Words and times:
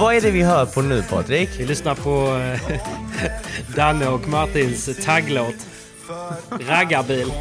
Vad 0.00 0.14
är 0.14 0.20
det 0.20 0.30
vi 0.30 0.42
hör 0.42 0.66
på 0.66 0.82
nu 0.82 1.02
Patrik? 1.02 1.50
Vi 1.58 1.66
lyssnar 1.66 1.94
på 1.94 2.36
eh, 2.36 2.80
Danne 3.76 4.08
och 4.08 4.28
Martins 4.28 5.04
tagglåt. 5.04 5.54
Raggarbil. 6.68 7.32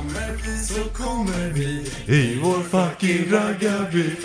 Så 0.68 0.84
kommer 1.04 1.54
vi 1.54 1.92
i 2.06 2.40
vår 2.44 2.64
fucking 2.64 3.32
raggarbil 3.32 4.16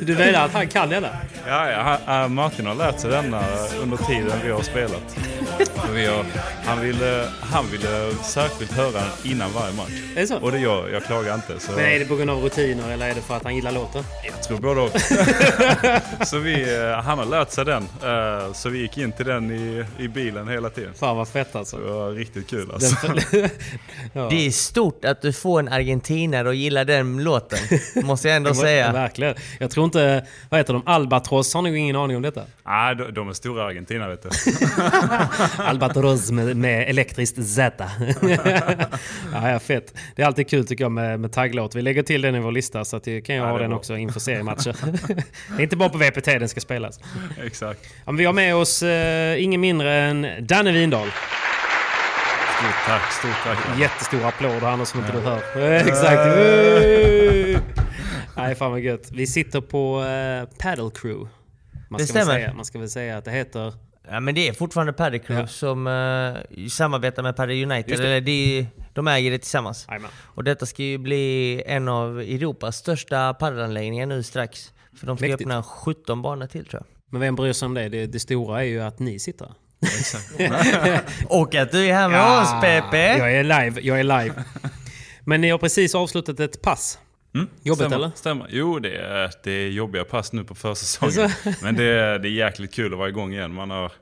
Du 0.06 0.16
menar 0.16 0.44
att 0.44 0.52
han 0.52 0.68
kan 0.68 0.88
denna? 0.88 1.08
Ja, 1.46 1.70
ja 1.70 1.98
han, 2.06 2.22
äh, 2.22 2.28
Martin 2.28 2.66
har 2.66 2.74
lärt 2.74 3.00
sig 3.00 3.10
denna 3.10 3.42
under 3.82 3.96
tiden 3.96 4.38
vi 4.44 4.50
har 4.50 4.62
spelat. 4.62 5.16
Har, 5.58 6.24
han, 6.66 6.80
ville, 6.80 7.28
han 7.40 7.66
ville 7.70 8.12
särskilt 8.22 8.72
höra 8.72 8.90
den 8.92 9.10
innan 9.32 9.52
varje 9.52 9.74
match. 9.74 9.90
Är 10.16 10.20
det 10.20 10.26
så? 10.26 10.36
Och 10.38 10.52
det 10.52 10.58
gör 10.58 10.88
jag, 10.88 11.04
klagar 11.04 11.34
inte. 11.34 11.60
Så 11.60 11.72
Men 11.72 11.84
är 11.84 11.98
det 11.98 12.04
på 12.04 12.16
grund 12.16 12.30
av 12.30 12.42
rutiner 12.42 12.90
eller 12.92 13.08
är 13.10 13.14
det 13.14 13.20
för 13.20 13.36
att 13.36 13.44
han 13.44 13.54
gillar 13.54 13.72
låten? 13.72 14.04
jag 14.26 14.42
tror 14.42 14.58
både 14.58 14.80
och. 14.80 14.90
så 16.26 16.38
vi, 16.38 16.74
eh, 16.76 17.02
han 17.02 17.18
har 17.18 17.26
lärt 17.26 17.50
sig 17.50 17.64
den. 17.64 17.82
eh, 18.02 18.52
Så 18.52 18.68
vi 18.68 18.78
gick 18.78 18.98
in 18.98 19.12
till 19.12 19.26
den 19.26 19.50
i, 19.50 19.84
i 19.98 20.08
bilen 20.08 20.48
hela 20.48 20.70
tiden. 20.70 20.94
Fan 20.94 21.16
vad 21.16 21.28
fett 21.28 21.56
alltså. 21.56 21.76
Det 21.76 21.92
var 21.92 22.10
riktigt 22.10 22.50
kul 22.50 22.70
alltså. 22.74 22.96
ja. 24.12 24.28
Det 24.30 24.46
är 24.46 24.50
stort 24.50 25.04
att 25.04 25.22
du 25.22 25.32
får 25.32 25.58
en 25.60 25.68
argentinare 25.68 26.48
att 26.48 26.56
gilla 26.56 26.84
den 26.84 27.24
låten. 27.24 27.58
Måste 28.02 28.28
jag 28.28 28.36
ändå 28.36 28.50
Ja, 28.50 28.54
säga. 28.54 28.92
Verkligen. 28.92 29.34
Jag 29.58 29.70
tror 29.70 29.84
inte, 29.84 30.26
vad 30.50 30.60
heter 30.60 30.72
de, 30.72 30.82
Albatross 30.86 31.54
har 31.54 31.62
nog 31.62 31.76
ingen 31.76 31.96
aning 31.96 32.16
om 32.16 32.22
detta. 32.22 32.42
Nej, 32.66 32.94
de, 32.96 33.14
de 33.14 33.28
är 33.28 33.32
stora 33.32 33.64
Argentina 33.64 34.08
vet 34.08 34.22
du. 34.22 34.28
Albatross 35.58 36.30
med, 36.30 36.56
med 36.56 36.88
elektriskt 36.90 37.46
Z. 37.46 37.84
ja, 39.32 39.50
ja, 39.50 39.58
fett. 39.58 39.94
Det 40.16 40.22
är 40.22 40.26
alltid 40.26 40.48
kul 40.48 40.66
tycker 40.66 40.84
jag 40.84 40.92
med, 40.92 41.20
med 41.20 41.32
tagglåt. 41.32 41.74
Vi 41.74 41.82
lägger 41.82 42.02
till 42.02 42.22
den 42.22 42.34
i 42.34 42.40
vår 42.40 42.52
lista 42.52 42.84
så 42.84 42.96
att 42.96 43.04
det 43.04 43.20
kan 43.20 43.36
jag 43.36 43.46
Ja, 43.46 43.50
ha 43.50 43.58
den 43.58 43.68
bra. 43.70 43.78
också 43.78 43.96
inför 43.96 44.20
seriematcher. 44.20 44.76
det 45.56 45.58
är 45.58 45.62
inte 45.62 45.76
bara 45.76 45.88
på 45.88 45.98
VPT 45.98 46.24
den 46.24 46.48
ska 46.48 46.60
spelas. 46.60 47.00
Exakt. 47.44 47.80
Ja, 47.84 47.90
men 48.12 48.16
vi 48.16 48.24
har 48.24 48.32
med 48.32 48.54
oss 48.54 48.82
eh, 48.82 49.42
ingen 49.42 49.60
mindre 49.60 49.94
än 49.94 50.26
Danne 50.40 50.72
Windahl. 50.72 51.08
Stort 52.58 52.86
tack, 52.86 53.12
stort 53.12 53.36
tack. 53.44 53.80
Jättestor 53.80 54.24
applåd 54.24 54.64
Anders 54.64 54.88
som 54.88 55.00
inte 55.00 55.12
du 55.12 55.18
hör. 55.20 55.40
Eh, 55.72 55.86
Exakt. 55.86 56.20
Nej, 58.36 58.54
fan 58.54 58.70
vad 58.70 58.80
gött. 58.80 59.10
Vi 59.12 59.26
sitter 59.26 59.60
på 59.60 60.04
eh, 60.04 60.58
Paddle 60.58 60.90
Crew. 60.94 61.28
Man 61.90 61.98
Det 61.98 62.06
ska, 62.06 62.12
stämmer. 62.20 62.32
säga, 62.38 62.52
man 62.54 62.64
ska 62.64 62.78
väl 62.78 62.88
säga 62.90 63.18
att 63.18 63.24
det 63.24 63.30
heter... 63.30 63.72
Ja, 64.10 64.20
men 64.20 64.34
det 64.34 64.48
är 64.48 64.52
fortfarande 64.52 64.92
Paddy 64.92 65.18
Crew 65.18 65.40
Ja. 65.40 65.46
som 65.46 65.86
uh, 65.86 66.68
samarbetar 66.68 67.22
med 67.22 67.36
Paddy 67.36 67.62
United. 67.64 68.00
Eller 68.00 68.20
de, 68.20 68.66
de 68.92 69.08
äger 69.08 69.30
det 69.30 69.38
tillsammans. 69.38 69.86
Jajamän. 69.88 70.10
Och 70.22 70.44
detta 70.44 70.66
ska 70.66 70.82
ju 70.82 70.98
bli 70.98 71.62
en 71.66 71.88
av 71.88 72.20
Europas 72.20 72.76
största 72.76 73.34
paddelanläggningar 73.34 74.06
nu 74.06 74.22
strax. 74.22 74.72
För 75.00 75.06
de 75.06 75.16
ska 75.16 75.26
Mäktigt. 75.26 75.40
öppna 75.50 75.62
17 75.62 76.22
banor 76.22 76.46
till 76.46 76.66
tror 76.66 76.82
jag. 76.82 77.12
Men 77.12 77.20
vem 77.20 77.34
bryr 77.36 77.52
sig 77.52 77.66
om 77.66 77.74
det? 77.74 77.88
det? 77.88 78.06
Det 78.06 78.20
stora 78.20 78.60
är 78.60 78.66
ju 78.66 78.80
att 78.82 78.98
ni 78.98 79.18
sitter 79.18 79.46
här. 79.46 79.54
Och 81.28 81.54
att 81.54 81.72
du 81.72 81.86
är 81.86 81.94
här 81.94 82.08
med 82.08 82.40
oss 82.42 82.50
Pepe! 82.60 83.18
Jag 83.18 83.32
är 83.32 83.42
live, 83.44 83.80
jag 83.80 84.00
är 84.00 84.04
live. 84.04 84.44
Men 85.24 85.40
ni 85.40 85.50
har 85.50 85.58
precis 85.58 85.94
avslutat 85.94 86.40
ett 86.40 86.62
pass. 86.62 86.98
Jobbigt 87.62 87.74
stämmer, 87.74 87.96
eller? 87.96 88.10
Stämmer. 88.14 88.46
Jo, 88.50 88.78
det 88.78 88.96
är, 88.96 89.30
det 89.44 89.50
är 89.50 89.68
jobbiga 89.68 90.04
pass 90.04 90.32
nu 90.32 90.44
på 90.44 90.54
försäsongen. 90.54 91.30
Men 91.62 91.76
det 91.76 91.84
är, 91.84 92.18
det 92.18 92.28
är 92.28 92.30
jäkligt 92.30 92.74
kul 92.74 92.92
att 92.92 92.98
vara 92.98 93.08
igång 93.08 93.32
igen. 93.32 93.54
Man 93.54 93.70
har, 93.70 93.92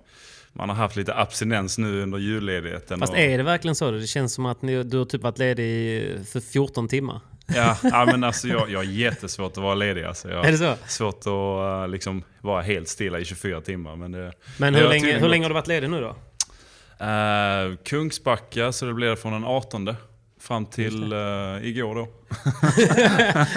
man 0.52 0.68
har 0.68 0.76
haft 0.76 0.96
lite 0.96 1.14
abstinens 1.14 1.78
nu 1.78 2.02
under 2.02 2.18
julledigheten. 2.18 2.98
Fast 3.00 3.12
och, 3.12 3.18
är 3.18 3.38
det 3.38 3.44
verkligen 3.44 3.74
så? 3.74 3.90
Det 3.90 4.06
känns 4.06 4.34
som 4.34 4.46
att 4.46 4.62
ni, 4.62 4.82
du 4.82 4.98
har 4.98 5.04
typ 5.04 5.22
varit 5.22 5.38
ledig 5.38 5.64
i- 5.64 6.18
för 6.32 6.40
14 6.40 6.88
timmar. 6.88 7.20
Ja, 7.54 7.76
ja, 7.82 8.04
men 8.06 8.24
alltså 8.24 8.48
jag, 8.48 8.70
jag 8.70 8.78
har 8.78 8.84
jättesvårt 8.84 9.52
att 9.52 9.56
vara 9.62 9.74
ledig. 9.74 10.04
Alltså. 10.04 10.30
Jag 10.30 10.46
Är 10.46 10.52
det 10.52 10.58
så? 10.58 10.74
svårt 10.86 11.20
att 11.20 11.26
uh, 11.26 11.88
liksom, 11.88 12.22
vara 12.40 12.62
helt 12.62 12.88
stilla 12.88 13.18
i 13.18 13.24
24 13.24 13.60
timmar. 13.60 13.96
Men, 13.96 14.12
det, 14.12 14.32
Men 14.58 14.74
hur 14.74 14.88
länge, 14.88 15.18
hur 15.18 15.28
länge 15.28 15.44
har 15.44 15.50
du 15.50 15.54
varit 15.54 15.66
ledig 15.68 15.90
nu 15.90 16.00
då? 16.00 16.16
Eh, 17.06 17.76
Kungsbacka, 17.84 18.72
så 18.72 18.86
det 18.86 18.94
blir 18.94 19.16
från 19.16 19.32
den 19.32 19.44
18 19.44 19.94
fram 20.42 20.66
till 20.66 21.12
uh, 21.12 21.66
igår 21.66 21.94
då. 21.94 22.08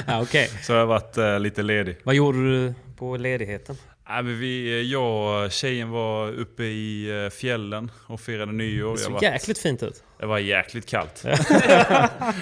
Ja, 0.07 0.22
Okej. 0.22 0.50
Så 0.63 0.72
jag 0.72 0.79
har 0.79 0.85
varit 0.85 1.18
eh, 1.18 1.40
lite 1.40 1.63
ledig. 1.63 1.97
Vad 2.03 2.16
gjorde 2.16 2.38
du 2.38 2.73
på 2.97 3.18
ledigheten? 3.18 3.78
Men 4.07 4.40
vi, 4.40 4.84
jag 4.91 5.46
och 5.46 5.51
tjejen 5.51 5.90
var 5.90 6.31
uppe 6.31 6.63
i 6.63 7.23
eh, 7.23 7.29
fjällen 7.29 7.91
och 8.07 8.22
firade 8.22 8.51
nyår. 8.51 8.91
Det 8.91 8.97
såg 8.97 9.23
jäkligt 9.23 9.57
fint 9.57 9.84
ut. 9.84 10.03
det 10.19 10.25
var 10.25 10.38
jäkligt 10.38 10.85
kallt. 10.85 11.22
Nej, 11.23 11.40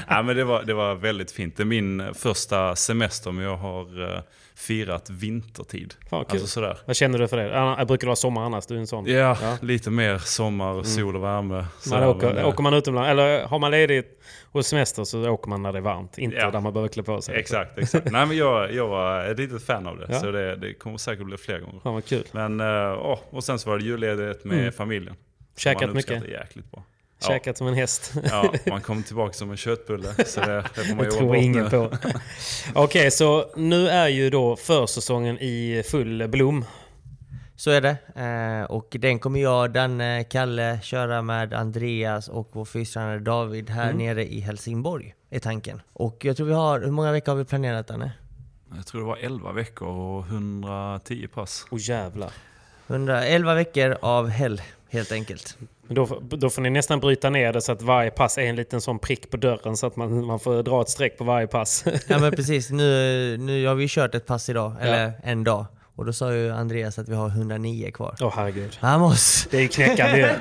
men 0.23 0.35
det, 0.35 0.43
var, 0.43 0.63
det 0.63 0.73
var 0.73 0.95
väldigt 0.95 1.31
fint. 1.31 1.57
Det 1.57 1.63
är 1.63 1.65
min 1.65 2.13
första 2.13 2.75
semester 2.75 3.31
men 3.31 3.45
jag 3.45 3.57
har 3.57 4.15
eh, 4.15 4.21
firat 4.55 5.09
vintertid. 5.09 5.93
Fan, 6.09 6.25
alltså 6.29 6.47
sådär. 6.47 6.77
Vad 6.85 6.95
känner 6.95 7.19
du 7.19 7.27
för 7.27 7.37
det? 7.37 7.59
Annars- 7.59 7.87
Brukar 7.87 8.07
vara 8.07 8.15
sommar 8.15 8.41
annars? 8.45 8.65
Du 8.65 8.75
är 8.75 8.79
en 8.79 8.87
sån. 8.87 9.05
Ja, 9.05 9.57
lite 9.61 9.89
mer 9.89 10.17
sommar, 10.17 10.83
sol 10.83 11.15
och 11.15 11.23
värme. 11.23 11.65
Man 11.89 12.03
åker, 12.03 12.27
men, 12.27 12.37
eh, 12.37 12.47
åker 12.47 12.63
man 12.63 12.73
utomlands, 12.73 13.09
eller 13.09 13.43
har 13.45 13.59
man 13.59 13.71
ledigt 13.71 14.21
och 14.51 14.65
semester 14.65 15.03
så 15.03 15.29
åker 15.29 15.49
man 15.49 15.61
när 15.61 15.71
det 15.71 15.79
är 15.79 15.81
varmt. 15.81 16.17
Inte 16.17 16.37
Ja. 16.37 16.51
där 16.51 16.59
man 16.61 16.73
behöver 16.73 16.89
klä 16.89 17.03
på 17.03 17.21
sig. 17.21 17.35
Exakt, 17.35 17.77
exakt. 17.77 18.11
Nej, 18.11 18.25
men 18.25 18.37
jag, 18.37 18.73
jag 18.73 18.87
var 18.87 19.25
ett 19.25 19.39
litet 19.39 19.63
fan 19.63 19.87
av 19.87 19.97
det. 19.97 20.05
Ja. 20.09 20.19
Så 20.19 20.31
det, 20.31 20.55
det 20.55 20.73
kommer 20.73 20.97
säkert 20.97 21.25
bli 21.25 21.37
fler 21.37 21.59
gånger. 21.59 21.79
Fan 21.79 21.93
vad 21.93 22.05
kul. 22.05 22.23
Men, 22.31 22.59
eh, 22.59 22.93
åh, 23.05 23.19
och 23.29 23.43
sen 23.43 23.59
så 23.59 23.69
var 23.69 23.77
det 23.77 23.83
julledighet 23.83 24.45
med 24.45 24.59
Mm. 24.59 24.71
familjen. 24.71 25.15
Käkat 25.57 25.93
mycket? 25.93 26.27
jäkligt 26.29 26.71
bra. 26.71 26.83
Ja. 27.23 27.29
Käkat 27.29 27.57
som 27.57 27.67
en 27.67 27.73
häst. 27.73 28.13
Ja, 28.29 28.53
man 28.67 28.81
kom 28.81 29.03
tillbaka 29.03 29.33
som 29.33 29.51
en 29.51 29.57
köttbulle. 29.57 30.07
Så 30.25 30.39
det, 30.41 30.63
det 30.75 30.83
får 30.83 30.95
man 30.95 31.05
jobba 31.05 31.17
tror 31.17 31.35
ingen 31.35 31.63
nu. 31.63 31.69
på. 31.69 31.91
Okej, 32.73 33.11
så 33.11 33.45
nu 33.55 33.89
är 33.89 34.07
ju 34.07 34.29
då 34.29 34.55
försäsongen 34.55 35.37
i 35.39 35.83
full 35.91 36.27
blom. 36.27 36.65
Så 37.55 37.71
är 37.71 37.81
det. 37.81 37.97
Eh, 38.61 38.71
och 38.71 38.87
den 38.99 39.19
kommer 39.19 39.39
jag, 39.39 39.71
Danne, 39.73 40.23
Kalle 40.23 40.79
köra 40.83 41.21
med 41.21 41.53
Andreas 41.53 42.27
och 42.27 42.49
vår 42.53 42.65
fystränare 42.65 43.19
David 43.19 43.69
här 43.69 43.83
Mm. 43.89 43.97
nere 43.97 44.25
i 44.33 44.39
Helsingborg, 44.39 45.13
är 45.29 45.39
tanken. 45.39 45.81
Och 45.93 46.25
jag 46.25 46.37
tror 46.37 46.47
vi 46.47 46.53
har, 46.53 46.79
hur 46.81 46.91
många 46.91 47.11
veckor 47.11 47.31
har 47.31 47.37
vi 47.37 47.45
planerat 47.45 47.87
Danne? 47.87 48.11
Jag 48.75 48.85
tror 48.85 49.01
det 49.01 49.07
var 49.07 49.17
11 49.17 49.51
veckor 49.51 49.87
och 49.87 50.25
110 50.27 51.27
pass. 51.33 51.65
Åh 51.71 51.79
jävlar. 51.81 52.31
111 52.87 53.53
veckor 53.53 53.97
av 54.01 54.27
hell, 54.29 54.61
helt 54.93 55.11
enkelt. 55.11 55.57
Då, 55.87 56.21
då 56.21 56.49
får 56.49 56.61
ni 56.61 56.69
nästan 56.69 56.99
bryta 56.99 57.29
ner 57.29 57.53
det 57.53 57.61
så 57.61 57.71
att 57.71 57.81
varje 57.81 58.11
pass 58.11 58.37
är 58.37 58.41
en 58.41 58.55
liten 58.55 58.81
sån 58.81 58.99
prick 58.99 59.29
på 59.29 59.37
dörren 59.37 59.77
så 59.77 59.87
att 59.87 59.95
man, 59.95 60.25
man 60.25 60.39
får 60.39 60.63
dra 60.63 60.81
ett 60.81 60.89
streck 60.89 61.17
på 61.17 61.23
varje 61.23 61.47
pass. 61.47 61.85
Ja 62.07 62.19
men 62.19 62.31
precis, 62.35 62.69
nu, 62.69 63.37
nu 63.37 63.67
har 63.67 63.75
vi 63.75 63.87
kört 63.89 64.15
ett 64.15 64.25
pass 64.25 64.49
idag, 64.49 64.75
eller 64.81 65.11
en 65.23 65.43
dag. 65.43 65.65
Och 65.95 66.05
då 66.05 66.13
sa 66.13 66.33
ju 66.33 66.51
Andreas 66.51 66.99
att 66.99 67.09
vi 67.09 67.15
har 67.15 67.27
109 67.27 67.91
kvar. 67.91 68.15
Åh 68.21 68.33
herregud. 68.35 68.77
Han 68.81 68.99
måste... 68.99 69.57
Det 69.57 69.63
är 69.63 69.67
knäckande. 69.67 70.35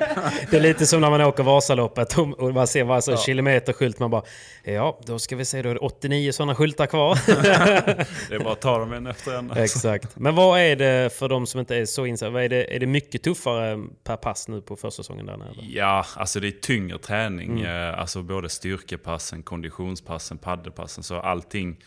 Det 0.51 0.57
är 0.57 0.61
lite 0.61 0.85
som 0.85 1.01
när 1.01 1.09
man 1.09 1.21
åker 1.21 1.43
Vasaloppet 1.43 2.17
och 2.17 2.39
och 2.39 2.53
man 2.53 2.67
ser 2.67 2.85
bara 2.85 3.01
så 3.01 3.17
kilometerskylt. 3.17 3.99
Man 3.99 4.11
bara, 4.11 4.23
ja 4.63 4.99
då 5.05 5.19
ska 5.19 5.35
vi 5.35 5.45
se, 5.45 5.61
då 5.61 5.69
är 5.69 5.73
det 5.73 5.79
89 5.79 6.31
sådana 6.31 6.55
skyltar 6.55 6.85
kvar. 6.85 7.19
Det 8.29 8.35
är 8.35 8.39
bara 8.39 8.53
att 8.53 8.61
ta 8.61 8.77
dem 8.77 8.93
en 8.93 9.07
efter 9.07 9.33
en. 9.37 9.51
Exakt. 9.51 10.15
Men 10.15 10.35
vad 10.35 10.59
är 10.59 10.75
det 10.75 11.13
för 11.13 11.29
de 11.29 11.47
som 11.47 11.59
inte 11.59 11.75
är 11.75 11.85
så 11.85 12.05
insatta? 12.05 12.29
Vad 12.29 12.43
Är 12.43 12.49
det, 12.49 12.75
är 12.75 12.79
det 12.79 12.87
mycket 12.87 13.23
tuffare 13.23 13.83
per 14.03 14.15
pass 14.15 14.47
nu 14.47 14.61
på 14.61 14.75
försäsongen 14.75 15.25
där 15.25 15.37
nere? 15.37 15.49
Ja, 15.61 16.05
alltså 16.15 16.39
det 16.39 16.47
är 16.47 16.51
tyngre 16.51 16.97
träning. 16.97 17.51
Mm. 17.59 17.89
Eh, 17.93 17.99
Alltså 17.99 18.21
både 18.21 18.49
styrkepassen, 18.49 19.43
konditionspassen, 19.43 20.37
paddelpassen. 20.37 21.03
Så 21.03 21.19
allting 21.19 21.77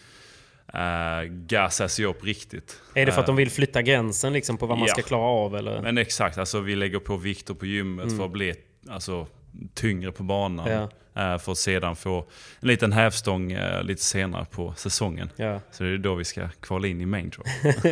eh, 0.74 1.22
gasas 1.28 2.00
ju 2.00 2.04
upp 2.06 2.24
riktigt. 2.24 2.80
Är 2.94 3.06
det 3.06 3.12
för 3.12 3.20
att 3.20 3.24
Eh, 3.28 3.34
de 3.34 3.36
vill 3.36 3.50
flytta 3.50 3.82
gränsen 3.82 4.32
liksom 4.32 4.58
på 4.58 4.66
vad 4.66 4.78
man 4.78 4.86
Ja. 4.88 4.92
ska 4.92 5.02
klara 5.02 5.22
av? 5.22 5.56
Eller? 5.56 5.82
Men 5.82 5.98
exakt, 5.98 6.38
alltså 6.38 6.60
vi 6.60 6.76
lägger 6.76 6.98
på 6.98 7.16
vikter 7.16 7.54
på 7.54 7.66
gymmet 7.66 8.16
för 8.16 8.24
att 8.24 8.30
bli 8.30 8.54
alltså, 8.88 9.26
tyngre 9.74 10.12
på 10.12 10.22
banan. 10.22 10.66
Mm. 10.68 10.78
Ja. 10.78 10.88
Eh, 11.34 11.38
För 11.38 11.52
att 11.52 11.58
sedan 11.58 11.96
få 11.96 12.18
en 12.60 12.68
liten 12.68 12.92
hävstång 12.92 13.52
eh, 13.52 13.82
lite 13.82 14.02
senare 14.02 14.46
på 14.50 14.74
säsongen. 14.76 15.30
Ja. 15.36 15.60
Så 15.70 15.84
det 15.84 15.90
är 15.90 15.98
då 15.98 16.14
vi 16.14 16.24
ska 16.24 16.48
kvala 16.60 16.86
in 16.88 17.00
i 17.00 17.06
main 17.06 17.30
draw. 17.30 17.50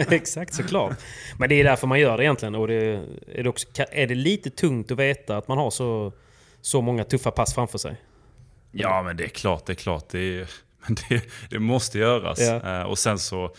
Exakt, 0.16 0.54
såklart. 0.54 0.96
Men 1.38 1.48
det 1.48 1.54
är 1.54 1.64
därför 1.64 1.86
man 1.86 2.00
gör 2.00 2.16
det 2.16 2.24
egentligen. 2.24 2.54
Och 2.54 2.68
det, 2.68 2.74
är, 2.74 3.42
det 3.42 3.48
också, 3.48 3.66
är 3.92 4.06
det 4.06 4.14
lite 4.14 4.50
tungt 4.50 4.90
att 4.90 4.98
veta 4.98 5.36
att 5.36 5.48
man 5.48 5.58
har 5.58 5.70
så, 5.70 6.12
så 6.60 6.80
många 6.80 7.04
tuffa 7.04 7.30
pass 7.30 7.54
framför 7.54 7.78
sig? 7.78 7.96
Ja 8.72 9.02
men 9.02 9.16
det 9.16 9.24
är 9.24 9.28
klart, 9.28 9.66
det 9.66 9.72
är 9.72 9.74
klart. 9.74 10.08
Det, 10.10 10.18
är, 10.40 10.48
men 10.86 10.96
det, 11.08 11.22
det 11.50 11.58
måste 11.58 11.98
göras. 11.98 12.40
Ja. 12.40 12.80
Eh, 12.80 12.82
och 12.86 12.98
sen 12.98 13.18
så, 13.18 13.54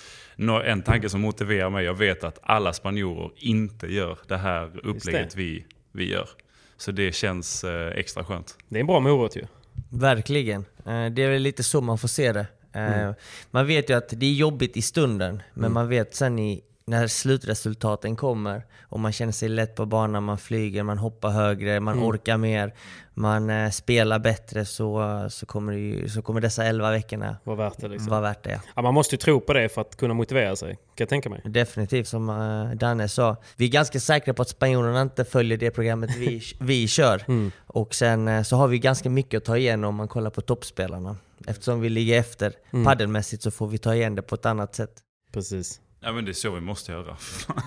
en 0.65 0.81
tanke 0.81 1.09
som 1.09 1.21
motiverar 1.21 1.69
mig, 1.69 1.85
jag 1.85 1.93
vet 1.97 2.23
att 2.23 2.39
alla 2.43 2.73
spanjorer 2.73 3.31
inte 3.37 3.87
gör 3.87 4.17
det 4.27 4.37
här 4.37 4.79
upplägget 4.83 5.35
vi, 5.35 5.65
vi 5.91 6.09
gör. 6.11 6.29
Så 6.77 6.91
det 6.91 7.11
känns 7.15 7.63
eh, 7.63 7.87
extra 7.97 8.23
skönt. 8.23 8.57
Det 8.69 8.77
är 8.77 8.79
en 8.81 8.87
bra 8.87 8.99
morot 8.99 9.35
ju. 9.35 9.45
Verkligen. 9.89 10.61
Eh, 10.85 11.05
Det 11.11 11.23
är 11.23 11.29
väl 11.29 11.41
lite 11.41 11.63
så 11.63 11.81
man 11.81 11.97
får 11.97 12.07
se 12.07 12.31
det. 12.31 12.45
Eh, 12.73 13.11
Man 13.51 13.67
vet 13.67 13.89
ju 13.89 13.93
att 13.93 14.09
det 14.09 14.25
är 14.25 14.33
jobbigt 14.33 14.77
i 14.77 14.81
stunden, 14.81 15.41
men 15.53 15.73
man 15.73 15.87
vet 15.89 16.15
sen 16.15 16.39
i, 16.39 16.61
när 16.87 17.07
slutresultaten 17.07 18.15
kommer 18.15 18.65
och 18.81 18.99
man 18.99 19.11
känner 19.11 19.31
sig 19.31 19.49
lätt 19.49 19.75
på 19.75 19.85
banan, 19.85 20.23
man 20.23 20.37
flyger, 20.37 20.83
man 20.83 20.97
hoppar 20.97 21.29
högre, 21.29 21.79
man 21.79 22.03
orkar 22.03 22.37
mer, 22.37 22.73
man 23.13 23.49
eh, 23.49 23.69
spelar 23.69 24.19
bättre 24.19 24.65
så, 24.65 25.25
så, 25.29 25.45
kommer 25.45 25.73
ju, 25.73 26.09
så 26.09 26.21
kommer 26.21 26.41
dessa 26.41 26.63
11 26.65 26.91
veckorna 26.91 27.37
Var 27.43 27.55
värt 27.55 27.79
det 27.79 27.87
liksom. 27.87 28.09
vara 28.09 28.21
värt 28.21 28.43
det. 28.43 28.51
Ja. 28.51 28.59
Ja, 28.75 28.81
man 28.81 28.93
måste 28.93 29.15
ju 29.15 29.17
tro 29.17 29.39
på 29.39 29.53
det 29.53 29.69
för 29.69 29.81
att 29.81 29.95
kunna 29.95 30.13
motivera 30.13 30.55
sig. 30.55 30.73
Kan 30.73 30.79
jag 30.95 31.09
tänka 31.09 31.29
mig. 31.29 31.41
Definitivt, 31.45 32.07
som 32.07 32.29
uh, 32.29 32.75
Danne 32.75 33.07
sa. 33.07 33.35
Vi 33.55 33.65
är 33.65 33.69
ganska 33.69 33.99
säkra 33.99 34.33
på 34.33 34.41
att 34.41 34.49
spanjorerna 34.49 35.01
inte 35.01 35.25
följer 35.25 35.57
det 35.57 35.71
programmet 35.71 36.15
vi, 36.17 36.41
vi 36.59 36.87
kör. 36.87 37.23
Och 37.67 37.95
sen 37.95 38.27
eh, 38.27 38.43
så 38.43 38.55
har 38.55 38.67
vi 38.67 38.79
ganska 38.79 39.09
mycket 39.09 39.37
att 39.37 39.45
ta 39.45 39.57
igen 39.57 39.83
om 39.83 39.95
man 39.95 40.07
kollar 40.07 40.29
på 40.29 40.41
toppspelarna. 40.41 41.15
Eftersom 41.47 41.81
vi 41.81 41.89
ligger 41.89 42.19
efter 42.19 42.53
paddelmässigt 42.85 43.43
så 43.43 43.51
får 43.51 43.67
vi 43.67 43.77
ta 43.77 43.95
igen 43.95 44.15
det 44.15 44.21
på 44.21 44.35
ett 44.35 44.45
annat 44.45 44.75
sätt. 44.75 44.91
Precis. 45.31 45.81
Ja 46.05 46.11
men 46.11 46.25
det 46.25 46.31
är 46.31 46.33
så 46.33 46.51
vi 46.51 46.61
måste 46.61 46.91
göra. 46.91 47.17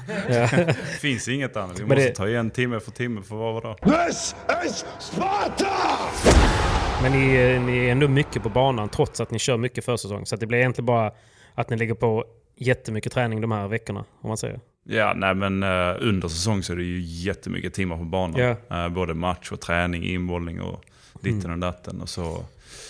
Det 0.29 0.75
finns 1.01 1.29
inget 1.29 1.57
annat. 1.57 1.79
Vi 1.79 1.85
Men 1.85 1.89
måste 1.89 2.03
det- 2.09 2.15
ta 2.15 2.29
igen 2.29 2.51
timme 2.51 2.81
för 2.81 2.91
timme 2.91 3.23
för 3.23 3.35
och 3.37 3.63
dag. 3.63 3.79
This 3.83 4.35
is 4.67 4.85
Sparta! 4.99 5.67
Men 7.03 7.13
ni, 7.13 7.35
eh, 7.37 7.63
ni 7.63 7.79
är 7.87 7.93
ändå 7.93 8.09
mycket 8.09 8.43
på 8.43 8.49
banan 8.49 8.89
trots 8.89 9.21
att 9.21 9.31
ni 9.31 9.39
kör 9.39 9.57
mycket 9.57 9.85
försäsong. 9.85 10.27
Så 10.27 10.35
att 10.35 10.41
det 10.41 10.47
blir 10.47 10.59
egentligen 10.59 10.87
bara 10.87 11.13
att 11.55 11.71
ni 11.71 11.77
lägger 11.77 11.95
på 11.95 12.25
jättemycket 12.57 13.13
träning 13.13 13.41
de 13.41 13.53
här 13.53 13.69
veckorna. 13.69 14.05
Om 14.21 14.29
man 14.29 14.37
säger. 14.37 14.61
Ja, 14.85 15.13
nej 15.17 15.35
men 15.35 15.63
eh, 15.63 15.97
under 16.01 16.29
säsong 16.29 16.63
så 16.63 16.73
är 16.73 16.77
det 16.77 16.83
ju 16.83 17.01
jättemycket 17.01 17.75
timmar 17.75 17.97
på 17.97 18.05
banan. 18.05 18.41
Ja. 18.69 18.85
Eh, 18.85 18.89
både 18.89 19.15
match 19.15 19.53
och 19.53 19.61
träning, 19.61 20.05
inbollning 20.05 20.61
och 20.61 20.85
ditten 21.21 21.41
Mm. 21.41 21.53
och 21.53 21.59
datten. 21.59 22.01
Och 22.03 22.09
så 22.09 22.45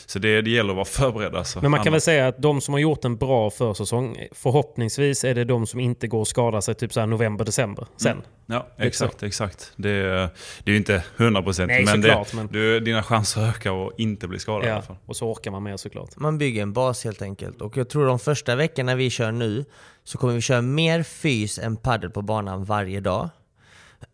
så 0.06 0.18
det, 0.18 0.42
det 0.42 0.50
gäller 0.50 0.70
att 0.70 0.76
vara 0.76 0.84
förberedd. 0.84 1.34
Alltså. 1.34 1.60
Men 1.62 1.70
man 1.70 1.82
kan 1.84 1.92
väl 1.92 2.00
säga 2.00 2.28
att 2.28 2.42
de 2.42 2.60
som 2.60 2.74
har 2.74 2.78
gjort 2.78 3.04
en 3.04 3.16
bra 3.16 3.50
försäsong, 3.50 4.26
förhoppningsvis 4.32 5.24
är 5.24 5.34
det 5.34 5.44
de 5.44 5.66
som 5.66 5.80
inte 5.80 6.06
går 6.08 6.20
och 6.20 6.28
skadar 6.28 6.60
sig 6.60 6.74
typ 6.74 6.92
så 6.92 7.00
här 7.00 7.06
november, 7.06 7.44
december 7.44 7.86
sen. 7.96 8.22
Ja, 8.46 8.66
exakt. 8.76 9.22
exakt. 9.22 9.72
Det, 9.76 9.90
det 9.92 10.30
är 10.64 10.70
ju 10.70 10.76
inte 10.76 11.04
100% 11.16 11.66
Nej, 11.66 11.84
men, 11.84 12.00
det, 12.00 12.08
såklart, 12.08 12.32
men- 12.34 12.46
Du, 12.46 12.80
dina 12.80 13.02
chanser 13.02 13.40
ökar 13.48 13.86
att 13.86 13.98
inte 13.98 14.28
bli 14.28 14.38
skadad 14.38 14.64
i 14.64 14.70
alla 14.70 14.76
Ja, 14.78 14.82
fall. 14.82 14.96
och 15.06 15.16
så 15.16 15.30
orkar 15.30 15.50
man 15.50 15.62
mer 15.62 15.76
såklart. 15.76 16.16
Man 16.16 16.38
bygger 16.38 16.62
en 16.62 16.72
bas 16.72 17.04
helt 17.04 17.22
enkelt. 17.22 17.60
Och 17.60 17.76
jag 17.76 17.88
tror 17.88 18.06
de 18.06 18.18
första 18.18 18.56
veckorna 18.56 18.94
vi 18.94 19.10
kör 19.10 19.32
nu 19.32 19.64
så 20.04 20.18
kommer 20.18 20.34
vi 20.34 20.40
köra 20.40 20.62
mer 20.62 21.02
fys 21.02 21.58
än 21.58 21.76
paddel 21.76 22.10
på 22.10 22.22
banan 22.22 22.64
varje 22.64 23.00
dag. 23.00 23.28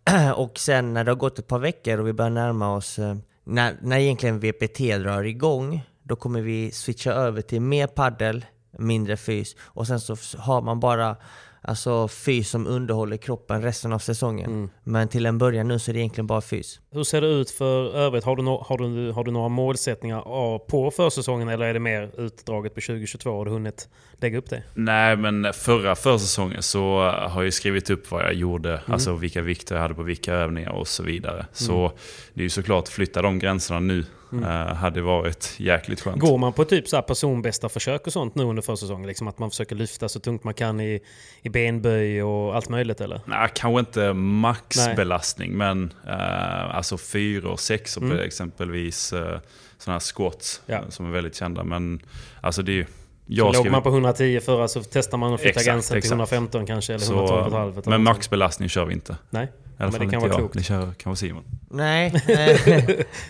och 0.36 0.58
sen 0.58 0.94
när 0.94 1.04
det 1.04 1.10
har 1.10 1.16
gått 1.16 1.38
ett 1.38 1.46
par 1.48 1.58
veckor 1.58 1.98
och 1.98 2.06
vi 2.06 2.12
börjar 2.12 2.30
närma 2.30 2.76
oss 2.76 2.98
eh, 2.98 3.16
när, 3.44 3.76
när 3.82 3.98
egentligen 3.98 4.40
VPT 4.40 4.78
drar 4.78 5.22
igång, 5.22 5.82
då 6.02 6.16
kommer 6.16 6.40
vi 6.40 6.70
switcha 6.70 7.12
över 7.12 7.42
till 7.42 7.60
mer 7.60 7.86
paddel, 7.86 8.44
mindre 8.78 9.16
fys. 9.16 9.56
Och 9.60 9.86
sen 9.86 10.00
så 10.00 10.16
har 10.38 10.62
man 10.62 10.80
bara 10.80 11.16
alltså, 11.64 12.08
fys 12.08 12.50
som 12.50 12.66
underhåller 12.66 13.16
kroppen 13.16 13.62
resten 13.62 13.92
av 13.92 13.98
säsongen. 13.98 14.70
Men 14.84 15.08
till 15.08 15.26
en 15.26 15.38
början 15.38 15.68
nu 15.68 15.78
så 15.78 15.90
är 15.90 15.92
det 15.92 15.98
egentligen 16.00 16.26
bara 16.26 16.40
fys. 16.40 16.80
Hur 16.90 17.04
ser 17.04 17.20
det 17.20 17.26
ut 17.26 17.50
för 17.50 17.96
övrigt? 17.96 18.24
Har 18.24 18.36
du, 18.36 18.42
no 18.42 18.64
har 18.66 18.78
du, 18.78 19.12
har 19.12 19.24
du 19.24 19.30
några 19.30 19.48
målsättningar 19.48 20.58
på 20.58 20.90
försäsongen 20.90 21.48
eller 21.48 21.66
är 21.66 21.74
det 21.74 21.80
mer 21.80 22.20
utdraget 22.20 22.74
på 22.74 22.80
2022? 22.80 23.30
Har 23.30 23.44
du 23.44 23.50
hunnit 23.50 23.88
lägga 24.20 24.38
upp 24.38 24.50
det? 24.50 24.62
Nej, 24.74 25.16
men 25.16 25.52
förra 25.52 25.94
försäsongen 25.94 26.62
så 26.62 27.10
har 27.28 27.42
jag 27.42 27.52
skrivit 27.52 27.90
upp 27.90 28.10
vad 28.10 28.22
jag 28.22 28.34
gjorde. 28.34 28.70
Mm. 28.70 28.82
Alltså 28.86 29.14
vilka 29.14 29.42
vikter 29.42 29.74
jag 29.74 29.82
hade 29.82 29.94
på 29.94 30.02
vilka 30.02 30.34
övningar 30.34 30.70
och 30.70 30.88
så 30.88 31.02
vidare. 31.02 31.46
Så 31.52 31.92
det 32.34 32.40
är 32.40 32.44
ju 32.44 32.50
såklart, 32.50 32.88
flytta 32.88 33.22
de 33.22 33.38
gränserna 33.38 33.80
nu 33.80 34.04
eh, 34.42 34.74
hade 34.74 35.02
varit 35.02 35.54
jäkligt 35.56 36.00
skönt. 36.00 36.16
Mm. 36.16 36.28
Går 36.30 36.38
man 36.38 36.52
på 36.52 36.64
typ 36.64 36.88
så 36.88 36.96
här 36.96 37.02
personbästa 37.02 37.68
försök 37.68 38.06
och 38.06 38.12
sånt 38.12 38.34
nu 38.34 38.44
under 38.44 38.62
försäsongen? 38.62 39.06
Liksom 39.06 39.28
att 39.28 39.38
man 39.38 39.50
försöker 39.50 39.76
lyfta 39.76 40.08
så 40.08 40.20
tungt 40.20 40.44
man 40.44 40.54
kan 40.54 40.80
i, 40.80 41.00
i 41.42 41.48
benböj 41.48 42.22
och 42.22 42.56
allt 42.56 42.68
möjligt 42.68 43.00
eller? 43.00 43.20
Nej, 43.24 43.48
kanske 43.54 43.80
inte 43.80 44.12
maxbelastning, 44.12 45.52
men 45.52 45.92
eh, 46.06 46.76
alltså 46.76 46.98
fyra 46.98 47.48
och 47.48 47.60
sex 47.60 47.96
på 47.96 48.14
exempelvis 48.14 49.12
eh, 49.12 49.38
sådana 49.78 49.94
här 49.94 50.00
squats 50.14 50.60
Mm. 50.66 50.82
Ja. 50.84 50.90
som 50.90 51.06
är 51.06 51.10
väldigt 51.10 51.34
kända. 51.36 51.64
Men 51.64 52.00
alltså 52.40 52.62
det 52.62 52.72
är 52.72 52.74
ju... 52.74 52.84
Så 52.84 52.90
Jag 53.26 53.54
låg 53.54 53.70
man 53.70 53.82
på 53.82 53.88
110 53.88 54.40
förra 54.40 54.68
så 54.68 54.82
testar 54.82 55.18
man 55.18 55.34
att 55.34 55.40
flytta 55.40 55.50
Exakt, 55.50 55.66
gränsen 55.66 55.88
till 55.94 55.98
exakt. 55.98 56.12
115 56.12 56.66
kanske 56.66 56.94
eller 56.94 57.04
så, 57.04 57.26
112,5. 57.26 57.82
Men 57.90 58.02
maxbelastning 58.02 58.68
kör 58.68 58.84
vi 58.84 58.94
inte. 58.94 59.16
Nej, 59.30 59.48
I 59.78 59.82
alla 59.82 59.90
men 59.90 59.92
fall 59.92 60.00
det 60.00 60.12
kan 60.12 60.14
inte 60.14 60.16
vara 60.16 60.28
jag. 60.28 60.38
klokt. 60.38 60.54
Ni 60.54 60.62
kör 60.62 60.92
kanske 60.96 61.26
Simon. 61.26 61.44
Nej, 61.70 62.12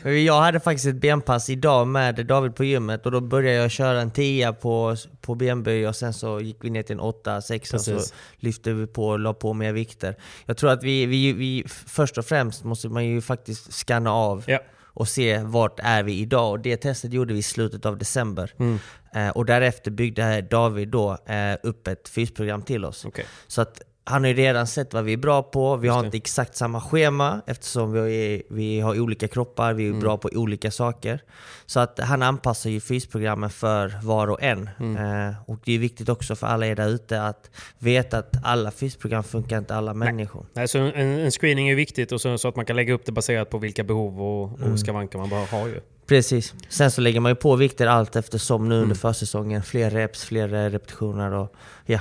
eh, 0.05 0.11
jag 0.13 0.41
hade 0.41 0.61
faktiskt 0.61 0.87
ett 0.87 0.95
benpass 1.01 1.51
idag 1.51 1.87
med 1.87 2.27
David 2.27 2.57
på 2.57 2.65
gymmet 2.65 3.07
och 3.07 3.13
då 3.13 3.21
började 3.21 3.57
jag 3.57 3.71
köra 3.71 4.01
en 4.01 4.11
10 4.11 4.53
på, 4.53 4.97
på 5.21 5.35
benböj 5.35 5.89
och 5.89 5.97
sen 5.97 6.13
så 6.13 6.41
gick 6.41 6.57
vi 6.61 6.71
ner 6.71 6.83
till 6.83 6.93
en 6.95 7.01
8, 7.01 7.43
6 7.43 7.75
och 7.75 7.81
så 7.81 8.01
lyfte 8.37 8.73
vi 8.73 8.87
på 8.87 9.09
och 9.09 9.19
la 9.19 9.35
på 9.35 9.53
mer 9.53 9.73
vikter. 9.73 10.17
Jag 10.47 10.57
tror 10.57 10.71
att 10.71 10.83
vi, 10.83 11.07
vi, 11.07 11.33
vi 11.33 11.65
först 11.69 12.19
och 12.19 12.25
främst 12.25 12.65
måste 12.65 12.89
man 12.89 13.05
ju 13.07 13.21
faktiskt 13.21 13.73
scanna 13.73 14.13
av 14.13 14.45
Ja. 14.47 14.59
och 14.85 15.09
se 15.09 15.39
vart 15.39 15.81
är 15.83 16.03
vi 16.03 16.13
idag. 16.19 16.51
Och 16.51 16.61
det 16.61 16.77
testet 16.77 17.13
gjorde 17.13 17.33
vi 17.33 17.39
i 17.39 17.43
slutet 17.43 17.87
av 17.87 17.99
december. 17.99 18.51
Mm. 18.59 18.79
Eh, 19.15 19.29
och 19.29 19.47
därefter 19.47 19.91
byggde 19.91 20.41
David 20.43 20.89
då 20.89 21.13
eh, 21.27 21.57
upp 21.63 21.87
ett 21.89 22.09
fysprogram 22.09 22.63
till 22.63 22.85
oss. 22.85 23.05
Okej. 23.05 23.27
Så 23.47 23.61
att 23.61 23.81
han 24.07 24.23
har 24.23 24.29
ju 24.29 24.35
redan 24.35 24.67
sett 24.67 24.95
vad 24.95 25.05
vi 25.05 25.13
är 25.13 25.17
bra 25.17 25.43
på. 25.43 25.77
Vi 25.77 25.89
har 25.89 26.05
inte 26.05 26.17
exakt 26.17 26.57
samma 26.57 26.81
schema 26.81 27.41
eftersom 27.47 27.93
vi, 27.93 28.35
är, 28.35 28.43
vi 28.55 28.81
har 28.81 29.01
olika 29.01 29.29
kroppar, 29.29 29.73
vi 29.73 29.85
är 29.85 29.89
Mm. 29.89 30.01
bra 30.01 30.17
på 30.17 30.29
olika 30.33 30.71
saker. 30.71 31.21
Så 31.67 31.81
att 31.81 31.99
han 31.99 32.23
anpassar 32.23 32.71
ju 32.71 32.81
fysprogrammen 32.81 33.51
för 33.51 33.93
var 34.03 34.31
och 34.31 34.43
en. 34.43 34.71
Mm. 34.81 35.29
Eh, 35.29 35.35
och 35.47 35.59
det 35.65 35.73
är 35.73 35.79
viktigt 35.79 36.09
också 36.09 36.37
för 36.37 36.47
alla 36.47 36.67
er 36.67 36.75
där 36.77 36.89
ute 36.89 37.23
att 37.23 37.51
veta 37.79 38.19
att 38.19 38.35
alla 38.45 38.71
fysprogram 38.71 39.25
funkar 39.25 39.59
inte 39.59 39.75
alla 39.75 39.95
människor. 39.95 40.47
Nej, 40.53 40.69
så 40.69 40.79
en, 40.79 40.95
en 40.95 41.31
screening 41.31 41.69
är 41.69 41.75
viktigt 41.75 42.13
och 42.13 42.21
så, 42.21 42.39
så 42.39 42.49
att 42.49 42.57
man 42.57 42.65
kan 42.67 42.77
lägga 42.77 42.95
upp 42.95 43.05
det 43.07 43.13
baserat 43.13 43.51
på 43.51 43.59
vilka 43.59 43.85
behov 43.85 44.23
och, 44.23 44.59
Mm. 44.61 44.73
och 44.73 44.81
skavanker 44.81 45.19
man 45.19 45.29
bara 45.29 45.45
har 45.47 45.67
ju. 45.67 45.81
Precis. 46.07 46.55
Sen 46.69 46.91
så 46.91 47.01
lägger 47.01 47.21
man 47.21 47.31
ju 47.33 47.37
på 47.37 47.57
vikter 47.57 47.87
allt 47.87 48.17
eftersom 48.17 48.69
nu 48.69 48.75
Mm. 48.75 48.83
under 48.83 48.97
försäsongen. 48.97 49.63
Fler 49.63 49.91
reps, 49.91 50.25
fler 50.25 50.49
repetitioner 50.49 51.33
och 51.33 51.55
ja. 51.87 52.01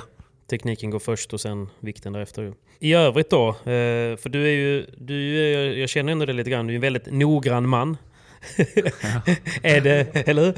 Tekniken 0.54 0.90
går 0.90 1.00
först 1.00 1.34
och 1.34 1.42
sen 1.42 1.70
vikten 1.80 2.14
därefter. 2.14 2.54
i 2.80 2.94
övrigt 2.94 3.30
då, 3.30 3.50
eh, 3.50 3.56
för 4.18 4.30
du 4.30 4.44
är 4.44 4.52
ju, 4.52 4.86
du 4.98 5.38
är, 5.40 5.74
jag 5.78 5.90
känner 5.90 6.12
ändå 6.12 6.26
det 6.26 6.34
lite 6.34 6.50
grann, 6.50 6.68
du 6.68 6.74
är 6.74 6.76
en 6.76 6.82
väldigt 6.82 7.12
noggrann 7.12 7.70
man. 7.70 7.98
är 9.64 9.82
det, 9.82 10.28
eller 10.28 10.42
hur? 10.44 10.54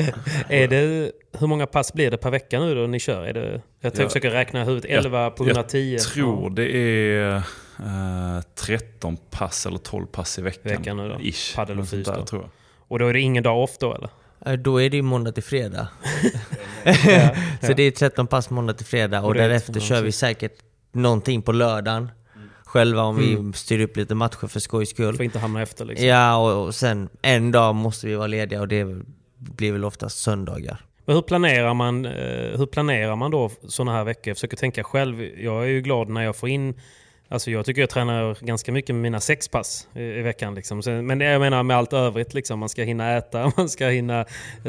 Är 0.50 0.68
det, 0.68 1.12
hur 1.40 1.48
många 1.48 1.68
pass 1.68 1.94
blir 1.94 2.12
det 2.12 2.18
per 2.18 2.32
vecka 2.32 2.60
nu 2.60 2.76
då 2.76 2.88
ni 2.88 3.00
kör? 3.00 3.26
Är 3.26 3.34
det, 3.34 3.62
jag 3.82 3.94
Ja. 4.00 4.08
försöker 4.08 4.30
räkna 4.32 4.64
huvudet, 4.64 4.92
11 4.92 5.30
på 5.30 5.44
110? 5.44 5.92
Jag 5.94 6.02
tror 6.02 6.50
det 6.50 6.72
är 6.76 7.36
eh, 7.36 8.42
13 8.56 9.18
pass 9.30 9.66
eller 9.66 9.78
12 9.78 10.06
pass 10.06 10.40
i 10.40 10.42
veckan. 10.42 10.72
Veckan 10.72 10.98
nu 10.98 11.10
då? 11.10 11.20
Ish, 11.22 11.56
Paddel 11.56 11.80
och 11.80 11.88
fys 11.88 12.08
då? 12.08 12.26
tror 12.26 12.42
jag. 12.42 12.50
Och 12.88 13.00
då 13.00 13.08
är 13.08 13.14
det 13.14 13.20
ingen 13.20 13.44
dag 13.44 13.64
off 13.64 13.78
då 13.80 13.94
eller? 13.94 14.10
Eh, 14.46 14.54
Då 14.54 14.82
är 14.82 14.90
det 14.90 14.98
ju 14.98 15.04
måndag 15.04 15.32
till 15.32 15.44
fredag. 15.44 15.88
Så 17.62 17.74
det 17.74 17.84
är 17.84 17.92
13 17.92 18.28
pass 18.28 18.50
måndag 18.50 18.74
till 18.74 18.86
fredag 18.86 19.22
och, 19.22 19.34
därefter 19.34 19.80
kör 19.80 20.02
vi 20.02 20.12
säkert 20.12 20.54
någonting 20.92 21.42
på 21.42 21.52
lördagen. 21.52 22.10
Själva 22.66 23.02
om 23.02 23.18
vi 23.18 23.54
styr 23.54 23.80
upp 23.80 23.98
lite 23.98 24.16
matcher 24.16 24.48
för 24.48 24.60
skojs 24.60 24.90
skull. 24.90 25.16
Får 25.16 25.26
inte 25.26 25.40
hamna 25.40 25.62
efter 25.62 25.86
liksom. 25.86 26.08
Ja, 26.08 26.36
och, 26.38 26.66
och 26.66 26.76
sen 26.76 27.10
en 27.22 27.52
dag 27.52 27.76
måste 27.76 28.08
vi 28.08 28.16
vara 28.16 28.28
lediga 28.28 28.62
och 28.62 28.68
det 28.68 28.86
blir 29.38 29.72
väl 29.72 29.86
oftast 29.86 30.18
söndagar. 30.18 30.86
Men 31.06 31.16
hur 31.16 31.22
planerar 31.22 31.74
man, 31.74 32.06
eh, 32.06 32.58
hur 32.58 32.66
planerar 32.66 33.16
man 33.16 33.32
då 33.32 33.52
sådana 33.68 33.92
här 33.98 34.04
veckor? 34.04 34.30
Jag 34.30 34.38
försöker 34.38 34.58
tänka 34.58 34.84
själv. 34.84 35.22
Jag 35.22 35.64
är 35.64 35.68
ju 35.68 35.82
glad 35.82 36.10
när 36.10 36.22
jag 36.22 36.36
får 36.36 36.50
in 36.50 36.74
Alltså 37.30 37.52
jag 37.52 37.66
tycker 37.66 37.82
jag 37.82 37.90
tränar 37.90 38.38
ganska 38.46 38.72
mycket 38.72 38.96
med 38.96 39.02
mina 39.02 39.20
sex 39.20 39.48
pass 39.48 39.88
i, 39.96 40.02
i 40.02 40.22
veckan. 40.22 40.56
Liksom. 40.56 40.82
Men 40.86 41.20
det 41.20 41.26
jag 41.26 41.40
menar 41.40 41.64
med 41.64 41.78
allt 41.78 41.94
övrigt. 41.94 42.34
Liksom. 42.34 42.60
Man 42.60 42.70
ska 42.70 42.84
hinna 42.84 43.18
äta, 43.18 43.52
man 43.58 43.70
ska 43.70 43.88
hinna 43.88 44.26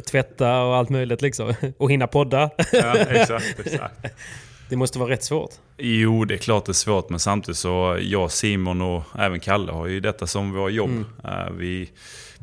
tvätta 0.06 0.62
och 0.62 0.76
allt 0.76 0.88
möjligt. 0.88 1.22
Liksom. 1.22 1.54
Och 1.78 1.90
hinna 1.90 2.06
podda. 2.06 2.50
Ja, 2.72 2.96
exakt, 2.96 3.60
exakt. 3.64 3.94
Det 4.68 4.76
måste 4.76 4.98
vara 4.98 5.10
rätt 5.10 5.25
svårt. 5.25 5.50
Jo, 5.78 6.25
det 6.25 6.34
är 6.34 6.38
klart 6.38 6.64
det 6.64 6.70
är 6.70 6.75
svårt, 6.75 7.10
men 7.10 7.20
samtidigt 7.20 7.58
så 7.58 7.98
jag, 8.00 8.30
Simon 8.30 8.82
och 8.82 9.02
även 9.18 9.40
Kalle 9.40 9.72
har 9.72 9.86
ju 9.86 10.00
detta 10.00 10.26
som 10.26 10.52
vår 10.52 10.70
jobb. 10.70 10.90
Mm. 10.90 11.06
Eh, 11.25 11.50
vi, 11.50 11.90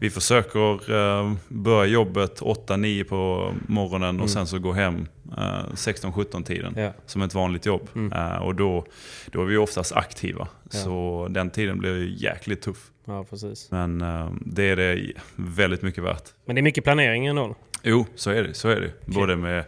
vi 0.03 0.09
försöker 0.09 0.91
uh, 0.91 1.33
börja 1.47 1.85
jobbet 1.85 2.41
8-9 2.41 3.03
på 3.03 3.53
morgonen 3.67 4.21
och 4.21 4.29
sen 4.29 4.47
så 4.47 4.59
gå 4.59 4.71
hem 4.71 5.07
uh, 5.31 5.65
16-17 5.73 6.43
tiden 6.43 6.73
Ja. 6.77 6.93
som 7.05 7.21
ett 7.21 7.33
vanligt 7.33 7.65
jobb. 7.65 7.89
Eh, 8.13 8.35
och 8.35 8.55
då, 8.55 8.85
då 9.31 9.41
är 9.41 9.45
vi 9.45 9.57
oftast 9.57 9.91
aktiva. 9.91 10.47
Så 10.69 11.27
den 11.29 11.49
tiden 11.49 11.79
blir 11.79 11.97
ju 11.97 12.15
jäkligt 12.17 12.61
tuff. 12.61 12.91
Ja, 13.05 13.23
precis. 13.29 13.71
Men 13.71 14.01
eh, 14.01 14.31
det 14.45 14.63
är 14.63 14.75
det 14.75 15.11
väldigt 15.35 15.81
mycket 15.81 16.03
värt. 16.03 16.23
Men 16.45 16.55
det 16.55 16.59
är 16.59 16.63
mycket 16.63 16.83
planering 16.83 17.25
ändå. 17.25 17.55
Jo, 17.83 18.05
så 18.15 18.31
är 18.31 18.43
det. 18.43 18.53
Så 18.53 18.69
är 18.69 18.81
det. 18.81 18.91
Både 19.05 19.35
med 19.35 19.63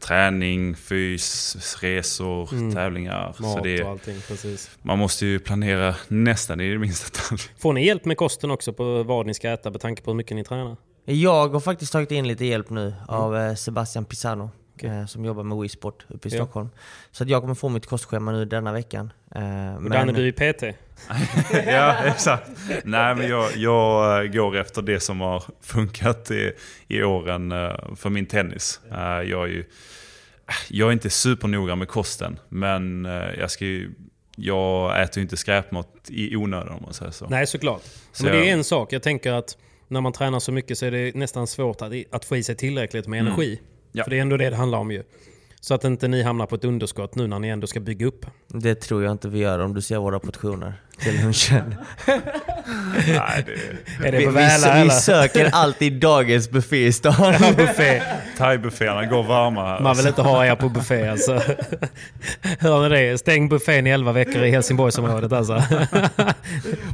träning, 0.00 0.74
fys, 0.76 1.56
resor, 1.82 2.72
tävlingar. 2.74 3.32
Så 3.36 3.42
Mat 3.42 3.62
det, 3.62 3.82
och 3.82 3.90
allting. 3.90 4.20
Precis. 4.28 4.70
man 4.82 4.98
måste 4.98 5.26
ju 5.26 5.38
planera 5.38 5.94
nästan 6.08 6.60
i 6.60 6.70
det 6.70 6.78
minsta 6.78 7.06
detalj. 7.06 7.40
Får 7.58 7.72
ni 7.72 7.86
hjälp 7.86 8.04
med 8.04 8.16
kosten 8.16 8.50
också 8.50 8.72
på 8.72 9.02
vad 9.02 9.26
ni 9.26 9.34
ska 9.34 9.50
äta 9.50 9.70
med 9.70 9.80
tanke 9.80 10.02
på 10.02 10.10
hur 10.10 10.16
mycket 10.16 10.36
ni 10.36 10.44
tränar? 10.44 10.76
Jag 11.04 11.48
har 11.48 11.60
faktiskt 11.60 11.92
tagit 11.92 12.10
in 12.10 12.28
lite 12.28 12.44
hjälp 12.44 12.70
nu 12.70 12.94
av 13.08 13.36
eh, 13.36 13.54
Sebastian 13.54 14.04
Pisano. 14.04 14.50
Eh, 14.84 15.06
Som 15.06 15.24
jobbar 15.24 15.42
med 15.42 15.58
WeSport 15.58 16.04
uppe 16.08 16.28
i 16.28 16.32
Ja. 16.32 16.36
Stockholm. 16.38 16.68
Så 17.10 17.22
att 17.24 17.28
jag 17.30 17.40
kommer 17.42 17.54
få 17.54 17.68
mitt 17.68 17.86
kostschema 17.86 18.32
nu 18.32 18.44
denna 18.44 18.72
veckan. 18.72 19.12
Eh, 19.34 19.76
Och 19.76 19.90
Danne, 19.90 20.12
du 20.12 20.28
är 20.28 20.32
PT. 20.52 20.62
ja, 21.66 21.94
exakt. 22.04 22.50
Nej, 22.84 23.14
men 23.14 23.28
jag, 23.28 23.56
jag 23.56 24.24
eh, 24.24 24.30
går 24.32 24.56
efter 24.56 24.82
det 24.82 25.00
som 25.00 25.20
har 25.20 25.42
funkat 25.60 26.30
i, 26.30 26.52
i 26.88 27.02
åren 27.02 27.52
eh, 27.52 27.94
för 27.96 28.10
min 28.10 28.26
tennis. 28.26 28.80
Jag 28.90 29.42
är 29.42 29.46
ju 29.46 29.64
jag 30.68 30.88
är 30.88 30.92
inte 30.92 31.10
supernoga 31.10 31.76
med 31.76 31.88
kosten, 31.88 32.38
men 32.48 33.04
jag, 33.38 33.50
ska 33.50 33.64
ju, 33.64 33.92
jag 34.36 35.02
äter 35.02 35.16
ju 35.18 35.22
inte 35.22 35.36
skräpmat 35.36 35.88
i 36.08 36.36
onödan 36.36 36.68
om 36.68 36.82
man 36.82 36.94
säger 36.94 37.12
så. 37.12 37.26
Nej, 37.28 37.46
såklart. 37.46 37.82
Så 38.12 38.24
Men 38.24 38.32
det 38.32 38.48
är 38.48 38.52
en 38.52 38.64
sak. 38.64 38.92
Jag 38.92 39.02
tänker 39.02 39.32
att 39.32 39.56
när 39.88 40.00
man 40.00 40.12
tränar 40.12 40.38
så 40.38 40.52
mycket 40.52 40.78
så 40.78 40.86
är 40.86 40.90
det 40.90 41.14
nästan 41.14 41.46
svårt 41.46 41.82
att, 41.82 41.92
att 42.10 42.24
få 42.24 42.36
i 42.36 42.42
sig 42.42 42.54
tillräckligt 42.56 43.06
med 43.06 43.20
energi. 43.20 43.52
Mm. 43.52 43.64
Ja. 43.96 44.04
För 44.04 44.10
det 44.10 44.18
är 44.18 44.22
ändå 44.22 44.36
det 44.36 44.50
det 44.50 44.56
handlar 44.56 44.78
om 44.78 44.90
ju. 44.90 45.02
Så 45.60 45.74
att 45.74 45.84
inte 45.84 46.08
ni 46.08 46.22
hamnar 46.22 46.46
på 46.46 46.54
ett 46.54 46.64
underskott 46.64 47.14
nu 47.14 47.26
när 47.26 47.38
ni 47.38 47.48
ändå 47.48 47.66
ska 47.66 47.80
bygga 47.80 48.06
upp. 48.06 48.26
Det 48.48 48.74
tror 48.74 49.02
jag 49.02 49.12
inte 49.12 49.28
vi 49.28 49.38
gör 49.38 49.58
om 49.58 49.74
du 49.74 49.82
ser 49.82 49.98
våra 49.98 50.18
portioner 50.18 50.74
till 50.98 51.22
lunchen. 51.22 51.74
Nej, 53.06 53.44
det, 53.46 54.08
Är 54.08 54.12
det 54.12 54.18
vi, 54.18 54.26
vi, 54.26 54.84
vi 54.84 54.90
söker 54.90 55.50
alltid 55.52 56.00
dagens 56.00 56.50
buffé 56.50 56.86
i 56.86 56.92
stan. 56.92 57.34
Buffé. 57.56 58.02
thaibufféerna 58.38 59.06
går 59.06 59.22
varma 59.22 59.66
här. 59.66 59.80
Man 59.80 59.96
vill 59.96 60.06
inte 60.06 60.22
ha 60.22 60.46
er 60.46 60.54
på 60.56 60.68
buffé 60.68 61.08
alltså. 61.08 61.32
Hör 62.58 62.88
ni 62.88 63.08
det? 63.10 63.18
Stäng 63.18 63.48
buffén 63.48 63.86
i 63.86 63.90
11 63.90 64.12
veckor 64.12 64.44
i 64.44 64.50
Helsingborgsområdet 64.50 65.32
alltså. 65.32 65.62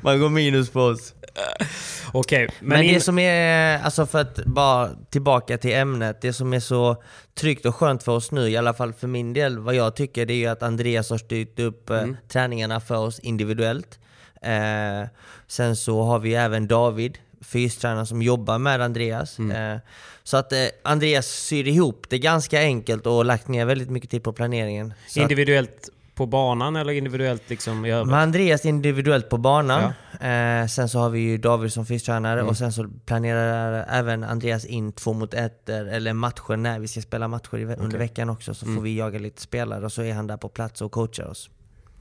Man 0.03 0.21
går 0.21 0.29
minus 0.29 0.71
på 0.71 0.81
oss. 0.81 1.15
Okej, 2.13 2.49
Men, 2.61 2.69
men, 2.69 2.83
in... 2.83 2.95
det 2.95 3.01
som 3.01 3.19
är, 3.19 3.79
alltså 3.79 4.07
för 4.07 4.21
att 4.21 4.45
bara 4.45 4.91
tillbaka 5.11 5.59
till 5.59 5.73
ämnet, 5.73 6.21
det 6.21 6.33
som 6.33 6.53
är 6.53 6.61
så 6.61 7.03
tryggt 7.35 7.67
och 7.67 7.77
skönt 7.77 8.03
för 8.03 8.13
oss 8.13 8.31
nu, 8.31 8.49
i 8.49 8.57
alla 8.57 8.75
fall 8.75 8.93
för 8.93 9.07
min 9.07 9.33
del, 9.33 9.59
vad 9.59 9.75
jag 9.75 9.97
tycker, 9.97 10.27
det 10.27 10.33
är 10.33 10.37
ju 10.37 10.47
att 10.47 10.63
Andreas 10.63 11.11
har 11.11 11.19
styrt 11.19 11.59
upp 11.59 11.91
eh, 11.91 11.99
Mm. 12.03 12.17
träningarna 12.29 12.81
för 12.81 12.97
oss 12.97 13.19
individuellt. 13.19 13.99
Eh, 14.43 15.09
sen 15.47 15.77
så 15.77 16.03
har 16.03 16.19
vi 16.19 16.35
även 16.35 16.69
David, 16.69 17.19
fystränaren 17.41 18.07
som 18.07 18.23
jobbar 18.23 18.59
med 18.59 18.81
Andreas. 18.81 19.39
Mm. 19.39 19.73
Eh, 19.75 19.81
så 20.23 20.37
att 20.37 20.53
eh, 20.53 20.59
Andreas 20.85 21.27
syr 21.27 21.69
ihop 21.69 22.07
det 22.09 22.19
ganska 22.19 22.61
enkelt 22.61 23.07
och 23.07 23.25
lagt 23.25 23.49
ner 23.49 23.65
väldigt 23.65 23.91
mycket 23.91 24.11
tid 24.11 24.23
på 24.23 24.33
planeringen. 24.33 24.95
Så 25.09 25.21
individuellt 25.21 25.89
på 26.15 26.27
banan 26.27 26.77
eller 26.77 26.93
individuellt 26.93 27.43
liksom 27.51 27.85
i 27.87 27.91
övrigt? 27.91 28.11
med 28.11 28.21
Andreas 28.21 28.65
individuellt 28.65 29.29
på 29.29 29.39
banan. 29.39 29.83
Eh, 30.21 30.67
sen 30.67 30.89
så 30.89 30.99
har 30.99 31.11
vi 31.11 31.21
ju 31.21 31.39
David 31.39 31.73
som 31.73 31.87
fystränare 31.87 32.41
Mm. 32.41 32.49
och 32.51 32.57
sen 32.57 32.73
så 32.73 32.89
planerar 33.07 33.87
även 33.91 34.25
Andreas 34.25 34.65
in 34.65 34.93
två 34.93 35.13
mot 35.13 35.35
ett 35.35 35.69
eller 35.69 36.13
matcher 36.13 36.57
när 36.57 36.79
vi 36.79 36.89
ska 36.89 37.01
spela 37.01 37.29
matcher 37.29 37.59
i 37.59 37.65
ve- 37.65 37.77
under 37.77 37.99
veckan 37.99 38.31
också. 38.31 38.55
Så 38.55 38.65
Mm. 38.65 38.77
får 38.77 38.83
vi 38.83 38.99
jaga 38.99 39.19
lite 39.19 39.43
spelare 39.43 39.85
och 39.85 39.93
så 39.93 40.03
är 40.03 40.15
han 40.15 40.27
där 40.27 40.37
på 40.37 40.49
plats 40.49 40.81
och 40.83 40.93
coachar 40.93 41.27
oss. 41.29 41.51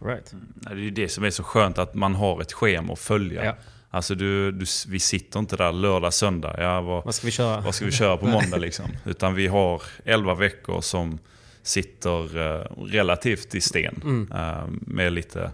Right. 0.06 0.34
Nej, 0.34 0.76
Det 0.76 0.82
är 0.82 0.84
ju 0.84 0.92
det 0.92 1.10
som 1.10 1.24
är 1.24 1.30
så 1.30 1.44
skönt, 1.44 1.78
att 1.78 1.94
man 1.96 2.16
har 2.16 2.42
ett 2.42 2.54
schema 2.54 2.94
att 2.94 3.00
följa. 3.00 3.46
Ja. 3.46 3.56
Alltså 3.90 4.16
du, 4.16 4.52
du, 4.52 4.66
vi 4.88 5.00
sitter 5.00 5.40
inte 5.40 5.56
där 5.58 5.72
lördag, 5.72 6.14
söndag. 6.14 6.56
Ja, 6.58 6.82
vad, 6.82 7.06
Vad 7.06 7.16
ska 7.16 7.26
vi 7.28 7.32
köra? 7.32 7.62
vad 7.62 7.76
ska 7.76 7.86
vi 7.86 7.92
köra 7.92 8.18
på 8.18 8.26
måndag 8.28 8.58
liksom? 8.58 8.86
Utan 9.06 9.36
vi 9.36 9.48
har 9.48 9.82
11 10.06 10.36
veckor 10.36 10.82
som 10.82 11.20
sitter 11.64 12.38
eh, 12.38 12.66
relativt 12.78 13.56
i 13.56 13.62
sten. 13.62 14.02
Mm. 14.04 14.32
eh, 14.32 14.66
med 14.70 15.14
lite 15.14 15.52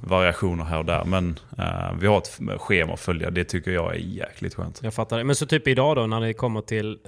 variationer 0.00 0.64
här 0.64 0.78
och 0.78 0.84
där. 0.84 1.04
Men 1.04 1.38
eh, 1.58 1.98
vi 2.00 2.06
har 2.06 2.18
ett 2.18 2.40
schema 2.60 2.92
att 2.92 3.00
följa. 3.00 3.30
Det 3.30 3.44
tycker 3.44 3.70
jag 3.70 3.94
är 3.94 3.98
jäkligt 3.98 4.54
skönt. 4.54 4.80
Jag 4.82 4.94
fattar 4.94 5.18
det. 5.18 5.24
Men 5.24 5.36
så 5.36 5.46
typ 5.46 5.68
idag 5.68 5.96
då 5.96 6.06
när 6.06 6.20
ni 6.20 6.34
kommer 6.34 6.60
till, 6.60 6.98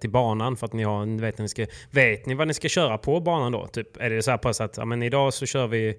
till 0.00 0.10
banan 0.10 0.56
för 0.56 0.66
att 0.66 0.72
ni 0.72 0.82
har, 0.82 1.20
vet, 1.20 1.38
ni 1.38 1.48
ska, 1.48 1.66
vet 1.90 2.26
ni 2.26 2.34
vad 2.34 2.48
ni 2.48 2.54
ska 2.54 2.68
köra 2.68 2.98
på 2.98 3.20
banan 3.20 3.52
då? 3.52 3.66
Typ, 3.66 3.96
är 3.96 4.10
det 4.10 4.22
så 4.22 4.30
här 4.30 4.38
pass 4.38 4.60
att 4.60 4.76
ja, 4.76 4.84
men 4.84 5.02
idag 5.02 5.34
så 5.34 5.46
kör 5.46 5.66
vi 5.66 5.98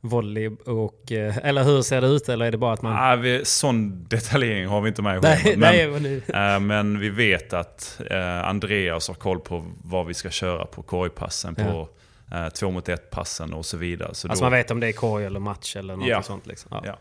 volley 0.00 0.48
och... 0.66 1.12
Eh, 1.12 1.36
eller 1.42 1.62
hur 1.64 1.82
ser 1.82 2.00
det 2.00 2.06
ut? 2.06 2.28
Eller 2.28 2.46
är 2.46 2.50
det 2.50 2.58
bara 2.58 2.72
att 2.72 2.82
man... 2.82 2.96
Ah, 2.96 3.16
vi, 3.16 3.44
sån 3.44 4.04
detaljering 4.08 4.66
har 4.66 4.80
vi 4.80 4.88
inte 4.88 5.02
med 5.02 5.16
i 5.16 5.20
nej, 5.22 5.36
schemat. 5.38 5.58
nej, 5.58 5.88
Men, 5.90 6.02
men 6.02 6.02
nu- 6.02 6.22
eh, 6.54 6.60
men 6.60 6.98
vi 7.00 7.08
vet 7.08 7.52
att 7.52 8.00
eh, 8.10 8.48
Andreas 8.48 9.08
har 9.08 9.14
koll 9.14 9.40
på 9.40 9.64
vad 9.84 10.06
vi 10.06 10.14
ska 10.14 10.30
köra 10.30 10.64
på 10.66 10.82
korgpassen, 10.82 11.54
på 11.54 11.88
eh, 12.32 12.48
två 12.48 12.70
mot 12.70 12.88
ett 12.88 13.10
passen 13.10 13.52
och 13.52 13.66
så 13.66 13.76
vidare. 13.76 14.14
Så 14.14 14.28
Alltså 14.28 14.44
då, 14.44 14.50
man 14.50 14.58
vet 14.58 14.70
om 14.70 14.80
det 14.80 14.88
är 14.88 14.92
korg 14.92 15.24
eller 15.24 15.40
match 15.40 15.76
eller 15.76 15.96
något 15.96 16.08
Ja. 16.08 16.22
sånt 16.22 16.46
liksom. 16.46 16.68
Ja. 16.74 16.82
Ja. 16.86 16.98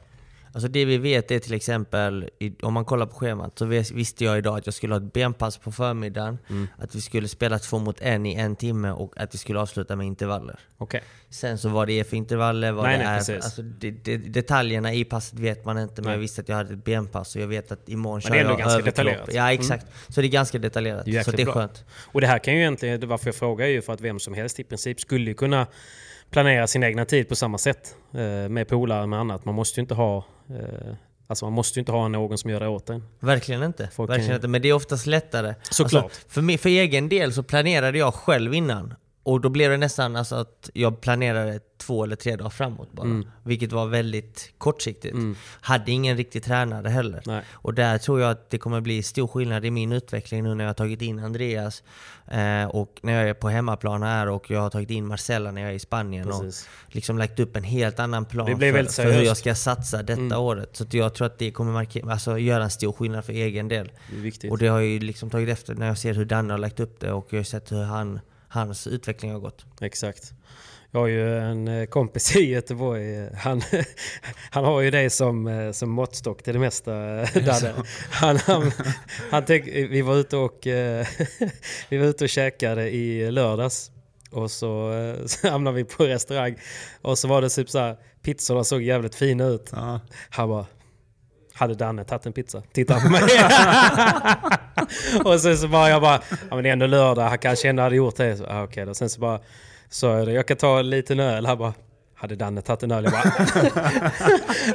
Alltså 0.55 0.67
det 0.67 0.85
vi 0.85 0.97
vet 0.97 1.31
är 1.31 1.39
till 1.39 1.53
exempel, 1.53 2.29
om 2.61 2.73
man 2.73 2.85
kollar 2.85 3.05
på 3.05 3.15
schemat, 3.15 3.59
så 3.59 3.65
vis- 3.65 3.91
visste 3.91 4.23
jag 4.23 4.37
idag 4.37 4.57
att 4.57 4.65
jag 4.67 4.73
skulle 4.73 4.93
ha 4.93 5.01
ett 5.01 5.13
benpass 5.13 5.57
på 5.57 5.71
förmiddagen, 5.71 6.37
Mm. 6.49 6.67
att 6.77 6.95
vi 6.95 7.01
skulle 7.01 7.27
spela 7.27 7.59
två 7.59 7.79
mot 7.79 8.01
en 8.01 8.25
i 8.25 8.33
en 8.35 8.55
timme 8.55 8.91
och 8.91 9.13
att 9.17 9.33
vi 9.33 9.37
skulle 9.37 9.59
avsluta 9.59 9.95
med 9.95 10.07
intervaller. 10.07 10.59
Okej. 10.77 11.01
Sen 11.29 11.57
så 11.57 11.69
vad 11.69 11.87
det 11.87 11.99
är 11.99 12.03
för 12.03 12.17
intervaller, 12.17 12.71
vad 12.71 12.83
Nej, 12.85 12.97
det 12.97 13.03
nej, 13.03 13.13
är, 13.13 13.17
precis. 13.17 13.35
alltså 13.45 13.61
det, 13.61 13.91
det, 13.91 14.17
detaljerna 14.17 14.93
i 14.93 15.03
passet 15.05 15.39
vet 15.39 15.65
man 15.65 15.77
inte 15.77 15.93
men 16.01 16.03
Nej. 16.03 16.13
jag 16.13 16.19
visste 16.19 16.41
att 16.41 16.49
jag 16.49 16.55
hade 16.55 16.73
ett 16.73 16.83
benpass 16.85 17.35
och 17.35 17.41
jag 17.41 17.47
vet 17.47 17.71
att 17.71 17.89
imorgon 17.89 18.15
Men 18.15 18.21
kör 18.21 18.29
det 18.31 18.37
är 18.37 18.41
ändå 18.41 18.51
jag 18.53 18.59
ganska 18.59 18.73
överkropp. 18.79 18.95
detaljerat. 18.95 19.29
Ja 19.33 19.53
exakt, 19.53 19.85
så 20.09 20.21
det 20.21 20.27
är 20.27 20.29
ganska 20.29 20.57
detaljerat. 20.59 21.07
Jäkligt 21.07 21.25
så 21.25 21.31
det 21.31 21.41
är 21.41 21.45
bra. 21.45 21.53
skönt. 21.53 21.85
Och 22.11 22.21
det 22.21 22.27
här 22.27 22.39
kan 22.39 22.53
ju 22.53 22.59
egentligen, 22.59 23.07
varför 23.07 23.27
jag 23.27 23.35
frågar 23.35 23.65
är 23.65 23.69
ju 23.69 23.81
för 23.81 23.93
att 23.93 24.01
vem 24.01 24.19
som 24.19 24.33
helst 24.33 24.59
i 24.59 24.63
princip 24.63 24.99
skulle 25.01 25.33
kunna 25.33 25.67
planera 26.31 26.67
sin 26.67 26.83
egna 26.83 27.05
tid 27.05 27.29
på 27.29 27.35
samma 27.35 27.57
sätt. 27.57 27.95
Eh, 28.13 28.49
med 28.49 28.67
polare 28.67 29.07
med 29.07 29.19
annat. 29.19 29.45
Man 29.45 29.55
måste 29.55 29.79
ju 29.79 29.81
inte 29.81 29.93
ha... 29.93 30.17
Eh, 30.49 30.93
alltså 31.27 31.45
man 31.45 31.53
måste 31.53 31.79
ju 31.79 31.81
inte 31.81 31.91
ha 31.91 32.07
någon 32.07 32.37
som 32.37 32.49
gör 32.49 32.59
det 32.59 32.67
åt 32.67 32.89
en. 32.89 33.03
Verkligen 33.19 33.63
inte. 33.63 33.89
Folk 33.93 34.09
Verkligen 34.09 34.29
kan- 34.29 34.35
inte. 34.35 34.47
Men 34.47 34.61
det 34.61 34.69
är 34.69 34.73
oftast 34.73 35.05
lättare. 35.05 35.55
Såklart. 35.71 36.03
Alltså, 36.03 36.21
för, 36.29 36.41
mig, 36.41 36.57
för 36.57 36.69
egen 36.69 37.09
del 37.09 37.33
så 37.33 37.43
planerade 37.43 37.97
jag 37.97 38.13
själv 38.13 38.53
innan. 38.53 38.93
Och 39.25 39.41
då 39.41 39.49
blev 39.49 39.71
det 39.71 39.77
nästan 39.77 40.15
alltså 40.15 40.35
att 40.35 40.69
jag 40.73 41.01
planerade 41.01 41.59
två 41.77 42.03
eller 42.03 42.15
tre 42.15 42.35
dagar 42.35 42.49
framåt 42.49 42.91
bara. 42.91 43.05
Mm. 43.05 43.27
Vilket 43.43 43.71
var 43.71 43.85
väldigt 43.85 44.53
kortsiktigt. 44.57 45.13
Mm. 45.13 45.35
Hade 45.61 45.91
ingen 45.91 46.17
riktig 46.17 46.43
tränare 46.43 46.89
heller. 46.89 47.21
Nej. 47.25 47.41
Och 47.51 47.73
där 47.73 47.97
tror 47.97 48.21
jag 48.21 48.31
att 48.31 48.49
det 48.49 48.57
kommer 48.57 48.81
bli 48.81 49.03
stor 49.03 49.27
skillnad 49.27 49.65
i 49.65 49.71
min 49.71 49.91
utveckling 49.91 50.43
nu 50.43 50.55
när 50.55 50.63
jag 50.63 50.69
har 50.69 50.73
tagit 50.73 51.01
in 51.01 51.19
Andreas 51.19 51.83
eh, 52.27 52.65
och 52.65 52.99
när 53.03 53.13
jag 53.13 53.29
är 53.29 53.33
på 53.33 53.49
hemmaplan 53.49 54.03
här 54.03 54.29
och 54.29 54.51
jag 54.51 54.61
har 54.61 54.69
tagit 54.69 54.89
in 54.89 55.07
Marcella 55.07 55.51
när 55.51 55.61
jag 55.61 55.71
är 55.71 55.75
i 55.75 55.79
Spanien 55.79 56.25
Precis. 56.27 56.69
och 56.87 56.95
liksom 56.95 57.17
lagt 57.17 57.39
upp 57.39 57.55
en 57.55 57.63
helt 57.63 57.99
annan 57.99 58.25
plan 58.25 58.47
för, 58.47 58.91
för 59.03 59.11
hur 59.11 59.21
jag 59.21 59.37
ska 59.37 59.55
satsa 59.55 60.03
detta 60.03 60.21
Mm. 60.21 60.37
året. 60.39 60.75
Så 60.75 60.85
jag 60.91 61.13
tror 61.13 61.27
att 61.27 61.37
det 61.37 61.51
kommer 61.51 61.71
markera, 61.73 62.11
alltså, 62.11 62.37
göra 62.39 62.63
en 62.63 62.69
stor 62.69 62.91
skillnad 62.91 63.25
för 63.25 63.33
egen 63.33 63.67
del. 63.67 63.91
Det. 64.41 64.49
Och 64.49 64.57
det 64.57 64.67
har 64.67 64.79
jag 64.79 64.89
ju 64.89 64.99
liksom 64.99 65.29
tagit 65.29 65.49
efter 65.49 65.75
när 65.75 65.87
jag 65.87 65.97
ser 65.97 66.13
hur 66.13 66.25
Danne 66.25 66.53
har 66.53 66.57
lagt 66.57 66.79
upp 66.79 66.99
det 66.99 67.11
och 67.11 67.27
jag 67.29 67.39
har 67.39 67.43
sett 67.43 67.71
hur 67.71 67.83
han, 67.83 68.19
hans 68.55 68.87
utveckling 68.87 69.31
har 69.31 69.39
gått. 69.39 69.65
Exakt. 69.81 70.33
Jag 70.91 70.99
har 70.99 71.07
ju 71.07 71.37
en 71.39 71.67
eh, 71.67 71.85
kompis 71.85 72.35
i 72.35 72.49
Göteborg. 72.51 73.17
eh, 73.17 73.27
Han, 73.37 73.61
han 74.51 74.65
har 74.65 74.81
ju 74.81 74.91
det 74.91 75.09
som, 75.09 75.47
eh, 75.47 75.71
som 75.71 75.89
måttstock 75.89 76.43
till 76.43 76.53
det 76.53 76.59
mesta. 76.59 76.93
eh, 77.21 77.29
Danne. 77.45 77.73
Han, 78.11 78.37
han, 78.37 78.71
han 79.31 79.45
tänk, 79.45 79.67
vi, 79.67 80.01
var 80.01 80.15
ute 80.15 80.37
och, 80.37 80.67
eh, 80.67 81.07
vi 81.89 81.97
var 81.97 82.05
ute 82.05 82.23
och 82.23 82.29
käkade 82.29 82.89
i 82.89 83.31
lördags. 83.31 83.91
Och 84.31 84.51
så, 84.51 84.91
eh, 84.93 85.15
så 85.25 85.49
hamnade 85.49 85.75
vi 85.75 85.83
på 85.83 86.03
restaurang. 86.03 86.55
Och 87.01 87.17
så 87.17 87.27
var 87.27 87.41
det 87.41 87.49
typ 87.49 87.69
så 87.69 87.79
här, 87.79 87.97
pizzorna 88.23 88.63
såg 88.63 88.81
jävligt 88.81 89.15
fina 89.15 89.45
ut. 89.45 89.69
Ja. 89.71 89.99
Han 90.29 90.49
bara, 90.49 90.65
hade 91.53 91.75
Danne 91.75 92.03
tagit 92.03 92.25
en 92.25 92.33
pizza? 92.33 92.63
Titta 92.73 92.99
på 92.99 93.09
mig. 93.09 93.21
och 95.23 95.39
sen 95.39 95.57
så 95.57 95.67
bara, 95.67 95.89
jag 95.89 96.01
bara, 96.01 96.19
ja 96.49 96.55
men 96.55 96.63
det 96.63 96.69
är 96.69 96.73
ändå 96.73 96.87
lördag, 96.87 97.23
han 97.23 97.37
kanske 97.37 97.69
ändå 97.69 97.83
hade 97.83 97.95
gjort 97.95 98.15
det. 98.15 98.37
Så, 98.37 98.45
ah, 98.45 98.63
okej 98.63 98.85
då. 98.85 98.93
Sen 98.93 99.09
så 99.09 99.19
bara, 99.19 99.39
sa 99.89 100.17
jag 100.17 100.27
det, 100.27 100.33
jag 100.33 100.47
kan 100.47 100.57
ta 100.57 100.79
en 100.79 100.89
liten 100.89 101.19
öl. 101.19 101.45
Han 101.45 101.57
bara, 101.57 101.73
hade 102.15 102.35
Danne 102.35 102.61
tagit 102.61 102.83
en 102.83 102.91
öl? 102.91 103.03
Jag 103.03 103.13
bara, 103.13 103.33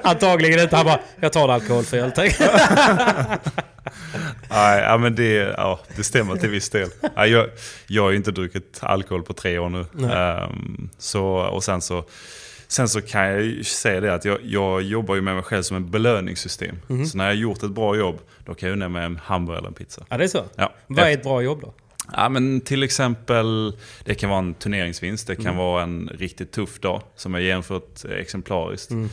antagligen 0.11 0.61
inte. 0.61 0.76
Han 0.76 0.87
bara, 0.87 1.00
jag 1.21 1.33
tar 1.33 1.45
en 1.45 1.50
alkoholfri 1.50 1.99
öl 1.99 2.12
tack. 2.12 2.37
Nej, 4.50 4.83
ja, 4.83 4.99
men 4.99 5.14
det, 5.14 5.55
ja, 5.57 5.81
det 5.97 6.05
stämmer 6.05 6.37
till 6.37 6.49
viss 6.49 6.71
del. 6.71 6.88
Ja, 7.17 7.26
jag, 7.26 7.50
jag 7.87 8.02
har 8.02 8.11
ju 8.11 8.17
inte 8.17 8.31
druckit 8.31 8.79
alkohol 8.83 9.23
på 9.23 9.33
tre 9.33 9.59
år 9.59 9.69
nu. 9.69 9.85
Ehm, 10.12 10.90
så, 10.99 11.25
och 11.26 11.64
sen 11.64 11.81
så, 11.81 12.05
sen 12.70 12.88
så 12.88 13.00
kan 13.00 13.26
jag 13.26 13.42
ju 13.42 13.64
säga 13.64 14.00
det 14.00 14.14
att 14.14 14.24
jag, 14.24 14.38
jag 14.44 14.82
jobbar 14.82 15.14
ju 15.14 15.20
med 15.20 15.34
mig 15.34 15.42
själv 15.44 15.62
som 15.62 15.76
en 15.76 15.90
belöningssystem. 15.90 16.76
Mhm. 16.86 17.06
Så 17.06 17.16
när 17.18 17.24
jag 17.24 17.30
har 17.30 17.36
gjort 17.40 17.62
ett 17.62 17.70
bra 17.70 17.96
jobb, 17.96 18.18
då 18.44 18.54
kan 18.54 18.68
jag 18.68 18.76
unna 18.76 18.88
mig 18.88 19.04
en 19.04 19.16
hamburgare 19.16 19.58
eller 19.58 19.68
en 19.68 19.74
pizza. 19.74 20.04
Ja 20.08 20.16
det 20.18 20.24
är 20.24 20.28
så? 20.28 20.44
Ja. 20.56 20.72
Vad 20.86 20.98
är 21.08 21.12
ett 21.12 21.22
bra 21.22 21.42
jobb 21.42 21.60
då? 21.60 21.74
Ja, 22.16 22.28
men 22.28 22.60
till 22.60 22.82
exempel, 22.82 23.76
det 24.04 24.14
kan 24.14 24.30
vara 24.30 24.38
en 24.38 24.54
turneringsvinst, 24.54 25.26
det 25.26 25.36
kan 25.36 25.44
Mm. 25.46 25.56
vara 25.56 25.82
en 25.82 26.10
riktigt 26.14 26.52
tuff 26.52 26.80
dag 26.80 27.02
som 27.16 27.34
är 27.34 27.38
jämfört 27.38 28.04
exemplariskt. 28.18 28.90
Mm. 28.90 29.08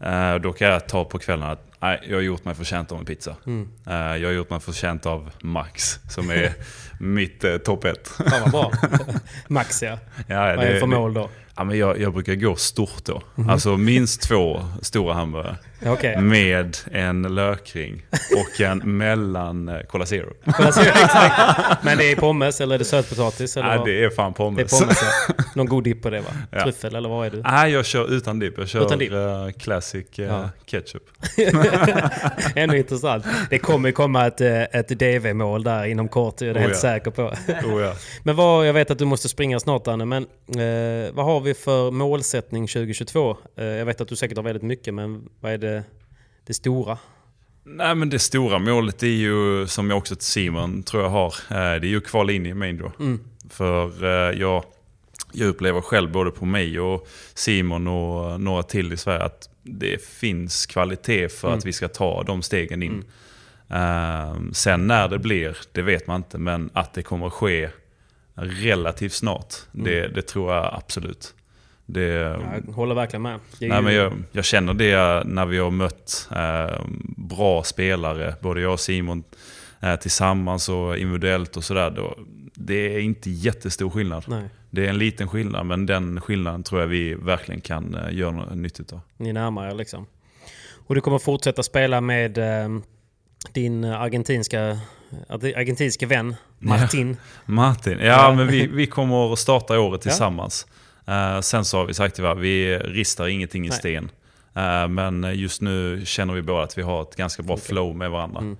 Eh, 0.00 0.34
då 0.40 0.52
kan 0.52 0.68
jag 0.68 0.88
ta 0.88 1.04
på 1.04 1.18
kvällen 1.18 1.48
att 1.50 1.66
nej, 1.80 2.00
jag 2.08 2.16
har 2.16 2.22
gjort 2.22 2.44
mig 2.44 2.54
förtjänt 2.54 2.92
av 2.92 2.98
en 2.98 3.04
pizza. 3.04 3.36
Mm. 3.46 3.68
Eh, 3.86 3.94
jag 3.94 4.28
har 4.28 4.32
gjort 4.32 4.50
mig 4.50 4.60
förtjänt 4.60 5.06
av 5.06 5.30
Max, 5.42 5.98
som 6.10 6.30
är 6.30 6.52
mitt 7.02 7.44
eh, 7.44 7.56
topp 7.56 7.84
ett. 7.84 8.08
Fan 8.08 8.40
vad 8.42 8.50
bra. 8.50 8.72
Max 9.48 9.82
ja. 9.82 9.98
Ja, 10.26 10.36
Vad 10.56 10.64
är 10.64 10.72
det 10.74 10.80
för 10.80 10.86
mål 10.86 11.14
då? 11.14 11.28
Ja, 11.56 11.64
men 11.64 11.78
jag, 11.78 12.00
jag 12.00 12.12
brukar 12.12 12.34
gå 12.34 12.56
stort 12.56 13.04
då. 13.04 13.22
Mhm. 13.34 13.50
Alltså 13.50 13.76
minst 13.76 14.22
två 14.22 14.60
stora 14.82 15.14
hamburgare. 15.14 15.56
Ja, 15.84 15.92
okej. 15.92 16.20
Med 16.20 16.76
en 16.92 17.22
lökring 17.34 18.02
och 18.36 18.60
en 18.60 18.78
mellan 18.96 19.68
eh, 19.68 19.80
Cola 19.80 20.06
Zero. 20.06 20.32
Alltså, 20.44 20.80
exakt. 21.04 21.84
Men 21.84 21.98
det 21.98 22.12
är 22.12 22.16
pommes 22.16 22.60
eller 22.60 22.74
är 22.74 22.78
det 22.78 22.84
sötpotatis? 22.84 23.56
Eller 23.56 23.76
Ja, 23.76 23.84
det 23.84 24.04
är 24.04 24.10
fan 24.10 24.34
pommes. 24.34 24.70
Det 24.70 24.76
är 24.76 24.80
pommes 24.80 24.98
ja. 25.28 25.44
Någon 25.54 25.66
god 25.66 25.84
dipp 25.84 26.02
på 26.02 26.10
det 26.10 26.20
va? 26.20 26.30
Ja. 26.50 26.62
Tryffel 26.62 26.94
eller 26.94 27.08
vad 27.08 27.26
är 27.26 27.30
du? 27.30 27.42
Nej, 27.42 27.72
jag 27.72 27.86
kör 27.86 28.12
utan 28.12 28.38
dipp. 28.38 28.54
Jag 28.58 28.68
kör 28.68 28.86
Utan 28.86 28.98
dipp? 28.98 29.12
eh, 29.12 29.48
classic 29.58 30.18
eh, 30.18 30.24
Ja. 30.24 30.48
ketchup. 30.64 31.02
Ändå 32.54 32.76
intressant. 32.76 33.24
Det 33.50 33.58
kommer 33.58 33.92
komma 33.92 34.26
ett, 34.26 34.40
ett 34.40 34.88
DV-mål 34.88 35.62
där 35.62 35.84
inom 35.84 36.08
kort, 36.08 36.36
det 36.38 36.46
är 36.46 36.54
Oh, 36.54 36.58
helt 36.58 36.72
ja. 36.72 36.78
Säker 36.92 37.10
på. 37.10 37.22
Oh, 37.68 37.82
ja. 37.82 37.94
Men 38.22 38.36
vad, 38.36 38.68
jag 38.68 38.72
vet 38.72 38.90
att 38.90 38.98
du 38.98 39.04
måste 39.04 39.28
springa 39.28 39.60
snart 39.60 39.88
Anne, 39.88 40.04
men 40.04 40.22
eh, 40.48 41.12
vad 41.14 41.24
har 41.24 41.40
vi 41.40 41.54
för 41.54 41.90
målsättning 41.90 42.66
2022? 42.66 43.36
Eh, 43.56 43.64
jag 43.64 43.86
vet 43.86 44.00
att 44.00 44.08
du 44.08 44.16
säkert 44.16 44.36
har 44.36 44.44
väldigt 44.44 44.62
mycket, 44.62 44.94
men 44.94 45.28
vad 45.40 45.52
är 45.52 45.58
det, 45.58 45.82
det 46.46 46.54
stora? 46.54 46.98
Nej, 47.64 47.94
men 47.94 48.10
det 48.10 48.18
stora 48.18 48.58
målet 48.58 49.02
är 49.02 49.06
ju, 49.06 49.66
som 49.66 49.90
jag 49.90 49.98
också 49.98 50.16
till 50.16 50.26
Simon 50.26 50.82
tror 50.82 51.02
jag 51.02 51.10
har, 51.10 51.34
eh, 51.50 51.80
det 51.80 51.86
är 51.86 51.90
ju 51.90 52.00
kvala 52.00 52.32
in 52.32 52.46
i 52.46 52.54
main 52.54 52.76
draw. 52.76 52.92
Mm. 53.04 53.20
För 53.50 54.04
eh, 54.04 54.40
jag, 54.40 54.64
jag 55.32 55.48
upplever 55.48 55.80
själv 55.80 56.12
både 56.12 56.30
på 56.30 56.44
mig 56.46 56.80
och 56.80 57.06
Simon 57.34 57.86
och 57.86 58.40
några 58.40 58.62
till 58.62 58.92
i 58.92 58.96
Sverige 58.96 59.24
att 59.24 59.48
det 59.62 60.04
finns 60.04 60.66
kvalitet 60.66 61.28
för 61.28 61.48
Mm. 61.48 61.58
att 61.58 61.66
vi 61.66 61.72
ska 61.72 61.88
ta 61.88 62.22
de 62.22 62.42
stegen 62.42 62.82
in. 62.82 62.92
Eh, 62.98 63.04
sen 64.52 64.86
när 64.86 65.08
det 65.08 65.18
blir, 65.18 65.56
det 65.72 65.82
vet 65.82 66.06
man 66.06 66.16
inte, 66.16 66.38
men 66.38 66.70
att 66.72 66.94
det 66.94 67.02
kommer 67.02 67.26
att 67.26 67.32
ske 67.32 67.68
relativt 68.34 69.12
snart, 69.12 69.54
Mm. 69.74 69.84
det, 69.86 70.08
det 70.08 70.22
tror 70.22 70.52
jag 70.54 70.74
absolut. 70.74 71.34
Det, 71.86 72.02
Jag 72.02 72.72
håller 72.72 72.94
verkligen 72.94 73.22
med. 73.22 73.38
Nej, 73.60 73.70
ju- 73.70 73.82
men 73.82 73.94
jag, 73.94 74.12
jag 74.32 74.44
känner 74.44 74.74
det 74.74 75.24
när 75.26 75.46
vi 75.46 75.58
har 75.58 75.70
mött 75.70 76.28
eh, 76.36 76.80
bra 77.16 77.62
spelare, 77.62 78.34
både 78.40 78.60
jag 78.60 78.72
och 78.72 78.80
Simon 78.80 79.24
eh, 79.80 79.96
tillsammans 79.96 80.68
och 80.68 80.96
individuellt 80.98 81.56
och 81.56 81.64
sådär. 81.64 82.14
Det 82.54 82.94
är 82.96 82.98
inte 83.00 83.30
jättestor 83.30 83.90
skillnad. 83.90 84.24
Nej. 84.28 84.44
Det 84.70 84.84
är 84.86 84.88
en 84.88 84.98
liten 84.98 85.28
skillnad, 85.28 85.66
men 85.66 85.86
den 85.86 86.20
skillnaden 86.20 86.62
tror 86.62 86.80
jag 86.80 86.88
vi 86.88 87.14
verkligen 87.14 87.60
kan 87.60 87.94
eh, 87.94 88.14
göra 88.14 88.30
något 88.30 88.54
nyttigt 88.56 88.92
av. 88.92 89.00
Ni 89.16 89.32
närmar 89.32 89.68
er 89.70 89.74
liksom. 89.74 90.06
Och 90.86 90.94
du 90.94 91.00
kommer 91.00 91.18
fortsätta 91.18 91.62
spela 91.62 92.00
med 92.00 92.38
eh, 92.38 92.68
din 93.52 93.84
argentinska, 93.84 94.78
argentinska 95.28 96.06
vän 96.06 96.34
Martin. 96.58 97.16
Martin, 97.44 97.98
ja, 97.98 98.04
Ja. 98.06 98.34
men 98.34 98.46
vi, 98.46 98.66
vi 98.66 98.86
kommer 98.86 99.32
att 99.32 99.38
starta 99.38 99.80
året 99.80 100.00
Ja. 100.04 100.10
tillsammans. 100.10 100.66
Eh, 101.06 101.40
sen 101.40 101.64
så 101.64 101.78
har 101.78 101.84
vi 101.86 101.94
sagt 101.94 102.20
att 102.20 102.38
vi 102.38 102.78
ristar 102.78 103.26
ingenting 103.28 103.66
i 103.66 103.68
Nej. 103.68 103.78
sten. 103.78 104.10
Eh, 104.54 104.88
men 104.88 105.32
just 105.34 105.60
nu 105.62 106.02
känner 106.04 106.34
vi 106.34 106.42
båda 106.42 106.62
att 106.62 106.78
vi 106.78 106.82
har 106.82 107.02
ett 107.02 107.16
ganska 107.16 107.42
bra 107.42 107.56
flow 107.56 107.96
med 107.96 108.10
varandra. 108.10 108.40
Mm. 108.40 108.56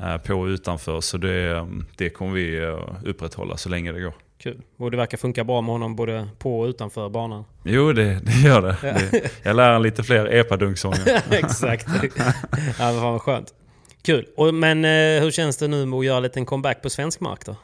eh, 0.00 0.16
På 0.16 0.34
och 0.34 0.46
utanför. 0.46 1.00
Så 1.00 1.16
det, 1.18 1.66
det 1.96 2.10
kommer 2.10 2.32
vi 2.32 2.58
eh, 2.64 2.78
upprätthålla 3.04 3.56
så 3.56 3.68
länge 3.68 3.92
det 3.92 4.00
går. 4.00 4.14
Kul. 4.42 4.60
Och 4.78 4.90
det 4.90 4.96
verkar 4.96 5.18
funka 5.18 5.44
bra 5.44 5.60
med 5.60 5.72
honom 5.72 5.96
både 5.96 6.28
på 6.38 6.60
och 6.60 6.66
utanför 6.66 7.08
banan. 7.08 7.44
Jo, 7.64 7.92
det, 7.92 8.20
det 8.22 8.32
gör 8.32 8.62
det. 8.62 8.76
Ja. 8.82 8.92
det. 9.10 9.30
Jag 9.42 9.56
lär 9.56 9.70
en 9.70 9.82
lite 9.82 10.02
fler 10.02 10.34
epadunksånger. 10.34 11.22
Exakt. 11.30 11.86
ja, 12.16 12.24
men 12.58 12.72
fan 12.74 13.12
vad 13.12 13.22
skönt. 13.22 13.54
Kul. 14.02 14.26
Och, 14.36 14.54
men 14.54 14.84
eh, 14.84 15.22
hur 15.22 15.30
känns 15.30 15.56
det 15.56 15.68
nu 15.68 15.86
med 15.86 15.98
att 15.98 16.04
göra 16.04 16.16
en 16.16 16.22
liten 16.22 16.46
comeback 16.46 16.82
på 16.82 16.90
svensk 16.90 17.20
mark 17.20 17.46
då? 17.46 17.56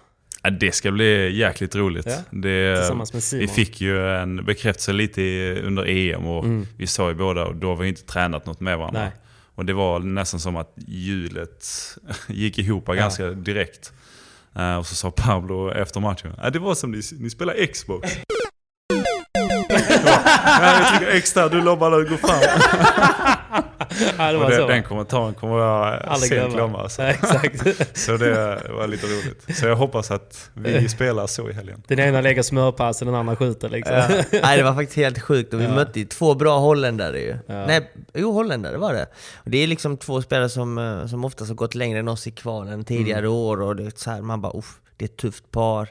Ja, 0.42 0.50
Det 0.50 0.72
ska 0.72 0.90
bli 0.90 1.36
jäkligt 1.38 1.74
roligt. 1.74 2.06
Ja, 2.06 2.16
Det, 2.30 2.90
vi 3.32 3.48
fick 3.48 3.80
ju 3.80 4.08
en 4.16 4.44
bekräftelse 4.44 4.92
lite 4.92 5.20
under 5.64 5.84
EM 5.88 6.26
och 6.26 6.44
Mm. 6.44 6.66
vi 6.78 6.86
sa 6.86 7.08
ju 7.08 7.14
båda, 7.14 7.44
och 7.44 7.56
då 7.56 7.68
har 7.68 7.76
vi 7.76 7.88
inte 7.88 8.02
tränat 8.02 8.46
något 8.46 8.60
med 8.60 8.78
varandra. 8.78 9.00
Nej. 9.00 9.10
Och 9.54 9.64
det 9.64 9.72
var 9.72 9.98
nästan 9.98 10.40
som 10.40 10.56
att 10.56 10.74
hjulet 10.86 11.66
gick 12.28 12.58
ihop 12.58 12.86
ganska 12.86 13.26
direkt. 13.30 13.92
Eh, 14.56 14.76
och 14.76 14.86
så 14.86 14.94
sa 14.94 15.10
Pablo 15.10 15.70
efter 15.72 16.00
matchen, 16.00 16.34
"Ja, 16.42 16.50
det 16.50 16.58
var 16.58 16.74
som 16.74 16.90
ni, 16.90 17.00
ni 17.18 17.30
spelar 17.30 17.66
Xbox. 17.66 18.08
Ja, 19.68 20.78
jag 20.80 20.88
trycker 20.98 21.14
X 21.16 21.32
där, 21.32 21.48
du 21.48 21.60
lobbar 21.62 21.90
där, 21.90 22.02
gå 22.08 22.16
fram. 22.16 22.40
Det 24.18 24.34
och 24.34 24.40
var 24.42 24.50
det, 24.50 24.56
så. 24.56 24.66
den 24.66 24.82
kommentaren 24.82 25.34
kommer 25.34 25.58
jag 25.58 26.02
Aldrig 26.06 26.30
sent 26.30 26.54
glömma. 26.54 26.78
Alltså. 26.82 27.02
Ja, 27.02 27.08
exakt. 27.08 27.66
Så 27.98 28.16
det 28.16 28.62
var 28.70 28.86
lite 28.86 29.06
roligt. 29.06 29.56
Så 29.58 29.66
jag 29.66 29.76
hoppas 29.76 30.10
att 30.10 30.50
vi 30.54 30.88
spelar 30.88 31.26
så 31.26 31.50
i 31.50 31.52
helgen. 31.52 31.82
Den 31.86 31.98
ena 31.98 32.20
lägger 32.20 32.42
smörpass 32.42 33.00
och 33.02 33.06
den 33.06 33.14
andra 33.14 33.36
skjuter 33.36 33.68
liksom. 33.68 33.96
Ja. 33.96 34.08
Nej, 34.42 34.56
det 34.58 34.62
var 34.64 34.74
faktiskt 34.74 34.96
helt 34.96 35.18
sjukt 35.22 35.54
och 35.54 35.60
vi 35.60 35.64
Ja. 35.64 35.74
mötte 35.74 35.98
ju 36.00 36.06
två 36.06 36.34
bra 36.34 36.58
holländare 36.58 37.20
ju. 37.20 37.36
Ja. 37.46 37.66
Nej, 37.66 37.90
jo 38.14 38.32
holländare 38.32 38.76
var 38.76 38.92
det. 38.92 39.06
Och 39.36 39.50
det 39.50 39.58
är 39.58 39.66
liksom 39.66 39.96
två 39.96 40.22
spelare 40.22 40.48
som, 40.48 40.78
eh, 40.78 41.06
som 41.06 41.24
oftast 41.24 41.48
har 41.50 41.56
gått 41.56 41.74
längre 41.74 41.98
än 41.98 42.08
oss 42.08 42.26
i 42.26 42.30
kvalen 42.30 42.84
tidigare 42.84 43.18
Mm. 43.18 43.32
år 43.32 43.60
och 43.62 43.76
det 43.76 43.82
är 43.86 43.92
så 43.96 44.10
här, 44.10 44.20
man 44.22 44.40
bara 44.40 44.62
det 44.96 45.04
är 45.04 45.08
ett 45.08 45.16
tufft 45.16 45.50
par. 45.50 45.88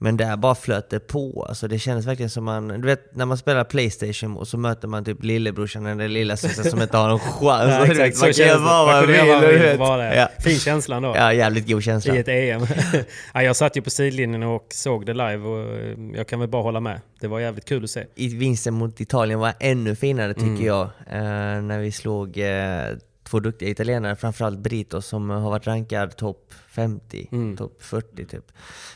Men 0.00 0.16
där 0.16 0.36
bara 0.36 0.54
flöt 0.54 0.90
det 0.90 1.00
på. 1.00 1.46
Alltså 1.48 1.68
det 1.68 1.78
kändes 1.78 2.06
verkligen 2.06 2.30
som 2.30 2.44
man, 2.44 2.68
du 2.68 2.80
vet 2.86 3.14
när 3.16 3.26
man 3.26 3.38
spelar 3.38 3.64
Playstation 3.64 4.36
och 4.36 4.48
så 4.48 4.58
möter 4.58 4.88
man 4.88 5.04
typ 5.04 5.24
lillebrorsan 5.24 5.86
eller 5.86 6.08
lillasyster 6.08 6.62
som 6.70 6.82
inte 6.82 6.96
har 6.96 7.08
någon 7.08 7.18
chans. 7.18 7.72
Ja, 7.72 7.86
exakt, 7.86 8.16
så 8.16 8.24
man 8.24 8.32
kan 8.34 8.46
göra 8.46 8.58
vad 8.58 8.86
Man 8.86 9.06
vill. 9.06 9.78
det. 9.98 10.16
Ja. 10.16 10.28
Fin 10.42 10.58
känsla 10.58 10.96
ändå. 10.96 11.12
ja, 11.16 11.32
jävligt 11.32 11.68
god 11.68 11.82
känsla. 11.82 12.14
I 12.14 12.18
ett 12.18 12.28
EM. 12.28 12.66
ja, 13.34 13.42
jag 13.42 13.56
satt 13.56 13.76
ju 13.76 13.82
på 13.82 13.90
sidlinjen 13.90 14.42
och 14.42 14.66
såg 14.70 15.06
det 15.06 15.12
live 15.14 15.36
och 15.48 15.76
eh, 15.76 15.96
jag 16.14 16.28
kan 16.28 16.40
väl 16.40 16.48
bara 16.48 16.62
hålla 16.62 16.80
med. 16.80 17.00
Det 17.20 17.28
var 17.28 17.40
jävligt 17.40 17.64
kul 17.64 17.84
att 17.84 17.90
se. 17.90 18.04
i 18.14 18.28
vinsten 18.36 18.74
mot 18.74 19.00
Italien 19.00 19.38
var 19.38 19.52
ännu 19.60 19.94
finare 19.96 20.34
tycker 20.34 20.46
Mm. 20.48 20.64
jag. 20.66 20.82
Eh, 21.10 21.62
när 21.62 21.78
vi 21.78 21.92
slog 21.92 22.38
eh, 22.38 22.84
två 23.30 23.40
duktiga 23.40 23.68
italienare, 23.68 24.16
framförallt 24.16 24.58
Brito 24.58 25.02
som 25.02 25.30
har 25.30 25.50
varit 25.50 25.66
rankad 25.66 26.16
topp 26.16 26.54
50, 26.68 27.28
Mm. 27.32 27.56
topp 27.56 27.82
40 27.82 28.24
typ. 28.26 28.52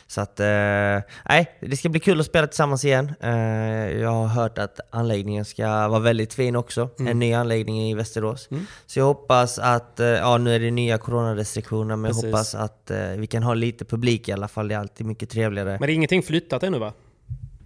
Så 0.07 0.21
att, 0.21 0.39
eh, 0.39 0.45
nej, 1.29 1.57
det 1.61 1.77
ska 1.77 1.89
bli 1.89 1.99
kul 1.99 2.19
att 2.19 2.25
spela 2.25 2.47
tillsammans 2.47 2.85
igen. 2.85 3.11
Eh, 3.19 3.31
jag 4.01 4.09
har 4.11 4.27
hört 4.27 4.57
att 4.57 4.79
anläggningen 4.89 5.45
ska 5.45 5.87
vara 5.87 5.99
väldigt 5.99 6.33
fin 6.33 6.55
också. 6.55 6.89
En 6.99 7.19
ny 7.19 7.33
anläggning 7.33 7.89
i 7.89 7.93
Västerås. 7.93 8.49
Så 8.85 8.99
jag 8.99 9.05
hoppas 9.05 9.59
att, 9.59 9.99
eh, 9.99 10.07
ja 10.07 10.37
nu 10.37 10.55
är 10.55 10.59
det 10.59 10.71
nya 10.71 10.97
coronarestriktioner, 10.97 11.95
men 11.95 12.09
Precis. 12.09 12.23
jag 12.23 12.29
hoppas 12.31 12.55
att 12.55 12.91
eh, 12.91 13.07
vi 13.07 13.27
kan 13.27 13.43
ha 13.43 13.53
lite 13.53 13.85
publik 13.85 14.29
i 14.29 14.31
alla 14.31 14.47
fall. 14.47 14.67
Det 14.67 14.75
är 14.75 14.79
alltid 14.79 15.05
mycket 15.05 15.29
trevligare. 15.29 15.69
Men 15.79 15.87
det 15.87 15.93
är 15.93 15.95
ingenting 15.95 16.23
flyttat 16.23 16.63
ännu 16.63 16.79
va? 16.79 16.93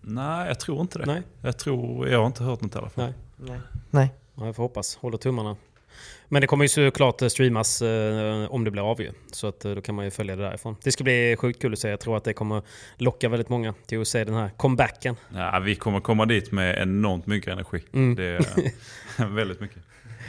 Nej, 0.01 0.47
jag 0.47 0.59
tror 0.59 0.81
inte 0.81 0.99
det. 0.99 1.05
Nej. 1.05 1.21
Jag, 1.41 1.57
tror, 1.57 2.09
jag 2.09 2.19
har 2.19 2.27
inte 2.27 2.43
hört 2.43 2.61
något 2.61 2.75
i 2.75 2.77
alla 2.77 2.89
fall. 2.89 3.03
Nej. 3.03 3.13
Nej. 3.37 3.59
Nej. 3.89 4.13
Ja, 4.35 4.45
jag 4.45 4.55
får 4.55 4.63
hoppas. 4.63 4.95
Håller 4.95 5.17
tummarna. 5.17 5.55
Men 6.29 6.41
det 6.41 6.47
kommer 6.47 6.65
ju 6.65 6.69
såklart 6.69 7.21
eh, 7.21 7.27
streamas 7.27 7.81
eh, 7.81 8.51
om 8.51 8.63
det 8.63 8.71
blir 8.71 8.91
av 8.91 9.01
ju. 9.01 9.11
Så 9.31 9.47
att, 9.47 9.65
eh, 9.65 9.71
då 9.71 9.81
kan 9.81 9.95
man 9.95 10.05
ju 10.05 10.11
följa 10.11 10.35
det 10.35 10.43
därifrån. 10.43 10.75
Det 10.83 10.91
ska 10.91 11.03
bli 11.03 11.35
sjukt 11.39 11.61
kul 11.61 11.73
att 11.73 11.79
se. 11.79 11.89
Jag 11.89 11.99
tror 11.99 12.17
att 12.17 12.23
det 12.23 12.33
kommer 12.33 12.61
locka 12.97 13.29
väldigt 13.29 13.49
många 13.49 13.73
till 13.85 14.01
att 14.01 14.07
se 14.07 14.23
den 14.23 14.33
här 14.33 14.49
comebacken. 14.57 15.15
Ja, 15.35 15.61
vi 15.65 15.75
kommer 15.75 15.99
komma 15.99 16.25
dit 16.25 16.51
med 16.51 16.81
enormt 16.81 17.27
mycket 17.27 17.53
energi. 17.53 17.83
Mm. 17.93 18.15
Det 18.15 18.23
är 18.25 19.25
väldigt 19.35 19.59
mycket. 19.59 19.77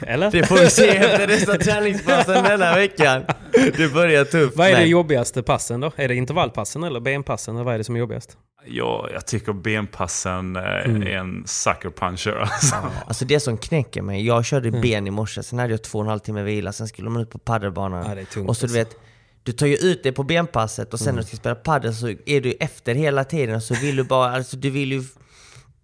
Eller? 0.01 0.31
Det 0.31 0.47
får 0.47 0.57
vi 0.57 0.69
se 0.69 0.87
efter 0.87 1.27
nästa 1.27 1.57
träningspassen 1.57 2.43
denna 2.43 2.75
veckan. 2.75 3.23
Det 3.51 3.93
börjar 3.93 4.25
tufft. 4.25 4.57
Vad 4.57 4.67
är 4.67 4.75
det 4.75 4.85
jobbigaste 4.85 5.43
passen 5.43 5.79
då? 5.79 5.91
Är 5.95 6.07
det 6.07 6.15
intervallpassen 6.15 6.83
eller 6.83 6.99
benpassen? 6.99 7.55
Eller 7.55 7.65
vad 7.65 7.73
är 7.73 7.77
det 7.77 7.83
som 7.83 7.95
är 7.95 7.99
jobbigast? 7.99 8.37
Ja, 8.65 9.09
jag 9.13 9.25
tycker 9.27 9.53
benpassen 9.53 10.55
eh, 10.55 10.63
Mm. 10.63 11.01
är 11.01 11.07
en 11.07 11.43
sucker 11.47 11.89
puncher. 11.89 12.31
Alltså. 12.51 12.75
Alltså 13.07 13.25
det 13.25 13.39
som 13.39 13.57
knäcker 13.57 14.01
mig, 14.01 14.25
jag 14.25 14.45
körde 14.45 14.71
ben 14.71 15.07
i 15.07 15.11
morse, 15.11 15.43
sen 15.43 15.59
hade 15.59 15.73
jag 15.73 15.83
två 15.83 15.97
och 15.99 16.03
en 16.05 16.09
halv 16.09 16.19
timme 16.19 16.43
vila, 16.43 16.71
sen 16.71 16.87
skulle 16.87 17.09
man 17.09 17.21
ut 17.21 17.29
på 17.29 17.37
padelbanan. 17.37 18.17
Ja, 18.17 18.25
tungt 18.25 18.49
och 18.49 18.57
så 18.57 18.67
du 18.67 18.79
alltså. 18.79 18.95
vet, 18.95 18.99
du 19.43 19.51
tar 19.51 19.67
ju 19.67 19.75
ut 19.75 20.03
det 20.03 20.11
på 20.11 20.23
benpasset 20.23 20.93
och 20.93 20.99
sen 20.99 21.07
Mm. 21.07 21.15
när 21.15 21.21
du 21.21 21.27
ska 21.27 21.37
spela 21.37 21.55
padel 21.55 21.95
så 21.95 22.07
är 22.25 22.41
du 22.41 22.51
efter 22.51 22.95
hela 22.95 23.23
tiden 23.23 23.55
och 23.55 23.63
så 23.63 23.73
vill 23.75 23.95
du 23.95 24.03
bara, 24.03 24.31
alltså 24.31 24.57
du 24.57 24.69
vill 24.69 24.91
ju 24.91 25.03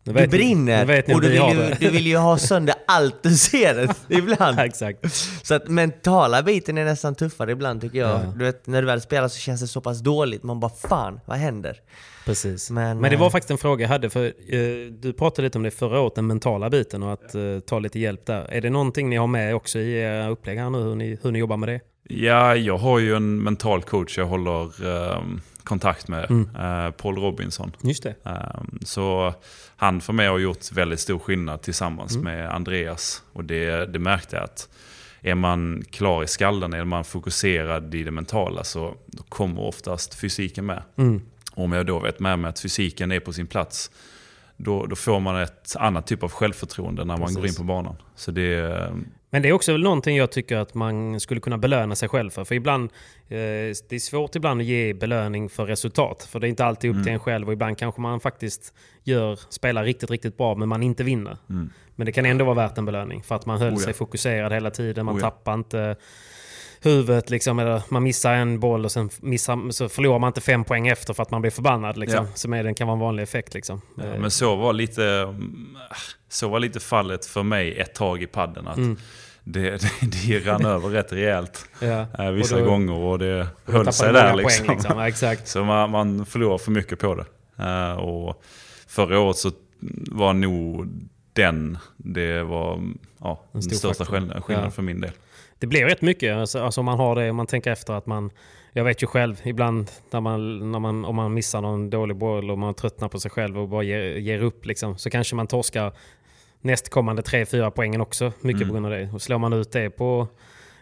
du 0.05 0.11
vet 0.13 0.31
brinner! 0.31 0.85
vet 0.85 1.07
ni 1.07 1.15
och 1.15 1.21
du 1.21 1.29
vi 1.29 1.39
vill, 1.39 1.57
ju, 1.57 1.73
du 1.79 1.89
vill 1.89 2.07
ju 2.07 2.17
ha 2.17 2.37
sönder 2.37 2.75
allt 2.87 3.23
du 3.23 3.35
ser 3.35 3.89
ibland. 4.09 4.59
Exakt. 4.59 4.99
Så 5.43 5.55
att 5.55 5.67
mentala 5.67 6.43
biten 6.43 6.77
är 6.77 6.85
nästan 6.85 7.15
tuffare 7.15 7.51
ibland 7.51 7.81
tycker 7.81 7.99
jag. 7.99 8.09
Ja. 8.09 8.33
Du 8.35 8.45
vet, 8.45 8.67
när 8.67 8.81
du 8.81 8.85
väl 8.85 9.01
spelar 9.01 9.27
så 9.27 9.39
känns 9.39 9.61
det 9.61 9.67
så 9.67 9.81
pass 9.81 9.99
dåligt, 9.99 10.43
man 10.43 10.59
bara 10.59 10.71
fan, 10.89 11.19
vad 11.25 11.37
händer? 11.37 11.79
Precis. 12.25 12.71
Men, 12.71 12.99
Men, 12.99 13.11
det 13.11 13.17
var 13.17 13.25
eh, 13.25 13.31
faktiskt 13.31 13.51
en 13.51 13.57
fråga 13.57 13.81
jag 13.81 13.89
hade. 13.89 14.09
För, 14.09 14.25
eh, 14.25 14.91
du 14.91 15.13
pratade 15.13 15.45
lite 15.45 15.57
om 15.57 15.63
det 15.63 15.71
förra 15.71 15.99
året, 15.99 16.15
den 16.15 16.27
mentala 16.27 16.69
biten 16.69 17.03
och 17.03 17.13
att 17.13 17.35
eh, 17.35 17.59
ta 17.67 17.79
lite 17.79 17.99
hjälp 17.99 18.25
där. 18.25 18.47
Är 18.51 18.61
det 18.61 18.69
någonting 18.69 19.09
ni 19.09 19.15
har 19.15 19.27
med 19.27 19.55
också 19.55 19.79
i 19.79 19.99
era 19.99 20.29
upplägg 20.29 20.57
här 20.57 20.69
nu, 20.69 20.77
hur 20.77 20.95
ni, 20.95 21.17
hur 21.21 21.31
ni 21.31 21.39
jobbar 21.39 21.57
med 21.57 21.69
det? 21.69 21.79
Ja, 22.09 22.55
jag 22.55 22.77
har 22.77 22.99
ju 22.99 23.15
en 23.15 23.43
mental 23.43 23.81
coach 23.83 24.17
jag 24.17 24.25
håller 24.25 24.87
ehm, 24.87 25.41
kontakt 25.65 26.07
med. 26.07 26.31
Mm. 26.31 26.49
eh, 26.55 26.91
Paul 26.91 27.15
Robinson. 27.17 27.71
Just 27.81 28.03
det. 28.03 28.15
Ehm, 28.23 28.79
så 28.85 29.33
han 29.75 30.01
för 30.01 30.13
mig 30.13 30.27
har 30.27 30.37
gjort 30.37 30.71
väldigt 30.71 30.99
stor 30.99 31.19
skillnad 31.19 31.61
tillsammans 31.61 32.11
Mm. 32.15 32.23
med 32.23 32.49
Andreas. 32.55 33.23
Och 33.33 33.45
det, 33.45 33.85
det 33.93 33.99
märkte 33.99 34.35
jag 34.35 34.43
att 34.43 34.69
är 35.21 35.35
man 35.35 35.83
klar 35.91 36.23
i 36.23 36.27
skallen, 36.27 36.73
är 36.73 36.83
man 36.85 37.03
fokuserad 37.03 37.95
i 37.95 38.03
det 38.03 38.11
mentala 38.11 38.63
så 38.63 38.95
kommer 39.29 39.61
oftast 39.61 40.13
fysiken 40.15 40.65
med. 40.65 40.83
Mm. 40.95 41.21
Om 41.53 41.71
jag 41.71 41.85
då 41.85 41.99
vet 41.99 42.19
med 42.19 42.39
mig 42.39 42.49
att 42.49 42.59
fysiken 42.59 43.11
är 43.11 43.19
på 43.19 43.33
sin 43.33 43.47
plats, 43.47 43.91
då, 44.57 44.85
då 44.85 44.95
får 44.95 45.19
man 45.19 45.37
ett 45.41 45.75
annat 45.79 46.07
typ 46.07 46.23
av 46.23 46.31
självförtroende 46.31 47.05
när 47.05 47.17
man 47.17 47.27
går 47.33 47.37
in 47.37 47.41
Precis. 47.41 47.57
på 47.57 47.63
banan. 47.63 47.95
Så 48.15 48.31
det, 48.31 48.89
Men 49.35 49.41
det 49.41 49.49
är 49.49 49.53
också 49.53 49.77
någonting 49.77 50.17
jag 50.17 50.31
tycker 50.31 50.57
att 50.57 50.73
man 50.73 51.19
skulle 51.19 51.41
kunna 51.41 51.57
belöna 51.57 51.95
sig 51.95 52.09
själv 52.09 52.29
för. 52.29 52.43
För 52.43 52.55
ibland, 52.55 52.83
eh, 53.27 53.37
det 53.89 53.91
är 53.91 53.99
svårt 53.99 54.35
ibland 54.35 54.61
att 54.61 54.67
ge 54.67 54.93
belöning 54.93 55.49
för 55.49 55.65
resultat. 55.65 56.27
För 56.31 56.39
det 56.39 56.47
är 56.47 56.49
inte 56.49 56.65
alltid 56.65 56.95
upp 56.97 57.03
till 57.03 57.13
en 57.13 57.19
själv 57.19 57.47
och 57.47 57.53
ibland 57.53 57.77
kanske 57.77 58.01
man 58.01 58.19
faktiskt 58.19 58.73
gör, 59.03 59.39
spelar 59.49 59.83
riktigt, 59.83 60.11
riktigt 60.11 60.37
bra 60.37 60.55
men 60.55 60.69
man 60.69 60.83
inte 60.83 61.03
vinner. 61.03 61.37
Men 61.95 62.05
det 62.05 62.11
kan 62.11 62.25
ändå 62.25 62.45
vara 62.45 62.55
värt 62.55 62.77
en 62.77 62.85
belöning 62.85 63.23
för 63.23 63.35
att 63.35 63.45
man 63.45 63.57
höll 63.61 63.73
Oh 63.73 63.79
ja. 63.79 63.83
sig 63.83 63.93
fokuserad 63.93 64.53
hela 64.53 64.71
tiden. 64.71 65.05
Man 65.05 65.15
Oh 65.15 65.19
ja. 65.21 65.29
tappar 65.29 65.53
inte 65.53 65.95
huvudet 66.81 67.29
liksom, 67.29 67.59
eller 67.59 67.81
man 67.89 68.03
missar 68.03 68.33
en 68.33 68.59
boll 68.59 68.85
och 68.85 68.91
sen 68.91 69.09
missar, 69.21 69.71
så 69.71 69.89
förlorar 69.89 70.19
man 70.19 70.27
inte 70.27 70.41
fem 70.41 70.63
poäng 70.63 70.87
efter 70.87 71.13
för 71.13 71.23
att 71.23 71.31
man 71.31 71.41
blir 71.41 71.51
förbannad. 71.51 71.97
Liksom, 71.97 72.25
Ja. 72.25 72.31
Som 72.35 72.53
är, 72.53 72.63
den 72.63 72.75
kan 72.75 72.87
vara 72.87 72.95
en 72.95 72.99
vanlig 72.99 73.23
effekt. 73.23 73.53
Liksom. 73.53 73.81
Ja, 73.97 74.03
Eh, 74.03 74.19
men 74.19 74.31
så 74.31 74.55
var, 74.55 74.73
lite, 74.73 75.05
mm, 75.05 75.77
så 76.29 76.47
var 76.49 76.59
lite 76.59 76.79
fallet 76.79 77.25
för 77.25 77.43
mig 77.43 77.79
ett 77.79 77.93
tag 77.95 78.23
i 78.23 78.27
padden. 78.27 78.67
Att 78.67 78.77
Mm. 78.77 78.97
det, 79.53 79.69
det, 80.01 80.27
det 80.27 80.39
rann 80.39 80.65
över 80.65 80.89
rätt 80.89 81.13
rejält 81.13 81.69
ja. 81.79 82.05
eh, 82.19 82.31
vissa 82.31 82.55
Och 82.55 82.61
då- 82.61 82.67
gånger 82.67 82.93
och 82.93 83.19
det 83.19 83.47
höll 83.65 83.93
sig 83.93 84.13
där. 84.13 84.31
poäng, 84.33 84.45
Liksom. 84.45 84.65
liksom. 84.69 84.99
Exakt. 84.99 85.47
Så 85.47 85.63
man, 85.63 85.89
man 85.91 86.25
förlorar 86.25 86.57
för 86.57 86.71
mycket 86.71 86.99
på 86.99 87.15
det. 87.15 87.25
Eh, 87.63 87.93
och 87.97 88.43
förra 88.87 89.19
året 89.19 89.37
så 89.37 89.51
var 90.11 90.33
nog 90.33 90.87
den, 91.33 91.77
det 91.97 92.43
var 92.43 92.81
ja, 93.21 93.41
En 93.53 93.59
den 93.59 93.61
största 93.61 94.05
skillnaden, 94.05 94.43
Ja. 94.47 94.71
för 94.71 94.81
min 94.81 95.01
del. 95.01 95.11
Det 95.59 95.67
blir 95.67 95.85
rätt 95.85 96.01
mycket. 96.01 96.35
Alltså, 96.35 96.59
alltså 96.63 96.83
man 96.83 96.97
har 96.99 97.15
det, 97.15 97.33
man 97.33 97.47
tänker 97.47 97.71
efter 97.71 97.93
att 97.93 98.05
man... 98.05 98.29
Jag 98.73 98.83
vet 98.83 99.03
ju 99.03 99.07
själv 99.07 99.41
ibland 99.43 99.91
när 100.11 100.21
man, 100.21 100.71
när 100.71 100.79
man, 100.79 101.05
om 101.05 101.15
man 101.15 101.33
missar 101.33 101.61
någon 101.61 101.89
dålig 101.89 102.17
boll 102.17 102.51
och 102.51 102.57
man 102.57 102.73
tröttnar 102.73 103.07
på 103.09 103.19
sig 103.19 103.31
själv 103.31 103.57
och 103.59 103.69
bara 103.69 103.83
ger, 103.83 104.01
ger 104.03 104.41
upp 104.43 104.65
liksom, 104.65 104.97
så 104.97 105.09
kanske 105.09 105.35
man 105.35 105.47
torskar 105.47 105.93
nästkommande 106.65 107.21
3-4 107.21 107.69
poängen 107.69 108.01
också. 108.01 108.31
Mycket 108.41 108.61
Mm. 108.61 108.67
på 108.67 108.73
grund 108.73 108.85
av 108.85 108.91
det. 108.91 109.09
Och 109.13 109.21
slår 109.21 109.37
man 109.37 109.53
ut 109.53 109.71
det 109.71 109.89
på 109.89 110.27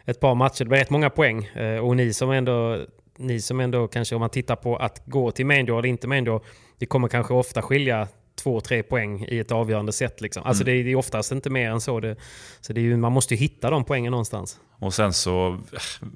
ett 0.05 0.19
par 0.19 0.35
matcher, 0.35 0.63
det 0.63 0.69
blir 0.69 0.79
rätt 0.79 0.89
många 0.89 1.09
poäng. 1.09 1.45
Eh, 1.45 1.77
och 1.77 1.95
ni 1.95 2.13
som 2.13 2.31
ändå, 2.31 2.85
ni 3.17 3.41
som 3.41 3.59
ändå 3.59 3.87
kanske 3.87 4.15
om 4.15 4.19
man 4.19 4.29
tittar 4.29 4.55
på 4.55 4.75
att 4.75 5.01
gå 5.05 5.31
till 5.31 5.45
draw 5.47 5.77
eller 5.79 5.85
inte 5.85 6.07
draw, 6.07 6.45
det 6.77 6.85
kommer 6.85 7.07
kanske 7.07 7.33
ofta 7.33 7.61
skilja 7.61 8.07
två, 8.35 8.61
tre 8.61 8.83
poäng 8.83 9.25
i 9.29 9.39
ett 9.39 9.51
avgörande 9.51 9.91
sätt. 9.91 10.21
Liksom. 10.21 10.43
Alltså 10.43 10.63
Mm. 10.63 10.85
det, 10.85 10.91
är, 10.91 10.95
oftast 10.95 11.31
inte 11.31 11.49
mer 11.49 11.69
än 11.71 11.81
så. 11.81 11.99
Det, 11.99 12.15
så 12.61 12.73
det 12.73 12.79
är 12.79 12.83
ju, 12.83 12.97
man 12.97 13.11
måste 13.11 13.33
ju 13.33 13.39
hitta 13.39 13.69
de 13.69 13.83
poängen 13.85 14.11
någonstans. 14.11 14.59
Och 14.79 14.93
sen 14.93 15.13
så, 15.13 15.59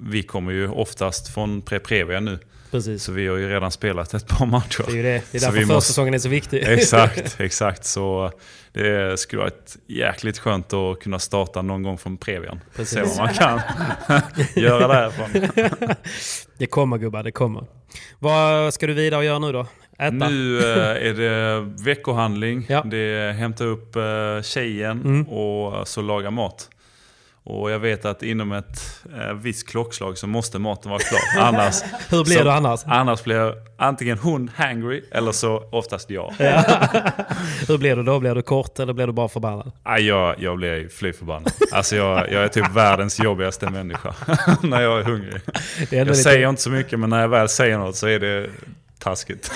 vi 0.00 0.22
kommer 0.22 0.52
ju 0.52 0.68
oftast 0.68 1.34
från 1.34 1.62
Pre-Previa 1.62 2.20
nu. 2.20 2.38
Precis. 2.70 3.02
Så 3.02 3.12
vi 3.12 3.26
har 3.26 3.36
ju 3.36 3.48
redan 3.48 3.70
spelat 3.70 4.14
ett 4.14 4.28
par 4.28 4.46
matcher. 4.46 4.84
Det 4.86 4.92
är 4.92 4.96
ju 4.96 5.02
det. 5.02 5.22
Det 5.32 5.38
är 5.38 5.40
därför 5.40 5.58
vi 5.58 5.64
måste- 5.64 5.80
försäsongen 5.80 6.14
är 6.14 6.18
så 6.18 6.28
viktig. 6.28 6.62
Exakt, 6.66 7.40
exakt. 7.40 7.84
Så 7.84 8.32
det 8.72 9.20
skulle 9.20 9.38
vara 9.40 9.48
ett 9.48 9.76
jäkligt 9.86 10.38
skönt 10.38 10.72
att 10.72 11.00
kunna 11.00 11.18
starta 11.18 11.62
någon 11.62 11.82
gång 11.82 11.98
från 11.98 12.16
Previan. 12.16 12.60
Se 12.84 13.02
vad 13.02 13.16
man 13.16 13.34
kan 13.34 13.60
göra 14.56 14.88
därifrån. 14.88 15.66
det 16.58 16.66
kommer 16.66 16.98
gubbar, 16.98 17.22
det 17.22 17.32
kommer. 17.32 17.64
Vad 18.18 18.74
ska 18.74 18.86
du 18.86 18.94
vidare 18.94 19.18
och 19.18 19.24
göra 19.24 19.38
nu 19.38 19.52
då? 19.52 19.66
Äta? 19.98 20.10
Nu 20.28 20.58
eh, 20.58 21.08
är 21.08 21.14
det 21.14 21.60
veckohandling, 21.84 22.66
Ja. 22.68 22.82
det 22.86 22.96
är 22.98 23.32
hämta 23.32 23.64
upp 23.64 23.96
eh, 23.96 24.42
tjejen 24.42 25.00
Mm. 25.04 25.28
och 25.28 25.88
så 25.88 26.02
laga 26.02 26.30
mat. 26.30 26.70
Och 27.44 27.70
jag 27.70 27.78
vet 27.78 28.04
att 28.04 28.22
inom 28.22 28.52
ett 28.52 29.04
eh, 29.20 29.32
visst 29.32 29.68
klockslag 29.68 30.18
så 30.18 30.26
måste 30.26 30.58
maten 30.58 30.90
vara 30.90 31.00
klar. 31.00 31.20
Annars, 31.46 31.82
Hur 32.10 32.24
blir 32.24 32.36
så- 32.36 32.44
du 32.44 32.50
annars? 32.50 32.80
annars 32.86 33.24
blir 33.24 33.54
antingen 33.78 34.18
hon 34.18 34.50
hangry 34.56 35.02
eller 35.12 35.32
så 35.32 35.68
oftast 35.72 36.10
jag. 36.10 36.32
Hur 37.68 37.78
blir 37.78 37.96
du 37.96 38.02
då? 38.02 38.18
Blir 38.20 38.34
du 38.34 38.42
kort 38.42 38.78
eller 38.78 38.92
blir 38.92 39.06
du 39.06 39.12
bara 39.12 39.28
förbannad? 39.28 39.72
Nej, 39.86 40.06
jag, 40.06 40.34
jag 40.38 40.56
blir 40.56 40.88
fly 40.88 41.12
förbannad. 41.12 41.52
Alltså 41.72 41.96
jag, 41.96 42.32
jag 42.32 42.44
är 42.44 42.48
typ 42.48 42.70
världens 42.74 43.20
jobbigaste 43.20 43.70
människa 43.70 44.14
när 44.62 44.80
jag 44.82 44.98
är 45.00 45.04
hungrig. 45.04 45.34
Är 45.90 45.96
Jag 45.96 46.06
lite- 46.06 46.14
säger 46.18 46.48
inte 46.48 46.62
så 46.62 46.70
mycket 46.70 46.98
men 46.98 47.10
när 47.10 47.20
jag 47.20 47.28
väl 47.28 47.48
säger 47.48 47.78
något 47.78 47.96
så 47.96 48.06
är 48.06 48.18
det 48.20 48.50
taskigt. 48.98 49.50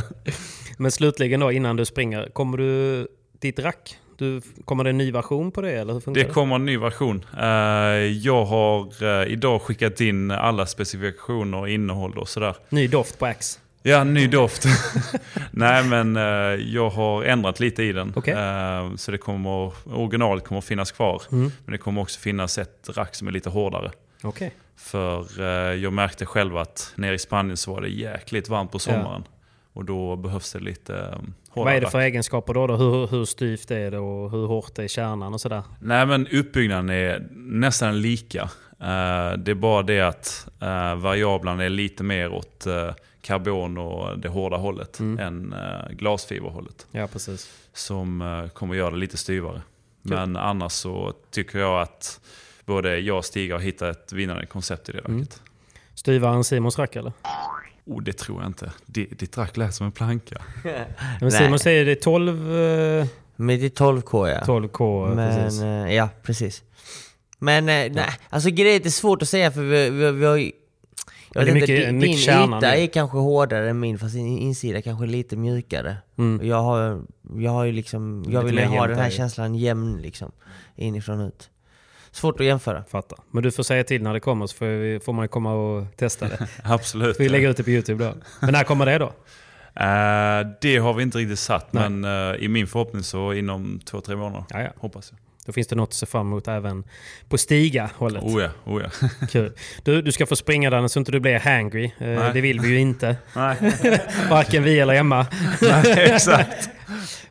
Men 0.78 0.90
slutligen 0.90 1.40
då, 1.40 1.52
innan 1.52 1.76
du 1.76 1.84
springer, 1.84 2.28
kommer 2.32 2.56
du 2.58 3.06
ditt 3.40 3.58
rack? 3.58 3.98
Du, 4.18 4.40
kommer 4.64 4.84
det 4.84 4.90
en 4.90 4.98
ny 4.98 5.12
version 5.12 5.52
på 5.52 5.60
det 5.60 5.70
eller 5.72 5.92
hur 5.92 6.00
funkar 6.00 6.24
Det 6.24 6.28
kommer 6.30 6.54
en 6.56 6.64
ny 6.66 6.76
version. 6.78 7.24
Eh, 7.38 7.46
Jag 8.26 8.44
har 8.44 9.02
eh, 9.22 9.32
idag 9.32 9.62
skickat 9.62 10.00
in 10.00 10.30
alla 10.30 10.66
specifikationer, 10.66 11.68
innehåll 11.68 12.18
och 12.18 12.28
sådär. 12.28 12.56
Ny 12.68 12.86
doft 12.88 13.18
på 13.18 13.26
Axe? 13.26 13.58
Ja, 13.82 14.04
ny 14.04 14.26
doft. 14.26 14.64
Nej 15.50 15.84
men 15.84 16.16
eh, 16.16 16.22
jag 16.74 16.90
har 16.90 17.24
ändrat 17.24 17.60
lite 17.60 17.82
i 17.82 17.92
den. 17.92 18.14
Eh, 18.26 18.96
Så 18.96 19.10
det 19.10 19.18
kommer, 19.18 19.72
originalet 19.96 20.44
kommer 20.44 20.60
finnas 20.60 20.92
kvar. 20.92 21.22
Mm. 21.32 21.52
Men 21.64 21.72
det 21.72 21.78
kommer 21.78 22.02
också 22.02 22.20
finnas 22.20 22.58
ett 22.58 22.88
rack 22.94 23.14
som 23.14 23.28
är 23.28 23.32
lite 23.32 23.50
hårdare. 23.50 23.90
Okej. 24.22 24.52
För 24.82 25.40
eh, 25.40 25.74
jag 25.82 25.92
märkte 25.92 26.26
själv 26.26 26.56
att 26.56 26.92
nere 26.96 27.14
i 27.14 27.18
Spanien 27.18 27.56
så 27.56 27.74
var 27.74 27.80
det 27.80 27.88
jäkligt 27.88 28.48
varmt 28.48 28.72
på 28.72 28.78
sommaren. 28.78 29.24
Och 29.72 29.84
då 29.84 30.16
behövs 30.16 30.52
det 30.52 30.58
lite 30.60 30.96
eh, 30.96 31.00
hårdare 31.08 31.24
Vad 31.54 31.68
är 31.74 31.80
det 31.80 31.84
rack. 31.86 31.92
för 31.92 32.00
egenskaper 32.00 32.54
då? 32.54 32.66
då? 32.66 32.76
Hur, 32.76 33.06
hur 33.06 33.24
styvt 33.24 33.70
är 33.70 33.90
det 33.90 33.98
och 33.98 34.30
hur 34.30 34.46
hårt 34.46 34.78
är 34.78 34.88
kärnan 34.88 35.34
och 35.34 35.40
sådär? 35.40 35.62
Nej 35.80 36.06
men 36.06 36.26
uppbyggnaden 36.28 36.90
är 36.90 37.26
nästan 37.34 38.00
lika. 38.00 38.42
Eh, 38.80 39.32
det 39.38 39.50
är 39.50 39.54
bara 39.54 39.82
det 39.82 40.00
att 40.00 40.48
uh, 40.62 40.94
variablerna 40.94 41.64
är 41.64 41.68
lite 41.68 42.02
mer 42.04 42.32
åt 42.32 42.64
uh, 42.66 42.92
karbon 43.20 43.78
och 43.78 44.18
det 44.18 44.28
hårda 44.28 44.56
hållet 44.56 45.00
Mm. 45.00 45.18
än 45.26 45.52
uh, 45.54 45.92
glasfiberhållet. 45.96 46.86
Ja, 46.90 47.06
precis. 47.06 47.52
Som 47.72 48.48
kommer 48.54 48.74
göra 48.74 48.90
det 48.90 48.96
lite 48.96 49.16
styvare. 49.16 49.62
Kul. 50.02 50.12
Men 50.16 50.36
annars 50.36 50.72
så 50.72 51.12
tycker 51.30 51.58
jag 51.58 51.82
att 51.82 52.20
både 52.66 52.98
jag 52.98 53.18
och 53.18 53.24
Stig 53.24 53.52
har 53.52 53.58
hittat 53.58 53.96
ett 53.96 54.12
vinnande 54.12 54.46
koncept 54.46 54.88
i 54.88 54.92
det 54.92 54.98
Mm. 54.98 55.18
racket. 55.20 55.42
Styvaren 55.94 56.44
Simons 56.44 56.78
rack 56.78 56.96
eller? 56.96 57.12
Oh, 57.84 58.02
det 58.02 58.12
tror 58.12 58.40
jag 58.42 58.48
inte. 58.48 58.72
Di- 58.86 59.08
Ditt 59.18 59.38
rack 59.38 59.56
lät 59.56 59.74
som 59.74 59.86
en 59.86 59.92
planka. 59.92 60.42
Men. 61.20 61.32
Simon 61.32 61.58
säger 61.58 61.84
det 61.84 61.90
är 61.90 61.94
12, 61.94 62.28
eh, 62.56 63.06
Men 63.36 63.60
det 63.60 63.64
är 63.66 63.84
12K 63.84 64.28
ja. 64.28 64.40
12K. 64.46 65.08
eh, 65.10 65.14
Men, 65.16 65.42
precis. 65.44 65.62
eh, 65.62 65.94
ja, 65.94 66.08
precis. 66.22 66.62
Men 67.38 67.68
eh, 67.68 67.92
nej, 67.92 68.10
alltså 68.30 68.50
grejen 68.50 68.76
är 68.76 68.80
det 68.80 68.88
är 68.88 68.90
svårt 68.90 69.22
att 69.22 69.28
säga 69.28 69.50
för 69.50 69.62
vi, 69.62 69.90
vi, 69.90 70.10
vi 70.12 70.24
har 70.24 70.36
ju... 70.36 70.52
Jag 71.34 71.46
det 71.46 71.50
är 71.50 71.54
vet 71.54 71.62
inte, 71.62 71.72
mycket- 71.72 71.86
din, 71.88 71.98
mycket 71.98 72.10
din 72.10 72.18
kärna 72.18 72.58
yta 72.58 72.76
är 72.76 72.86
kanske 72.86 73.18
hårdare 73.18 73.70
än 73.70 73.80
min 73.80 73.98
fast 73.98 74.14
din 74.14 74.38
insida 74.38 74.82
kanske 74.82 75.04
är 75.04 75.08
lite 75.08 75.36
mjukare. 75.36 75.96
Mm. 76.18 76.46
Jag 76.48 76.62
har, 76.62 77.02
jag 77.36 77.50
har 77.50 77.64
ju 77.64 77.72
liksom, 77.72 78.24
jag 78.28 78.44
Lite 78.44 78.56
vill 78.56 78.64
ha 78.68 78.86
den 78.86 78.98
här 78.98 79.10
känslan 79.10 79.54
jämn 79.54 79.98
liksom. 80.02 80.32
Inifrån 80.76 81.20
och 81.20 81.26
ut. 81.28 81.50
Svårt 82.12 82.40
att 82.40 82.46
jämföra. 82.46 82.84
Fattar. 82.84 83.18
Men 83.30 83.42
du 83.42 83.50
får 83.50 83.62
säga 83.62 83.84
till 83.84 84.02
när 84.02 84.12
det 84.12 84.20
kommer 84.20 84.46
så 84.46 84.56
får, 84.56 84.66
vi, 84.66 85.00
får 85.00 85.12
man 85.12 85.28
komma 85.28 85.52
och 85.54 85.96
testa 85.96 86.28
det. 86.28 86.48
Absolut. 86.64 87.20
Vi 87.20 87.28
lägger 87.28 87.50
ut 87.50 87.56
det 87.56 87.64
på 87.64 87.70
YouTube 87.70 88.04
då. 88.04 88.14
Men 88.40 88.52
när 88.52 88.64
kommer 88.64 88.86
det 88.86 88.98
då? 88.98 89.12
Eh, 89.74 90.46
det 90.60 90.76
har 90.76 90.94
vi 90.94 91.02
inte 91.02 91.18
riktigt 91.18 91.38
satt, 91.38 91.72
Nej. 91.72 91.90
men 91.90 92.30
eh, 92.34 92.44
i 92.44 92.48
min 92.48 92.66
förhoppning 92.66 93.02
så 93.02 93.32
inom 93.32 93.80
två, 93.84 94.00
tre 94.00 94.16
månader. 94.16 94.44
Ja, 94.50 94.60
ja. 94.60 94.70
Hoppas 94.76 95.12
jag. 95.12 95.18
Då 95.46 95.52
finns 95.52 95.66
det 95.66 95.76
något 95.76 95.88
att 95.88 95.94
se 95.94 96.06
fram 96.06 96.26
emot 96.26 96.48
även 96.48 96.84
på 97.28 97.38
Stiga-hållet. 97.38 98.22
Oh 98.22 98.42
ja, 98.42 98.48
oh 98.64 98.82
ja. 98.82 99.08
Kul. 99.30 99.52
Du, 99.82 100.02
du 100.02 100.12
ska 100.12 100.26
få 100.26 100.36
springa 100.36 100.70
där 100.70 100.88
så 100.88 100.98
inte 100.98 101.12
du 101.12 101.20
blir 101.20 101.38
hangry. 101.38 101.90
Nej. 101.98 102.30
det 102.34 102.40
vill 102.40 102.60
vi 102.60 102.68
ju 102.68 102.78
inte. 102.78 103.16
Nej, 103.36 103.56
Varken 104.30 104.62
vi 104.62 104.80
eller 104.80 104.94
Emma. 104.94 105.26
exakt. 105.96 106.70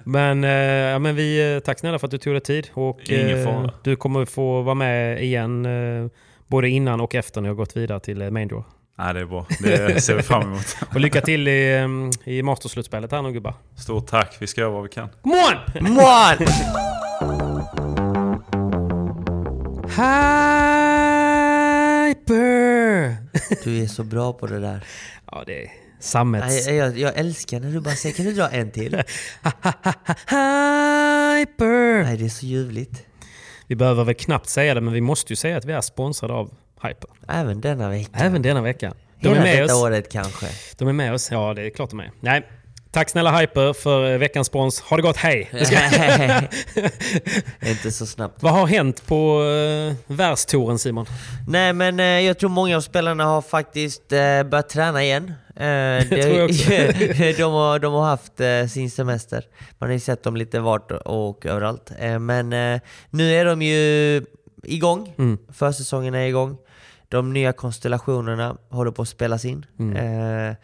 Men, 0.04 0.44
eh, 0.44 0.50
ja, 0.92 1.00
men 1.00 1.16
vi, 1.16 1.54
eh, 1.56 1.60
tack 1.60 1.80
snälla 1.80 2.00
för 2.00 2.08
att 2.08 2.12
du 2.12 2.18
tog 2.18 2.34
dig 2.34 2.42
tid. 2.42 2.70
Och, 2.74 3.00
Ingen 3.10 3.38
eh, 3.38 3.44
fara. 3.46 3.72
Du 3.84 3.96
kommer 3.96 4.26
få 4.26 4.62
vara 4.62 4.76
med 4.76 5.24
igen 5.24 5.66
eh, 5.66 6.08
både 6.48 6.70
innan 6.70 7.02
och 7.02 7.16
efter 7.16 7.42
när 7.42 7.50
jag 7.50 7.54
har 7.54 7.58
gått 7.58 7.78
vidare 7.78 8.00
till 8.00 8.22
eh, 8.22 8.30
Main 8.30 8.48
Draw. 8.48 8.64
Nej, 8.98 9.14
det 9.14 9.20
är 9.20 9.26
bra. 9.26 9.46
Det 9.60 10.02
ser 10.04 10.16
vi 10.16 10.22
fram 10.24 10.42
emot. 10.42 10.78
Och 10.94 11.00
lycka 11.00 11.22
till 11.22 11.48
i, 11.48 11.74
eh, 12.26 12.34
i 12.34 12.44
Masterslutspelet 12.44 13.12
här 13.12 13.22
nu 13.22 13.32
gubbar. 13.32 13.54
Stort 13.76 14.08
tack. 14.08 14.36
Vi 14.40 14.48
ska 14.48 14.62
göra 14.62 14.72
vad 14.72 14.84
vi 14.84 14.90
kan. 14.90 15.10
Come 15.22 15.36
on! 15.36 15.94
Mål! 15.94 16.48
Hyper! 22.12 23.16
Du 23.64 23.84
är 23.84 23.88
så 23.88 24.04
bra 24.04 24.34
på 24.34 24.48
det 24.48 24.60
där. 24.60 24.84
ja, 25.32 25.44
det 25.46 25.64
är 25.64 25.70
sammets... 26.04 26.68
Nej, 26.68 26.76
jag, 26.76 26.98
jag 26.98 27.18
älskar 27.18 27.60
när 27.60 27.72
du 27.72 27.80
bara 27.80 27.96
säger 27.96 28.16
kan 28.16 28.26
du 28.26 28.34
dra 28.34 28.50
en 28.50 28.72
till? 28.72 28.94
Hyper! 30.28 32.04
Nej, 32.04 32.18
det 32.18 32.26
är 32.26 32.30
så 32.30 32.46
ljuvligt. 32.46 33.04
Vi 33.68 33.76
behöver 33.76 34.04
väl 34.04 34.16
knappt 34.16 34.50
säga 34.50 34.74
det, 34.74 34.82
men 34.82 34.94
vi 34.94 35.02
måste 35.02 35.34
ju 35.34 35.38
säga 35.38 35.58
att 35.58 35.66
vi 35.66 35.74
är 35.74 35.82
sponsrade 35.82 36.34
av 36.34 36.54
Hyper. 36.84 37.10
Även 37.28 37.62
denna 37.62 37.90
vecka. 37.90 38.10
Även 38.14 38.42
denna 38.42 38.62
vecka. 38.62 38.94
De 39.22 39.28
är 39.28 39.34
Hela 39.34 39.44
med 39.44 39.62
detta 39.64 39.76
oss. 39.76 39.82
året 39.84 40.12
kanske. 40.12 40.48
De 40.78 40.88
är 40.88 40.94
med 40.94 41.14
oss. 41.14 41.32
Ja, 41.32 41.54
det 41.54 41.62
är 41.66 41.70
klart 41.70 41.90
de 41.90 42.00
är. 42.00 42.12
Nej. 42.20 42.48
Tack 42.92 43.10
snälla 43.10 43.40
Hyper 43.40 43.74
för 43.74 44.12
eh, 44.12 44.18
veckans 44.18 44.48
spons. 44.48 44.82
Ha 44.82 44.98
det 44.98 45.04
gott, 45.04 45.18
hej! 45.18 45.50
Inte 47.66 47.92
så 47.92 48.06
snabbt. 48.06 48.44
Vad 48.44 48.54
har 48.54 48.68
hänt 48.68 49.08
på 49.08 49.42
uh, 49.42 49.94
världstouren 50.08 50.80
Simon? 50.80 51.06
Nej 51.48 51.74
men 51.74 52.00
eh, 52.00 52.06
jag 52.06 52.40
tror 52.40 52.50
många 52.50 52.78
av 52.78 52.82
spelarna 52.82 53.26
har 53.26 53.42
faktiskt 53.42 54.12
eh, 54.12 54.44
börjat 54.44 54.70
träna 54.70 55.04
igen. 55.04 55.34
Eh, 55.56 55.64
det, 56.10 56.24
tror 56.24 56.38
jag 56.38 56.50
också. 56.50 56.70
de, 57.38 57.52
har, 57.52 57.80
de 57.80 57.94
har 57.94 58.06
haft 58.06 58.40
eh, 58.40 58.66
sin 58.68 58.92
semester. 58.92 59.46
Man 59.80 59.90
har 59.90 59.94
ju 59.94 60.00
sett 60.00 60.24
dem 60.24 60.36
lite 60.36 60.60
vart 60.60 60.92
och 60.92 61.46
överallt. 61.46 61.92
Men 62.20 62.50
nu 63.10 63.34
är 63.36 63.46
de 63.46 63.62
ju 63.62 64.26
igång. 64.64 65.14
Mm. 65.18 65.38
Försäsongen 65.54 66.16
är 66.16 66.26
igång. 66.26 66.58
De 67.10 67.34
nya 67.34 67.54
konstellationerna 67.54 68.58
håller 68.70 68.92
på 68.92 69.02
att 69.02 69.10
spelas 69.10 69.46
in. 69.46 69.66
Mm. 69.80 70.56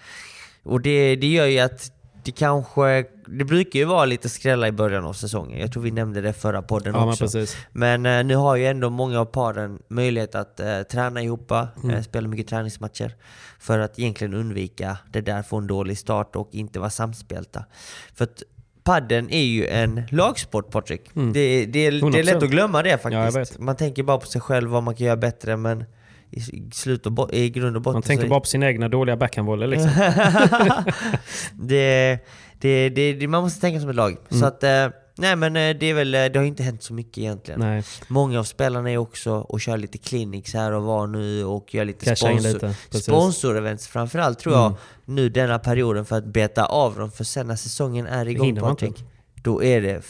Och 0.64 0.82
det, 0.82 1.16
det 1.16 1.28
gör 1.28 1.46
ju 1.46 1.60
att 1.60 1.92
det 2.28 2.32
kanske, 2.32 3.06
det 3.28 3.46
brukar 3.46 3.80
ju 3.80 3.86
vara 3.86 4.06
lite 4.06 4.30
skrälla 4.30 4.68
i 4.68 4.72
början 4.72 5.06
av 5.06 5.14
säsongen. 5.14 5.60
Jag 5.60 5.72
tror 5.72 5.84
vi 5.84 5.92
nämnde 5.92 6.22
det 6.22 6.34
förra 6.34 6.62
podden 6.62 6.94
Ja, 6.94 7.00
men 7.00 7.10
också. 7.10 7.24
precis. 7.24 7.58
Men 7.72 8.06
eh, 8.06 8.24
nu 8.24 8.36
har 8.36 8.56
ju 8.56 8.66
ändå 8.66 8.90
många 8.90 9.20
av 9.20 9.26
paren 9.26 9.80
möjlighet 9.88 10.36
att 10.36 10.60
eh, 10.60 10.82
träna 10.82 11.22
ihop, 11.22 11.52
eh, 11.52 11.68
Mm. 11.84 12.04
spela 12.04 12.28
mycket 12.28 12.48
träningsmatcher. 12.48 13.16
För 13.60 13.80
att 13.80 14.00
egentligen 14.00 14.34
undvika 14.34 14.98
det 15.12 15.22
där, 15.22 15.44
få 15.44 15.58
en 15.58 15.68
dålig 15.68 15.98
start 15.98 16.36
och 16.36 16.50
inte 16.52 16.80
vara 16.80 16.90
samspelta. 16.90 17.66
För 18.14 18.24
att 18.24 18.44
padden 18.84 19.30
är 19.30 19.44
ju 19.44 19.68
en 19.68 20.02
lagsport 20.12 20.72
Patrik. 20.72 21.02
Mm. 21.16 21.34
Det, 21.34 21.66
det, 21.66 21.80
är- 21.80 21.92
det 22.12 22.20
är 22.20 22.24
lätt 22.24 22.36
100%. 22.36 22.44
att 22.44 22.50
glömma 22.52 22.84
det 22.84 22.90
Ja, 22.90 22.98
faktiskt. 22.98 23.38
vet. 23.56 23.60
Man 23.60 23.76
tänker 23.76 24.04
bara 24.04 24.18
på 24.18 24.26
sig 24.28 24.42
själv, 24.42 24.70
vad 24.70 24.84
man 24.84 24.96
kan 24.96 25.06
göra 25.08 25.18
bättre, 25.18 25.58
men 25.58 25.86
i, 26.32 26.42
slut 26.72 27.06
och 27.06 27.34
i 27.34 27.50
grund 27.50 27.76
och 27.76 27.82
botten 27.82 27.96
Man 27.96 28.02
tänker 28.02 28.24
så- 28.24 28.30
bara 28.30 28.40
på 28.40 28.46
sina 28.46 28.68
egna 28.68 28.90
dåliga 28.90 29.18
backhandvolley 29.18 29.68
liksom. 29.68 29.90
det, 31.54 32.20
det, 32.60 32.90
det, 32.90 33.28
man 33.28 33.44
måste 33.44 33.62
tänka 33.62 33.80
som 33.80 33.90
ett 33.90 33.96
lag. 33.96 34.18
Så 34.30 34.36
Mm. 34.36 34.48
att, 34.48 34.64
eh, 34.64 34.88
nej 35.18 35.36
men 35.36 35.56
eh, 35.56 35.76
det 35.80 35.86
är 35.86 35.94
väl, 35.94 36.16
eh, 36.16 36.26
det 36.26 36.40
har 36.40 36.44
inte 36.46 36.64
hänt 36.64 36.84
så 36.84 36.94
mycket 36.94 37.18
egentligen. 37.18 37.60
Nej, 37.60 37.84
Många 38.08 38.40
av 38.40 38.44
spelarna 38.44 38.92
är 38.92 38.98
också 38.98 39.32
och 39.34 39.62
kör 39.62 39.78
lite 39.78 39.98
clinics 39.98 40.54
här 40.54 40.72
och 40.72 40.84
var 40.84 41.08
nu 41.08 41.44
och 41.46 41.74
gör 41.76 41.86
lite 41.86 42.06
casha 42.06 42.16
sponsor, 42.16 42.54
lite. 42.54 42.74
Sponsorevents 43.00 43.88
framförallt 43.88 44.40
tror 44.40 44.56
jag 44.56 44.66
Mm. 44.66 44.78
nu 45.06 45.30
denna 45.30 45.60
perioden 45.60 46.06
för 46.06 46.18
att 46.18 46.26
beta 46.26 46.66
av 46.66 46.96
dem. 46.96 47.12
För 47.12 47.24
sen 47.24 47.48
när 47.48 47.56
säsongen 47.56 48.08
är 48.08 48.28
igång. 48.28 48.56
Patrik, 48.56 49.04
då 49.44 49.64
är 49.64 49.82
det 49.82 50.02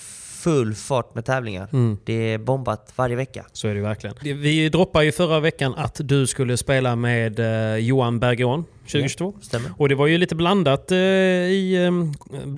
full 0.43 0.75
fart 0.75 1.15
med 1.15 1.25
tävlingar. 1.25 1.67
Mm. 1.73 1.97
Det 2.03 2.13
är 2.33 2.37
bombat 2.37 2.93
varje 2.95 3.15
vecka. 3.15 3.45
Så 3.53 3.67
är 3.67 3.75
det 3.75 3.81
verkligen. 3.81 4.15
Vi 4.21 4.69
droppade 4.69 5.05
ju 5.05 5.11
förra 5.11 5.39
veckan 5.39 5.73
att 5.77 5.99
du 6.03 6.27
skulle 6.27 6.57
spela 6.57 6.95
med 6.95 7.39
eh, 7.39 7.77
Johan 7.77 8.19
Bergeron 8.19 8.65
2022. 8.81 9.33
Stämmer? 9.41 9.71
Och 9.77 9.89
det 9.89 9.95
var 9.95 10.07
ju 10.07 10.17
lite 10.17 10.35
blandat 10.35 10.91
eh, 10.91 10.97
i 10.97 11.89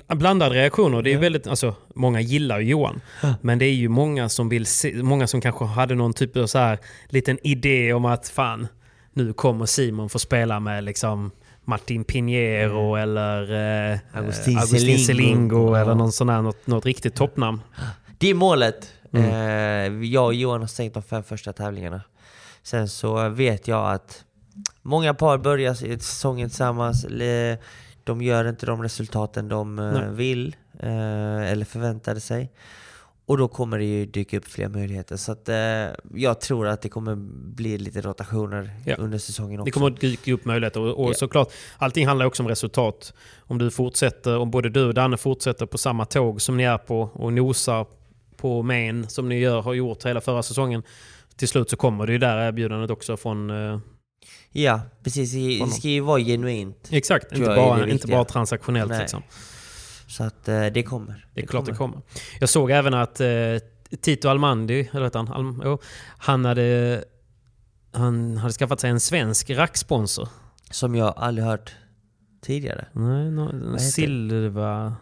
eh, 0.07 0.15
blandade 0.15 0.55
reaktioner. 0.55 1.01
Det 1.01 1.09
är 1.09 1.13
Ja. 1.13 1.19
väldigt, 1.19 1.47
alltså, 1.47 1.75
många 1.95 2.21
gillar 2.21 2.59
ju 2.59 2.69
Johan. 2.69 3.01
Men 3.41 3.59
det 3.59 3.65
är 3.65 3.73
ju 3.73 3.89
många 3.89 4.29
som 4.29 4.49
vill 4.49 4.65
se, 4.65 4.93
många 4.93 5.27
som 5.27 5.41
kanske 5.41 5.65
hade 5.65 5.95
någon 5.95 6.13
typ 6.13 6.37
av 6.37 6.47
så 6.47 6.57
här 6.57 6.79
liten 7.09 7.37
idé 7.43 7.93
om 7.93 8.05
att 8.05 8.29
fan, 8.29 8.67
nu 9.13 9.33
kommer 9.33 9.65
Simon 9.65 10.09
få 10.09 10.19
spela 10.19 10.59
med 10.59 10.83
liksom 10.83 11.31
Martin 11.69 12.03
Pinheiro 12.03 12.95
eller 12.95 13.41
eh, 13.91 13.99
Agustin 14.13 14.57
eh, 14.57 14.63
Agustin 14.63 14.99
Selingo. 14.99 15.73
Eller 15.73 15.95
någon 15.95 16.11
sån 16.11 16.29
här, 16.29 16.41
något, 16.41 16.67
något 16.67 16.85
riktigt 16.85 17.15
toppnamn. 17.15 17.61
Det 18.17 18.29
är 18.29 18.33
målet. 18.33 18.93
Mm. 19.11 20.03
Eh, 20.03 20.09
jag 20.09 20.25
och 20.25 20.33
Johan 20.33 20.61
har 20.61 20.67
stängt 20.67 20.93
de 20.93 21.03
fem 21.03 21.23
första 21.23 21.53
tävlingarna. 21.53 22.01
Sen 22.63 22.87
så 22.87 23.29
vet 23.29 23.67
jag 23.67 23.93
att 23.93 24.23
många 24.81 25.13
par 25.13 25.37
börjar 25.37 25.73
säsongen 25.73 26.49
tillsammans. 26.49 27.05
De 28.03 28.21
gör 28.21 28.49
inte 28.49 28.65
de 28.65 28.83
resultaten 28.83 29.49
de 29.49 29.79
eh, 29.79 29.91
Nej. 29.91 30.09
vill 30.09 30.55
eh, 30.79 31.51
eller 31.51 31.65
förväntade 31.65 32.19
sig. 32.19 32.51
Och 33.29 33.37
då 33.37 33.47
kommer 33.47 33.77
det 33.77 33.83
ju 33.85 34.05
dyka 34.05 34.37
upp 34.37 34.45
fler 34.45 34.67
möjligheter. 34.67 35.17
Så 35.17 35.31
att, 35.31 35.49
eh, 35.49 35.55
jag 36.13 36.41
tror 36.41 36.67
att 36.67 36.81
det 36.81 36.89
kommer 36.89 37.15
bli 37.55 37.77
lite 37.77 38.01
rotationer 38.01 38.69
Ja. 38.85 38.95
under 38.95 39.17
säsongen 39.17 39.59
också. 39.59 39.65
Det 39.65 39.71
kommer 39.71 39.87
att 39.87 39.99
dyka 40.01 40.33
upp 40.33 40.45
möjligheter 40.45 40.79
och, 40.79 41.03
och 41.03 41.09
Ja. 41.09 41.13
såklart, 41.13 41.51
allting 41.77 42.07
handlar 42.07 42.25
också 42.25 42.43
om 42.43 42.49
resultat. 42.49 43.13
Om 43.39 43.57
du 43.57 43.71
fortsätter, 43.71 44.37
om 44.37 44.51
både 44.51 44.69
du 44.69 44.85
och 44.85 44.93
Danne 44.93 45.17
fortsätter 45.17 45.65
på 45.65 45.77
samma 45.77 46.05
tåg 46.05 46.41
som 46.41 46.57
ni 46.57 46.63
är 46.63 46.77
på 46.77 47.01
och 47.01 47.33
nosar 47.33 47.85
på 48.37 48.63
main 48.63 49.07
som 49.09 49.29
ni 49.29 49.39
gör, 49.39 49.61
har 49.61 49.73
gjort 49.73 50.05
hela 50.05 50.21
förra 50.21 50.43
säsongen. 50.43 50.83
Till 51.35 51.47
slut 51.47 51.69
så 51.69 51.75
kommer 51.77 52.05
det 52.07 52.11
ju 52.13 52.19
där 52.19 52.47
erbjudandet 52.47 52.91
också 52.91 53.17
från... 53.17 53.49
Eh, 53.49 53.79
Ja, 54.51 54.81
precis. 55.03 55.33
Det 55.59 55.67
ska 55.71 55.87
ju 55.87 55.99
vara 56.01 56.19
genuint. 56.19 56.87
exakt, 56.91 57.31
inte 57.31 57.45
bara, 57.45 57.89
inte 57.89 58.07
bara 58.07 58.25
transaktionellt 58.25 58.89
Nej. 58.89 58.99
liksom. 58.99 59.23
Så 60.09 60.23
att 60.23 60.47
eh, 60.47 60.65
det 60.65 60.83
kommer. 60.83 61.25
Det 61.33 61.41
är 61.41 61.47
klart 61.47 61.65
det 61.65 61.73
kommer. 61.73 62.01
Jag 62.39 62.49
såg 62.49 62.71
även 62.71 62.93
att 62.93 63.21
eh, 63.21 63.27
Tito 64.01 64.29
Almandi, 64.29 64.89
eller 64.93 65.11
han? 65.13 65.27
Alm, 65.27 65.61
jo, 65.65 65.77
han 66.17 66.45
hade... 66.45 67.03
Han 67.91 68.37
hade 68.37 68.53
skaffat 68.53 68.79
sig 68.79 68.89
en 68.89 68.99
svensk 68.99 69.49
racksponsor. 69.49 70.29
Som 70.71 70.95
jag 70.95 71.13
aldrig 71.17 71.47
hört 71.47 71.75
tidigare. 72.41 72.87
Nej, 72.93 73.31
no? 73.31 73.77
Silva... 73.79 74.95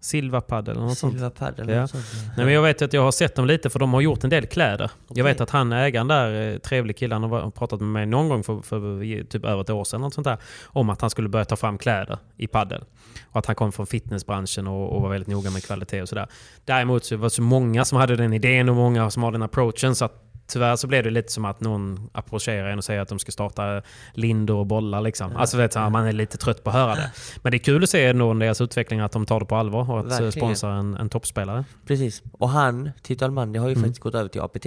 Silva 0.00 0.40
Paddle 0.40 0.72
eller 0.72 0.82
något 0.82 0.98
sånt. 0.98 1.12
Silva 1.12 1.30
Padel. 1.30 1.68
Ja. 1.68 1.80
något 1.80 1.90
sånt. 1.90 2.04
Nej, 2.36 2.44
men 2.44 2.54
jag 2.54 2.62
vet 2.62 2.82
att 2.82 2.92
jag 2.92 3.02
har 3.02 3.12
sett 3.12 3.34
dem 3.34 3.46
lite 3.46 3.70
för 3.70 3.78
de 3.78 3.94
har 3.94 4.00
gjort 4.00 4.24
en 4.24 4.30
del 4.30 4.46
kläder. 4.46 4.84
Okej. 4.84 5.18
Jag 5.18 5.24
vet 5.24 5.40
att 5.40 5.50
han 5.50 5.72
ägaren 5.72 6.08
där, 6.08 6.52
eh, 6.52 6.58
trevlig 6.58 6.96
kille, 6.96 7.14
han 7.14 7.22
har 7.22 7.50
pratat 7.50 7.80
med 7.80 7.88
mig 7.88 8.06
någon 8.06 8.28
gång 8.28 8.42
för, 8.42 8.60
för 8.60 9.24
typ 9.24 9.44
över 9.44 9.60
ett 9.60 9.70
år 9.70 9.84
sedan 9.84 10.00
något 10.00 10.14
sånt 10.14 10.24
där, 10.24 10.38
om 10.64 10.90
att 10.90 11.00
han 11.00 11.10
skulle 11.10 11.28
börja 11.28 11.44
ta 11.44 11.56
fram 11.56 11.78
kläder 11.78 12.18
i 12.36 12.46
paddel. 12.46 12.84
Och 13.30 13.38
att 13.38 13.46
han 13.46 13.54
kom 13.54 13.72
från 13.72 13.86
fitnessbranschen 13.86 14.66
och, 14.66 14.96
och 14.96 15.02
var 15.02 15.08
väldigt 15.08 15.28
noga 15.28 15.50
med 15.50 15.64
kvalitet 15.64 16.02
och 16.02 16.08
sådär. 16.08 16.26
Däremot 16.64 17.04
så 17.04 17.16
var 17.16 17.26
det 17.26 17.30
så 17.30 17.42
många 17.42 17.84
som 17.84 17.98
hade 17.98 18.16
den 18.16 18.32
idén 18.32 18.68
och 18.68 18.76
många 18.76 19.10
som 19.10 19.22
har 19.22 19.32
den 19.32 19.42
approachen 19.42 19.94
så 19.94 20.04
att 20.04 20.27
Tyvärr 20.48 20.76
så 20.76 20.86
blev 20.86 21.04
det 21.04 21.10
lite 21.10 21.32
som 21.32 21.44
att 21.44 21.60
någon 21.60 22.10
approcherar 22.12 22.68
en 22.70 22.78
och 22.78 22.84
säger 22.84 23.00
att 23.00 23.08
de 23.08 23.18
ska 23.18 23.32
starta 23.32 23.82
lindor 24.14 24.56
och 24.56 24.66
bollar. 24.66 25.00
Liksom. 25.00 25.36
Alltså 25.36 25.56
vet 25.56 25.70
du, 25.72 25.78
man 25.80 26.06
är 26.06 26.12
lite 26.12 26.36
trött 26.38 26.64
på 26.64 26.70
att 26.70 26.76
höra 26.76 26.94
det. 26.94 27.10
Men 27.42 27.50
det 27.50 27.56
är 27.56 27.58
kul 27.58 27.82
att 27.82 27.90
se 27.90 28.04
ändå 28.06 28.34
deras 28.34 28.60
utveckling, 28.60 29.00
att 29.00 29.12
de 29.12 29.26
tar 29.26 29.40
det 29.40 29.46
på 29.46 29.56
allvar 29.56 29.90
och 29.90 29.98
att 29.98 30.04
eh, 30.04 30.10
Verkligen. 30.10 30.32
sponsra 30.32 30.74
en, 30.74 30.96
en 30.96 31.08
toppspelare. 31.08 31.64
Precis. 31.86 32.22
Och 32.32 32.48
han, 32.48 32.90
Tito 33.02 33.24
Almandi, 33.24 33.58
har 33.58 33.68
ju 33.68 33.72
Mm. 33.72 33.82
faktiskt 33.84 34.00
gått 34.02 34.14
över 34.14 34.28
till 34.28 34.40
APT. 34.40 34.66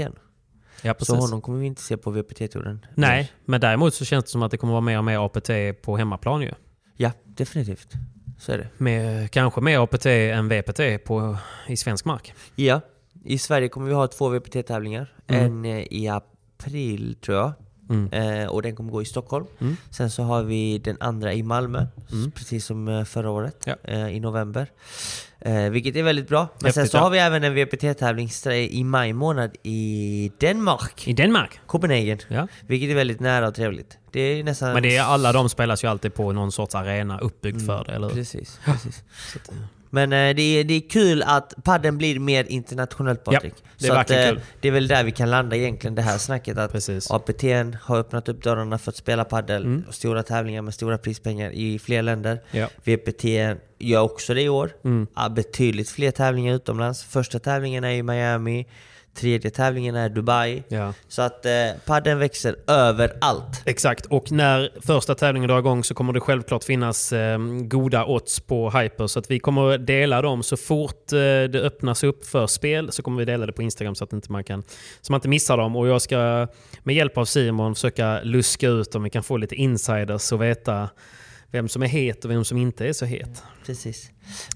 Ja, 0.81 0.95
Så 0.99 1.15
honom 1.15 1.41
kommer 1.41 1.59
vi 1.59 1.65
inte 1.65 1.81
se 1.81 1.97
på 1.97 2.11
VPT-touren. 2.11 2.85
Nej, 2.95 3.31
men 3.45 3.61
däremot 3.61 3.93
så 3.93 4.05
känns 4.05 4.25
det 4.25 4.31
som 4.31 4.43
att 4.43 4.51
det 4.51 4.57
kommer 4.57 4.73
vara 4.73 4.81
mer 4.81 4.97
och 4.97 5.03
mer 5.03 5.25
APT 5.25 5.49
på 5.81 5.97
hemmaplan 5.97 6.41
ju. 6.41 6.51
Ja, 6.97 7.11
definitivt. 7.23 7.93
Så 8.39 8.51
är 8.51 8.57
det. 8.57 8.67
Med, 8.77 9.31
kanske 9.31 9.61
mer 9.61 9.79
APT 9.83 10.05
än 10.05 10.49
VPT 10.49 11.03
på, 11.05 11.37
i 11.67 11.77
svensk 11.77 12.05
mark. 12.05 12.33
Ja, 12.55 12.81
i 13.25 13.37
Sverige 13.37 13.69
kommer 13.69 13.87
vi 13.87 13.93
ha 13.93 14.07
två 14.07 14.29
VPT-tävlingar. 14.29 15.13
Mm. 15.27 15.45
En 15.45 15.65
eh, 15.65 15.85
i 15.91 16.07
april 16.07 17.15
tror 17.25 17.37
jag. 17.37 17.51
Mm. 17.89 18.13
Eh, 18.13 18.47
och 18.47 18.61
den 18.61 18.75
kommer 18.75 18.91
gå 18.91 19.01
i 19.01 19.05
Stockholm. 19.05 19.45
Mm. 19.59 19.77
Sen 19.89 20.09
så 20.11 20.23
har 20.23 20.43
vi 20.43 20.77
den 20.77 20.97
andra 20.99 21.33
i 21.33 21.43
Malmö, 21.43 21.85
Mm. 22.11 22.31
precis 22.31 22.65
som 22.65 22.87
eh, 22.87 23.03
förra 23.03 23.29
året, 23.31 23.67
Ja. 23.83 24.09
i 24.09 24.19
november. 24.19 24.71
Vilket 25.71 25.95
är 25.95 26.03
väldigt 26.03 26.27
bra. 26.27 26.47
Men 26.61 26.73
sen 26.73 26.81
Häftigt, 26.81 26.91
så 26.91 26.97
ja. 26.97 27.01
har 27.01 27.09
vi 27.09 27.17
även 27.17 27.43
en 27.43 27.53
VPT-tävling 27.55 28.27
stra- 28.27 28.53
i 28.69 28.83
maj 28.83 29.13
månad 29.13 29.51
i 29.63 30.31
Danmark, 30.41 31.07
I 31.07 31.13
Danmark? 31.13 31.59
Copenhagen. 31.65 32.17
Ja. 32.27 32.47
Vilket 32.67 32.89
är 32.89 32.95
väldigt 32.95 33.19
nära 33.19 33.47
och 33.47 33.55
trevligt. 33.55 33.97
Det 34.11 34.19
är 34.19 34.43
nästan... 34.43 34.73
Men 34.73 34.83
det 34.83 34.97
är, 34.97 35.03
alla 35.03 35.31
de 35.31 35.49
spelas 35.49 35.83
ju 35.83 35.87
alltid 35.87 36.13
på 36.13 36.31
någon 36.31 36.51
sorts 36.51 36.75
arena 36.75 37.19
uppbyggd 37.19 37.55
Mm, 37.55 37.67
för 37.67 37.83
det, 37.83 37.91
eller 37.91 38.07
hur? 38.07 38.15
Precis, 38.15 38.59
precis. 38.65 39.03
Men 39.93 40.13
eh, 40.13 40.35
det, 40.35 40.41
är, 40.41 40.63
det 40.63 40.73
är 40.73 40.89
kul 40.89 41.23
att 41.23 41.53
padden 41.63 41.97
blir 41.97 42.19
mer 42.19 42.43
internationellt 42.43 43.23
Patrik. 43.23 43.53
det 43.77 43.85
är 43.85 43.89
så 43.89 43.95
att, 43.95 44.09
eh, 44.11 44.17
kul. 44.29 44.39
det 44.59 44.67
är 44.67 44.71
väl 44.71 44.87
där 44.87 45.03
vi 45.03 45.11
kan 45.11 45.29
landa 45.29 45.55
egentligen, 45.55 45.95
det 45.95 46.01
här 46.01 46.17
snacket. 46.17 46.57
Att 46.57 46.71
Precis. 46.71 47.11
APT 47.11 47.43
har 47.81 47.97
öppnat 47.97 48.29
upp 48.29 48.43
dörrarna 48.43 48.77
för 48.77 48.91
att 48.91 48.95
spela 48.95 49.23
paddel 49.25 49.63
Mm. 49.65 49.83
och 49.87 49.93
stora 49.95 50.23
tävlingar 50.23 50.61
med 50.61 50.73
stora 50.73 50.97
prispengar 50.97 51.51
i 51.51 51.79
fler 51.79 52.01
länder. 52.01 52.41
Ja. 52.51 52.67
VPT 52.83 53.25
gör 53.79 54.01
också 54.01 54.33
det 54.33 54.41
i 54.41 54.49
år. 54.49 54.71
Mm. 54.85 55.07
Ja, 55.15 55.29
betydligt 55.29 55.89
fler 55.89 56.11
tävlingar 56.11 56.55
utomlands. 56.55 57.03
Första 57.03 57.39
tävlingen 57.39 57.83
är 57.83 57.91
i 57.91 58.03
Miami, 58.03 58.65
tredje 59.13 59.51
tävlingen 59.51 59.95
är 59.95 60.09
Dubai. 60.09 60.63
Ja. 60.67 60.93
Så 61.07 61.21
att 61.21 61.45
eh, 61.45 61.51
padden 61.85 62.19
växer 62.19 62.55
överallt. 62.67 63.61
Exakt, 63.65 64.05
och 64.05 64.31
när 64.31 64.69
första 64.81 65.15
tävlingen 65.15 65.47
drar 65.47 65.59
igång 65.59 65.83
så 65.83 65.93
kommer 65.93 66.13
det 66.13 66.19
självklart 66.19 66.63
finnas 66.63 67.13
eh, 67.13 67.39
goda 67.61 68.05
odds 68.05 68.39
på 68.39 68.69
Hyper. 68.69 69.07
Så 69.07 69.19
att 69.19 69.31
vi 69.31 69.39
kommer 69.39 69.77
dela 69.77 70.21
dem 70.21 70.43
så 70.43 70.57
fort 70.57 71.11
eh, 71.11 71.17
det 71.17 71.61
öppnas 71.61 72.03
upp 72.03 72.25
för 72.25 72.47
spel 72.47 72.91
så 72.91 73.03
kommer 73.03 73.19
vi 73.19 73.25
dela 73.25 73.45
det 73.45 73.53
på 73.53 73.61
Instagram 73.61 73.95
så 73.95 74.03
att 74.03 74.13
inte 74.13 74.31
man 74.31 74.43
kan 74.43 74.63
så 75.01 75.11
man 75.13 75.17
inte 75.17 75.29
missar 75.29 75.57
dem. 75.57 75.75
Och 75.75 75.87
jag 75.87 76.01
ska 76.01 76.47
med 76.83 76.95
hjälp 76.95 77.17
av 77.17 77.25
Simon 77.25 77.75
försöka 77.75 78.21
luska 78.23 78.67
ut 78.67 78.95
om 78.95 79.03
vi 79.03 79.09
kan 79.09 79.23
få 79.23 79.37
lite 79.37 79.55
insiders 79.55 80.31
och 80.31 80.41
veta 80.41 80.89
vem 81.51 81.69
som 81.69 81.83
är 81.83 81.87
het 81.87 82.25
och 82.25 82.31
vem 82.31 82.43
som 82.45 82.57
inte 82.57 82.87
är 82.87 82.93
så 82.93 83.05
het. 83.05 83.43
Precis. 83.65 84.11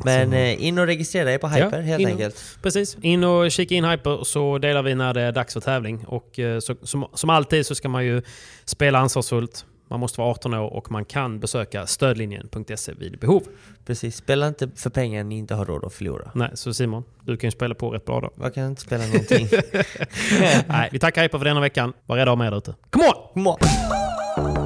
Men 0.05 0.33
eh, 0.33 0.63
in 0.65 0.77
och 0.77 0.85
registrera 0.87 1.31
er 1.33 1.37
på 1.37 1.47
Hyper 1.47 1.81
helt 1.81 1.99
in 2.01 2.05
och- 2.07 2.11
enkelt. 2.11 2.57
Precis, 2.61 2.97
in 3.01 3.23
och 3.23 3.51
kika 3.51 3.75
in 3.75 3.85
Hyper 3.85 4.23
så 4.23 4.57
delar 4.57 4.83
vi 4.83 4.95
när 4.95 5.13
det 5.13 5.21
är 5.21 5.31
dags 5.31 5.53
för 5.53 5.61
tävling. 5.61 6.05
Och 6.07 6.39
eh, 6.39 6.59
så, 6.59 6.75
som, 6.81 7.07
som 7.13 7.29
alltid 7.29 7.65
så 7.65 7.75
ska 7.75 7.89
man 7.89 8.05
ju 8.05 8.21
spela 8.65 8.99
ansvarsfullt. 8.99 9.65
Man 9.89 9.99
måste 9.99 10.19
vara 10.21 10.31
18 10.31 10.53
år 10.53 10.73
och 10.73 10.91
man 10.91 11.05
kan 11.05 11.39
besöka 11.39 11.87
stödlinjen.se 11.87 12.93
vid 12.99 13.19
behov. 13.19 13.43
Precis. 13.85 14.15
Spela 14.15 14.47
inte 14.47 14.69
för 14.75 14.89
pengar 14.89 15.23
ni 15.23 15.37
inte 15.37 15.53
har 15.55 15.65
råd 15.65 15.83
att 15.85 15.93
förlora. 15.93 16.31
Nej, 16.35 16.49
så 16.53 16.73
Simon, 16.73 17.03
du 17.21 17.37
kan 17.37 17.47
ju 17.47 17.51
spela 17.51 17.75
på 17.75 17.89
rätt 17.89 18.05
bra 18.05 18.21
då. 18.21 18.31
Jag 18.43 18.53
kan 18.53 18.65
inte 18.65 18.81
spela 18.81 19.05
någonting. 19.05 19.47
Nej, 20.67 20.89
vi 20.91 20.99
tackar 20.99 21.21
Hyper 21.23 21.37
för 21.37 21.45
denna 21.45 21.61
veckan. 21.61 21.93
Var 22.05 22.17
rädda 22.17 22.31
om 22.31 22.41
er 22.41 22.51
där 22.51 22.57
ute. 22.57 22.75
Come 22.89 23.05
on! 23.07 23.13
Come 23.33 23.49
on. 23.49 24.64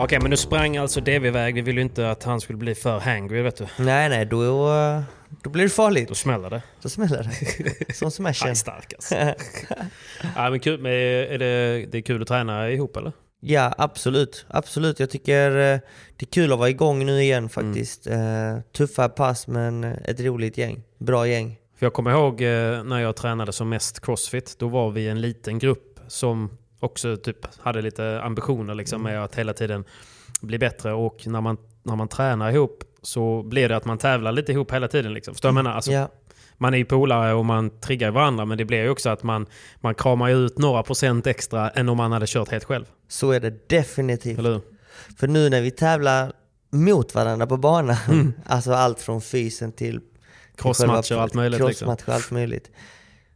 Okej, 0.00 0.18
men 0.20 0.30
nu 0.30 0.36
sprang 0.36 0.76
alltså 0.76 1.00
DV 1.00 1.26
iväg. 1.26 1.54
Vi 1.54 1.60
ville 1.60 1.80
ju 1.80 1.84
inte 1.84 2.10
att 2.10 2.22
han 2.22 2.40
skulle 2.40 2.58
bli 2.58 2.74
för 2.74 2.98
hangry, 2.98 3.42
vet 3.42 3.56
du. 3.56 3.66
Nej, 3.78 4.08
nej, 4.08 4.26
då, 4.26 4.70
då 5.42 5.50
blir 5.50 5.62
det 5.62 5.68
farligt. 5.70 6.08
Då 6.08 6.14
smäller 6.14 6.50
det. 6.50 6.62
Då 6.82 6.88
smäller 6.88 7.22
det. 7.22 7.94
Som 7.94 8.04
Han 8.04 8.10
smashen. 8.10 8.50
är 8.50 8.54
stark 8.54 8.92
alltså. 8.94 9.14
ja, 10.36 10.50
men 10.50 10.60
kul. 10.60 10.80
Men 10.80 10.92
är 10.92 11.38
det, 11.38 11.86
det 11.92 11.98
är 11.98 12.02
kul 12.02 12.22
att 12.22 12.28
träna 12.28 12.70
ihop 12.70 12.96
eller? 12.96 13.12
Ja, 13.40 13.74
absolut. 13.78 14.46
Absolut. 14.48 15.00
Jag 15.00 15.10
tycker 15.10 15.50
eh, 15.50 15.78
det 16.16 16.24
är 16.24 16.30
kul 16.32 16.52
att 16.52 16.58
vara 16.58 16.70
igång 16.70 17.06
nu 17.06 17.22
igen 17.22 17.48
faktiskt. 17.48 18.06
Eh, 18.06 18.58
Tuffa 18.76 19.08
pass, 19.08 19.46
men 19.46 19.84
ett 19.84 20.20
roligt 20.20 20.58
gäng. 20.58 20.82
Bra 20.98 21.26
gäng. 21.26 21.58
För 21.78 21.86
jag 21.86 21.92
kommer 21.92 22.10
ihåg 22.10 22.42
eh, 22.42 22.84
när 22.84 22.98
jag 22.98 23.16
tränade 23.16 23.52
som 23.52 23.68
mest 23.68 24.00
crossfit. 24.04 24.56
Då 24.58 24.68
var 24.68 24.90
vi 24.90 25.08
en 25.08 25.20
liten 25.20 25.58
grupp 25.58 26.00
som 26.08 26.50
också 26.80 27.16
typ 27.16 27.36
hade 27.60 27.82
lite 27.82 28.20
ambitioner 28.22 28.74
liksom, 28.74 29.02
med 29.02 29.24
att 29.24 29.34
hela 29.34 29.52
tiden 29.52 29.84
bli 30.40 30.58
bättre. 30.58 30.92
Och 30.92 31.26
när 31.26 31.40
man, 31.40 31.56
när 31.82 31.96
man 31.96 32.08
tränar 32.08 32.50
ihop 32.50 32.84
så 33.02 33.42
blir 33.42 33.68
det 33.68 33.76
att 33.76 33.84
man 33.84 33.98
tävlar 33.98 34.32
lite 34.32 34.52
ihop 34.52 34.72
hela 34.72 34.88
tiden. 34.88 35.14
Liksom. 35.14 35.34
Förstår 35.34 35.48
du 35.48 35.52
vad 35.54 35.58
jag 35.58 35.64
menar? 35.64 35.76
Alltså, 35.76 35.92
Ja, 35.92 36.08
Man 36.56 36.74
är 36.74 36.78
ju 36.78 36.84
polare 36.84 37.34
och 37.34 37.44
man 37.44 37.80
triggar 37.80 38.10
varandra 38.10 38.44
men 38.44 38.58
det 38.58 38.64
blir 38.64 38.82
ju 38.82 38.90
också 38.90 39.10
att 39.10 39.22
man, 39.22 39.46
man 39.80 39.94
kramar 39.94 40.30
ut 40.30 40.58
några 40.58 40.82
procent 40.82 41.26
extra 41.26 41.70
än 41.70 41.88
om 41.88 41.96
man 41.96 42.12
hade 42.12 42.26
kört 42.26 42.48
helt 42.50 42.64
själv. 42.64 42.84
så 43.08 43.30
är 43.30 43.40
det 43.40 43.68
definitivt. 43.68 44.38
Eller? 44.38 44.60
För 45.18 45.26
nu 45.26 45.48
när 45.50 45.60
vi 45.60 45.70
tävlar 45.70 46.32
mot 46.70 47.14
varandra 47.14 47.46
på 47.46 47.56
banan, 47.56 48.32
alltså 48.46 48.72
allt 48.72 49.00
från 49.00 49.20
fysen 49.22 49.72
till 49.72 50.00
Crossmatcher 50.56 51.16
och 51.16 51.22
allt 51.22 51.34
möjligt. 51.34 51.60
Liksom. 51.60 51.86
Crossmatcher 51.86 52.08
och 52.08 52.14
allt 52.14 52.30
möjligt. 52.30 52.70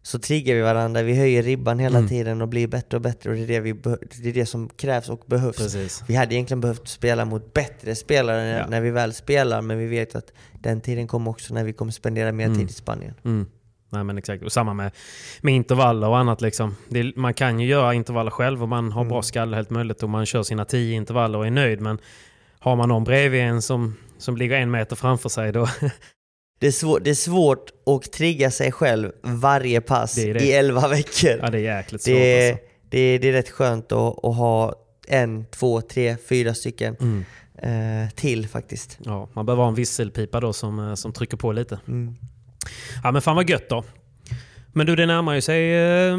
Så 0.04 0.18
triggar 0.18 0.54
vi 0.54 0.60
varandra, 0.60 1.02
vi 1.02 1.16
höjer 1.16 1.42
ribban 1.42 1.78
hela 1.78 1.98
Mm. 1.98 2.08
tiden 2.08 2.42
och 2.42 2.48
blir 2.48 2.66
bättre 2.66 2.96
och 2.96 3.00
bättre 3.00 3.30
och 3.30 3.36
det 3.36 3.42
är 3.42 3.46
det, 3.46 3.60
vi 3.60 3.72
det, 4.22 4.28
är 4.28 4.32
det 4.32 4.46
som 4.46 4.68
krävs 4.68 5.08
och 5.08 5.22
behövs. 5.26 5.56
Precis. 5.56 6.04
Vi 6.08 6.14
hade 6.14 6.34
egentligen 6.34 6.60
behövt 6.60 6.88
spela 6.88 7.24
mot 7.24 7.52
bättre 7.54 7.94
spelare 7.94 8.42
när- 8.44 8.58
Ja. 8.58 8.66
när 8.68 8.80
vi 8.80 8.90
väl 8.90 9.12
spelar, 9.14 9.62
men 9.62 9.78
vi 9.78 9.86
vet 9.86 10.14
att 10.14 10.32
den 10.60 10.80
tiden 10.80 11.06
kommer 11.08 11.30
också 11.30 11.54
när 11.54 11.64
vi 11.64 11.72
kommer 11.72 11.92
spendera 11.92 12.32
mer 12.32 12.44
Mm. 12.46 12.58
tid 12.58 12.70
i 12.70 12.72
Spanien. 12.72 13.14
Mm. 13.24 13.46
Nej 13.90 14.04
men 14.04 14.18
exakt. 14.18 14.42
Och 14.42 14.52
samma 14.52 14.74
med, 14.74 14.92
med 15.42 15.54
intervaller 15.54 16.08
och 16.08 16.18
annat. 16.18 16.40
Liksom. 16.40 16.76
Det, 16.88 17.16
man 17.16 17.34
kan 17.34 17.60
ju 17.60 17.66
göra 17.68 17.94
intervaller 17.94 18.30
själv 18.30 18.62
och 18.62 18.68
man 18.68 18.92
har 18.92 19.04
bra 19.04 19.22
skalle 19.22 19.56
helt 19.56 19.70
möjligt 19.70 20.02
och 20.02 20.08
man 20.10 20.26
kör 20.26 20.42
sina 20.42 20.64
tio 20.64 20.94
intervaller 20.96 21.38
och 21.38 21.46
är 21.46 21.50
nöjd. 21.50 21.80
Men 21.80 21.98
har 22.58 22.76
man 22.76 22.88
någon 22.88 23.04
bredvid 23.04 23.40
en 23.40 23.62
som, 23.62 23.96
som 24.18 24.36
ligger 24.36 24.56
en 24.56 24.70
meter 24.70 24.96
framför 24.96 25.28
sig 25.28 25.52
då... 25.52 25.68
Det 26.62 26.68
är, 26.68 26.72
svår, 26.72 27.00
det 27.00 27.10
är 27.10 27.14
svårt 27.14 27.70
att 27.86 28.12
trigga 28.12 28.50
sig 28.50 28.72
själv 28.72 29.12
varje 29.22 29.80
pass 29.80 30.18
i 30.18 30.52
11 30.52 30.88
veckor. 30.88 31.30
ja 31.42 31.50
det 31.50 31.58
är 31.58 31.76
jäkligt 31.76 32.02
svårt 32.02 32.14
det, 32.14 32.46
är, 32.46 32.50
alltså. 32.52 32.64
det, 32.90 32.98
är, 32.98 33.18
det 33.18 33.28
är 33.28 33.32
rätt 33.32 33.50
skönt 33.50 33.92
att, 33.92 34.24
att 34.24 34.36
ha 34.36 34.74
en, 35.08 35.44
två, 35.44 35.80
tre, 35.80 36.16
fyra 36.28 36.54
stycken 36.54 36.96
Mm. 37.00 37.24
eh, 38.04 38.10
till 38.10 38.48
faktiskt. 38.48 38.98
Ja, 39.04 39.28
man 39.32 39.46
behöver 39.46 39.62
ha 39.62 39.68
en 39.68 39.74
visselpipa 39.74 40.40
då 40.40 40.52
som, 40.52 40.78
eh, 40.88 40.94
som 40.94 41.12
trycker 41.12 41.36
på 41.36 41.52
lite. 41.52 41.78
Mm. 41.88 42.14
Ja 43.04 43.10
men 43.12 43.22
fan 43.22 43.36
vad 43.36 43.50
gött 43.50 43.68
då. 43.68 43.84
Men 44.72 44.86
du 44.86 44.96
det 44.96 45.06
närmar 45.06 45.34
ju 45.34 45.40
sig 45.40 45.74
eh, 46.08 46.16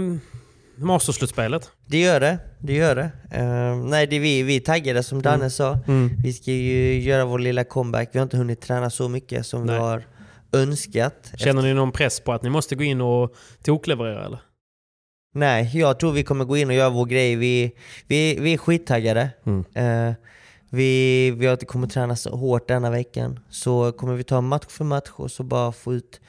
Masterslutspelet. 0.75 1.69
Det 1.85 1.99
gör 1.99 2.19
det, 2.19 2.37
det 2.59 2.73
gör 2.73 2.95
det. 2.95 3.11
Eh, 3.31 3.75
nej, 3.75 4.07
det 4.07 4.15
är 4.15 4.19
vi, 4.19 4.43
vi 4.43 4.55
är 4.55 4.59
taggade 4.59 5.03
som 5.03 5.21
Danne 5.21 5.49
sa. 5.49 5.79
Vi 6.23 6.33
ska 6.33 6.51
ju 6.51 7.01
göra 7.01 7.25
vår 7.25 7.39
lilla 7.39 7.63
comeback. 7.63 8.09
Vi 8.11 8.19
har 8.19 8.23
inte 8.23 8.37
hunnit 8.37 8.61
träna 8.61 8.89
så 8.89 9.09
mycket 9.09 9.45
som 9.45 9.65
Nej. 9.65 9.75
vi 9.75 9.81
har 9.81 10.03
önskat. 10.53 11.31
Känner 11.37 11.61
ni 11.61 11.73
någon 11.73 11.91
press 11.91 12.19
på 12.19 12.33
att 12.33 12.43
ni 12.43 12.49
måste 12.49 12.75
gå 12.75 12.83
in 12.83 13.01
och 13.01 13.35
tokleverera 13.63 14.25
eller? 14.25 14.39
Nej, 15.35 15.71
jag 15.73 15.99
tror 15.99 16.11
vi 16.11 16.23
kommer 16.23 16.45
gå 16.45 16.57
in 16.57 16.69
och 16.69 16.75
göra 16.75 16.89
vår 16.89 17.05
grej. 17.05 17.35
Vi, 17.35 17.75
vi, 18.07 18.37
vi 18.39 18.53
är 18.53 18.57
skittaggade. 18.57 19.29
Mm. 19.45 19.65
Eh, 19.73 20.13
vi, 20.69 21.31
vi 21.31 21.45
har 21.45 21.55
kommer 21.55 21.87
träna 21.87 22.15
så 22.15 22.35
hårt 22.35 22.67
denna 22.67 22.89
veckan. 22.89 23.39
Så 23.49 23.91
kommer 23.91 24.13
vi 24.13 24.23
ta 24.23 24.41
match 24.41 24.65
för 24.67 24.85
match 24.85 25.09
och 25.11 25.31
så 25.31 25.43
bara 25.43 25.71
få 25.71 25.93
ut 25.93 26.21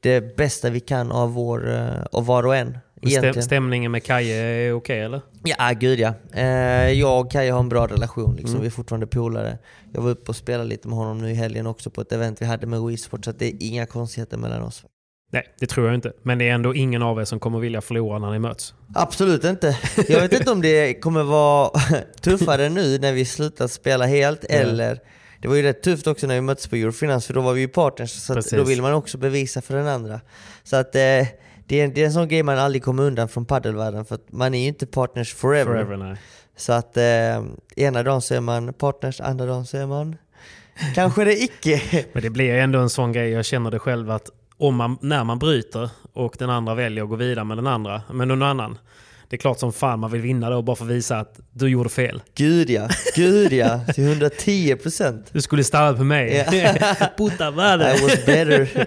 det 0.00 0.36
bästa 0.36 0.70
vi 0.70 0.80
kan 0.80 1.12
av, 1.12 1.32
vår, 1.32 1.74
eh, 1.74 2.04
av 2.12 2.26
var 2.26 2.46
och 2.46 2.56
en. 2.56 2.78
Egentligen. 3.10 3.42
stämningen 3.42 3.92
med 3.92 4.04
Kaje 4.04 4.34
är 4.36 4.72
okej 4.72 5.00
eller? 5.00 5.20
Ja, 5.44 5.72
gud 5.80 6.00
ja. 6.00 6.14
Eh, 6.32 6.90
jag 6.92 7.20
och 7.20 7.30
Kaja 7.30 7.52
har 7.52 7.60
en 7.60 7.68
bra 7.68 7.86
relation. 7.86 8.34
Liksom. 8.36 8.50
Mm. 8.50 8.60
Vi 8.60 8.66
är 8.66 8.70
fortfarande 8.70 9.06
polare. 9.06 9.58
Jag 9.92 10.02
var 10.02 10.10
uppe 10.10 10.28
och 10.28 10.36
spelade 10.36 10.68
lite 10.68 10.88
med 10.88 10.96
honom 10.98 11.18
nu 11.18 11.30
i 11.30 11.34
helgen 11.34 11.66
också 11.66 11.90
på 11.90 12.00
ett 12.00 12.12
event 12.12 12.42
vi 12.42 12.46
hade 12.46 12.66
med 12.66 12.82
Wii 12.82 12.96
Sport, 12.96 13.24
så 13.24 13.30
att 13.30 13.38
det 13.38 13.46
är 13.46 13.54
inga 13.60 13.86
konstigheter 13.86 14.36
mellan 14.36 14.62
oss. 14.62 14.84
Nej, 15.32 15.46
det 15.60 15.66
tror 15.66 15.86
jag 15.86 15.94
inte. 15.94 16.12
Men 16.22 16.38
det 16.38 16.48
är 16.48 16.52
ändå 16.54 16.74
ingen 16.74 17.02
av 17.02 17.20
er 17.20 17.24
som 17.24 17.40
kommer 17.40 17.58
vilja 17.58 17.80
förlora 17.80 18.18
när 18.18 18.30
ni 18.32 18.38
möts. 18.38 18.74
Absolut 18.94 19.44
inte. 19.44 19.78
Jag 20.08 20.20
vet 20.20 20.32
inte 20.32 20.50
om 20.50 20.62
det 20.62 20.94
kommer 20.94 21.22
vara 21.22 21.70
tuffare 22.20 22.68
nu 22.68 22.98
när 22.98 23.12
vi 23.12 23.24
slutat 23.24 23.70
spela 23.72 24.06
helt, 24.06 24.44
Ja. 24.48 24.54
eller 24.54 25.00
det 25.42 25.48
var 25.48 25.56
ju 25.56 25.62
rätt 25.62 25.82
tufft 25.82 26.06
också 26.06 26.26
när 26.26 26.34
vi 26.34 26.40
möttes 26.40 26.66
på 26.66 26.76
Eurofinans, 26.76 27.26
för 27.26 27.34
då 27.34 27.40
var 27.40 27.52
vi 27.52 27.60
ju 27.60 27.68
partners, 27.68 28.10
så 28.10 28.40
då 28.56 28.64
vill 28.64 28.82
man 28.82 28.92
också 28.94 29.18
bevisa 29.18 29.62
för 29.62 29.76
den 29.76 29.86
andra. 29.86 30.20
Så 30.62 30.76
att 30.76 30.94
eh, 30.94 31.02
det, 31.66 31.80
är, 31.80 31.88
det 31.88 32.02
är 32.02 32.06
en 32.06 32.12
sån 32.12 32.28
grej 32.28 32.42
man 32.42 32.58
aldrig 32.58 32.82
kommer 32.84 33.02
undan 33.02 33.28
från 33.28 33.44
paddelvärlden, 33.44 34.04
för 34.04 34.14
att 34.14 34.32
man 34.32 34.54
är 34.54 34.62
ju 34.62 34.68
inte 34.68 34.86
partners 34.86 35.34
forever. 35.34 35.72
Forever, 35.72 35.96
nej. 35.96 36.16
Så 36.56 36.72
att 36.72 36.96
eh, 36.96 37.44
ena 37.76 38.02
dagen 38.02 38.22
så 38.22 38.34
är 38.34 38.40
man 38.40 38.72
partners, 38.72 39.20
andra 39.20 39.46
dagen 39.46 39.66
så 39.66 39.76
är 39.76 39.86
man 39.86 40.16
kanske 40.94 41.24
det 41.24 41.42
icke. 41.42 41.82
Men 42.12 42.22
det 42.22 42.30
blir 42.30 42.54
ändå 42.54 42.78
en 42.78 42.90
sån 42.90 43.12
grej, 43.12 43.30
jag 43.30 43.44
känner 43.44 43.70
det 43.70 43.78
själv 43.78 44.10
att 44.10 44.30
om 44.56 44.76
man, 44.76 44.98
när 45.00 45.24
man 45.24 45.38
bryter 45.38 45.90
och 46.12 46.36
den 46.38 46.50
andra 46.50 46.74
väljer 46.74 47.04
att 47.04 47.10
gå 47.10 47.16
vidare 47.16 47.44
med 47.44 47.58
den 47.58 47.66
andra, 47.66 48.02
med 48.12 48.28
någon 48.28 48.42
annan. 48.42 48.78
Det 49.34 49.36
är 49.36 49.40
klart 49.40 49.58
som 49.58 49.72
fan 49.72 49.98
man 49.98 50.10
vill 50.10 50.20
vinna 50.20 50.50
då 50.50 50.62
bara 50.62 50.76
för 50.76 50.84
att 50.84 50.90
visa 50.90 51.16
att 51.16 51.40
du 51.52 51.68
gjorde 51.68 51.88
fel. 51.88 52.22
Gud 52.34 52.70
ja, 52.70 52.88
gud 53.16 53.52
ja, 53.52 53.80
till 53.94 54.04
110 54.08 54.76
procent. 54.76 55.28
Du 55.32 55.40
skulle 55.40 55.64
stanna 55.64 55.96
på 55.96 56.04
mig. 56.04 56.46
Puta 57.18 57.48
I 57.48 57.52
madre. 57.52 57.92
was 57.92 58.26
better. 58.26 58.68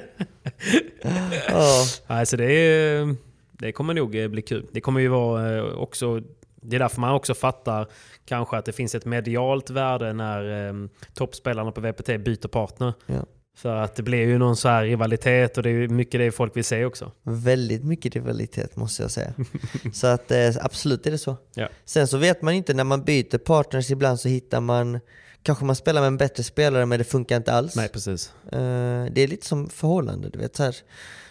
Ja. 1.47 1.85
Nej, 2.07 2.25
så 2.25 2.35
det 2.37 2.51
är, 2.51 3.15
Det 3.51 3.71
kommer 3.71 3.93
nog 3.93 4.15
eh, 4.15 4.27
bli 4.27 4.41
kul. 4.41 4.65
Det 4.71 4.81
kommer 4.81 4.99
ju 4.99 5.07
vara 5.07 5.57
eh, 5.57 5.63
också... 5.63 6.21
Det 6.61 6.75
är 6.75 6.79
därför 6.79 7.01
man 7.01 7.13
också 7.13 7.33
fattar 7.33 7.87
kanske 8.25 8.57
att 8.57 8.65
det 8.65 8.73
finns 8.73 8.95
ett 8.95 9.05
medialt 9.05 9.69
värde 9.69 10.13
när 10.13 10.67
eh, 10.67 10.73
toppspelarna 11.13 11.71
på 11.71 11.81
VPT 11.81 12.07
byter 12.07 12.47
partner. 12.47 12.93
Ja. 13.05 13.25
För 13.57 13.75
att 13.75 13.95
det 13.95 14.03
blir 14.03 14.27
ju 14.27 14.37
någon 14.37 14.55
så 14.55 14.67
här 14.69 14.83
rivalitet 14.83 15.57
och 15.57 15.63
det 15.63 15.69
är 15.69 15.87
mycket 15.87 16.19
det 16.19 16.31
folk 16.31 16.57
vill 16.57 16.63
se 16.63 16.85
också. 16.85 17.11
Väldigt 17.23 17.83
mycket 17.83 18.15
rivalitet 18.15 18.75
måste 18.75 19.01
jag 19.01 19.11
säga. 19.11 19.33
så 19.93 20.07
att 20.07 20.31
eh, 20.31 20.49
absolut 20.61 21.07
är 21.07 21.11
det 21.11 21.17
så. 21.17 21.37
Ja. 21.53 21.69
Sen 21.85 22.07
så 22.07 22.17
vet 22.17 22.41
man 22.41 22.53
inte, 22.53 22.73
när 22.73 22.83
man 22.83 23.03
byter 23.03 23.37
partners 23.37 23.91
ibland 23.91 24.19
så 24.19 24.29
hittar 24.29 24.61
man 24.61 24.99
Kanske 25.43 25.65
man 25.65 25.75
spelar 25.75 26.01
med 26.01 26.07
en 26.07 26.17
bättre 26.17 26.43
spelare 26.43 26.85
men 26.85 26.99
det 26.99 27.05
funkar 27.05 27.37
inte 27.37 27.53
alls. 27.53 27.75
Nej, 27.75 27.89
precis. 27.89 28.33
Eh, 28.51 29.05
det 29.11 29.21
är 29.21 29.27
lite 29.27 29.45
som 29.45 29.69
förhållande, 29.69 30.29
du 30.29 30.39
vet 30.39 30.55
så 30.55 30.63
här. 30.63 30.75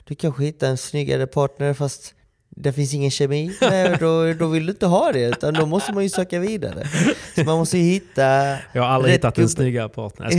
Du 0.04 0.14
kanske 0.14 0.44
hittar 0.44 0.68
en 0.68 0.76
snyggare 0.76 1.26
partner 1.26 1.74
fast 1.74 2.14
det 2.58 2.72
finns 2.72 2.94
ingen 2.94 3.10
kemi. 3.10 3.56
Nej, 3.60 3.96
då, 4.00 4.32
då 4.32 4.46
vill 4.46 4.66
du 4.66 4.72
inte 4.72 4.86
ha 4.86 5.12
det, 5.12 5.20
utan 5.28 5.54
då 5.54 5.66
måste 5.66 5.92
man 5.92 6.02
ju 6.02 6.08
söka 6.08 6.38
vidare. 6.38 6.86
Så 7.34 7.44
man 7.44 7.58
måste 7.58 7.78
hitta... 7.78 8.56
Jag 8.72 8.82
har 8.82 8.88
aldrig 8.88 9.14
hittat 9.14 9.38
en 9.38 9.48
snyggare 9.48 9.88
partner. 9.88 10.30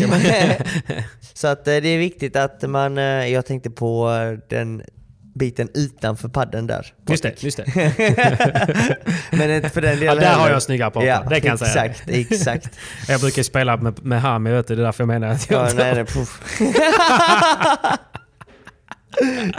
Så 1.34 1.47
att 1.47 1.68
eh, 1.68 1.76
det 1.76 1.89
är 1.89 1.97
viktigt 1.97 2.36
att 2.36 2.70
man, 2.70 2.97
eh, 2.97 3.03
jag 3.03 3.45
tänkte 3.45 3.70
på 3.70 4.11
eh, 4.11 4.39
den 4.49 4.82
biten 5.36 5.70
utanför 5.74 6.30
padden 6.30 6.68
där. 6.68 6.93
Just 7.09 7.24
det, 7.24 7.43
just 7.43 7.57
det. 7.57 7.65
Men 9.32 9.51
inte 9.51 9.70
för 9.70 9.82
den 9.82 9.91
Ja, 9.93 9.99
delen 9.99 10.18
där 10.18 10.34
har 10.34 10.49
jag 10.49 10.63
snygga 10.63 10.91
partner. 10.91 11.09
Ja, 11.09 11.24
det 11.30 11.39
kan 11.41 11.49
jag 11.49 11.59
säga. 11.59 11.86
exakt, 11.86 12.09
exakt. 12.09 12.70
Jag 13.07 13.22
brukar 13.22 13.43
spela 13.43 13.78
med, 13.78 14.05
med 14.05 14.22
Hami, 14.22 14.51
vet 14.51 14.68
du. 14.68 14.76
Det 14.76 14.82
är 14.82 14.84
därför 14.84 15.01
jag 15.03 15.07
menar 15.07 15.28
att 15.28 15.49
jag 15.51 15.65
Ja, 15.65 15.70
inte 15.70 15.84
nej, 15.93 16.05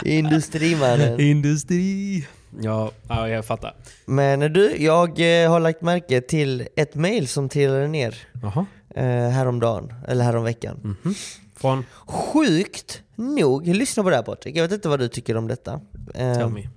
nej. 0.03 0.17
Industrimannen. 0.17 1.19
Industri. 1.19 2.27
Ja, 2.61 2.91
ja, 3.07 3.29
jag 3.29 3.45
fattar. 3.45 3.75
Men 4.05 4.39
du, 4.53 4.75
jag 4.77 5.43
eh, 5.43 5.49
har 5.51 5.59
lagt 5.59 5.81
märke 5.81 6.21
till 6.21 6.67
ett 6.75 6.95
mail 6.95 7.27
som 7.27 7.49
trillade 7.49 7.87
ner 7.87 8.15
Jaha. 8.41 8.65
eh, 8.95 9.03
häromdagen, 9.29 9.93
eller 10.07 10.23
häromveckan. 10.23 10.97
Från 11.55 11.85
Sjukt 12.07 13.01
nog, 13.15 13.67
lyssna 13.67 14.03
på 14.03 14.09
det 14.09 14.15
här 14.15 14.23
Patrik, 14.23 14.55
jag 14.55 14.63
vet 14.63 14.71
inte 14.71 14.89
vad 14.89 14.99
du 14.99 15.07
tycker 15.07 15.37
om 15.37 15.47
detta. 15.47 15.73
Eh, 16.15 16.33
Tell 16.37 16.49
me. 16.49 16.69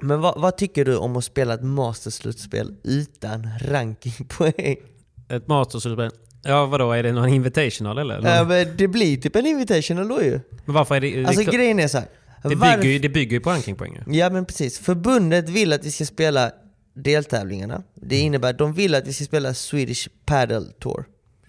men 0.00 0.20
vad, 0.20 0.40
vad 0.40 0.56
tycker 0.56 0.84
du 0.84 0.96
om 0.96 1.16
att 1.16 1.24
spela 1.24 1.54
ett 1.54 1.62
masterslutspel 1.62 2.74
utan 2.84 3.48
rankingpoäng? 3.60 4.76
Ett 5.28 5.46
masterslutspel. 5.48 6.10
Ja, 6.42 6.66
vadå? 6.66 6.92
Är 6.92 7.02
det 7.02 7.12
någon 7.12 7.28
invitational 7.28 7.98
eller? 7.98 8.36
Ja, 8.36 8.44
men 8.44 8.76
det 8.76 8.88
blir 8.88 9.16
typ 9.16 9.36
en 9.36 9.46
invitational 9.46 10.08
då 10.08 10.22
ju. 10.22 10.40
Men 10.64 10.74
varför 10.74 10.94
är 10.94 11.00
det... 11.00 11.24
Alltså 11.26 11.44
det, 11.44 11.56
grejen 11.56 11.78
är 11.80 11.88
så 11.88 11.98
här. 11.98 12.08
Det, 12.42 12.48
bygger, 12.56 12.82
ju- 12.82 12.98
det 12.98 13.08
bygger 13.08 13.32
ju 13.36 13.40
på 13.40 13.50
rankingpoäng. 13.50 13.98
Ja 14.06 14.30
men 14.30 14.44
precis. 14.46 14.78
Förbundet 14.78 15.48
vill 15.48 15.72
att 15.72 15.84
vi 15.84 15.90
ska 15.90 16.04
spela 16.06 16.52
deltävlingarna. 16.94 17.82
Det 17.94 18.16
Mm. 18.16 18.26
innebär 18.26 18.50
att 18.50 18.58
de 18.58 18.72
vill 18.72 18.94
att 18.94 19.06
vi 19.06 19.12
ska 19.12 19.24
spela 19.24 19.54
Swedish 19.54 20.08
Paddle 20.24 20.66
Tour. 20.80 21.04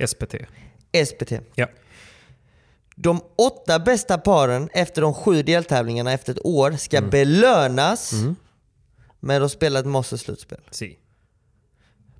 SPT. 0.07 0.35
SPT. 1.07 1.31
Ja. 1.55 1.67
De 2.95 3.21
åtta 3.35 3.79
bästa 3.79 4.17
paren 4.17 4.69
efter 4.73 5.01
de 5.01 5.13
sju 5.13 5.43
deltävlingarna 5.43 6.11
efter 6.13 6.33
ett 6.33 6.45
år 6.45 6.71
ska 6.71 6.97
Mm. 6.97 7.09
belönas 7.09 8.13
med 9.19 9.43
att 9.43 9.51
spela 9.51 9.79
ett 9.79 9.85
Master-slutspel. 9.85 10.59
Si. 10.71 10.97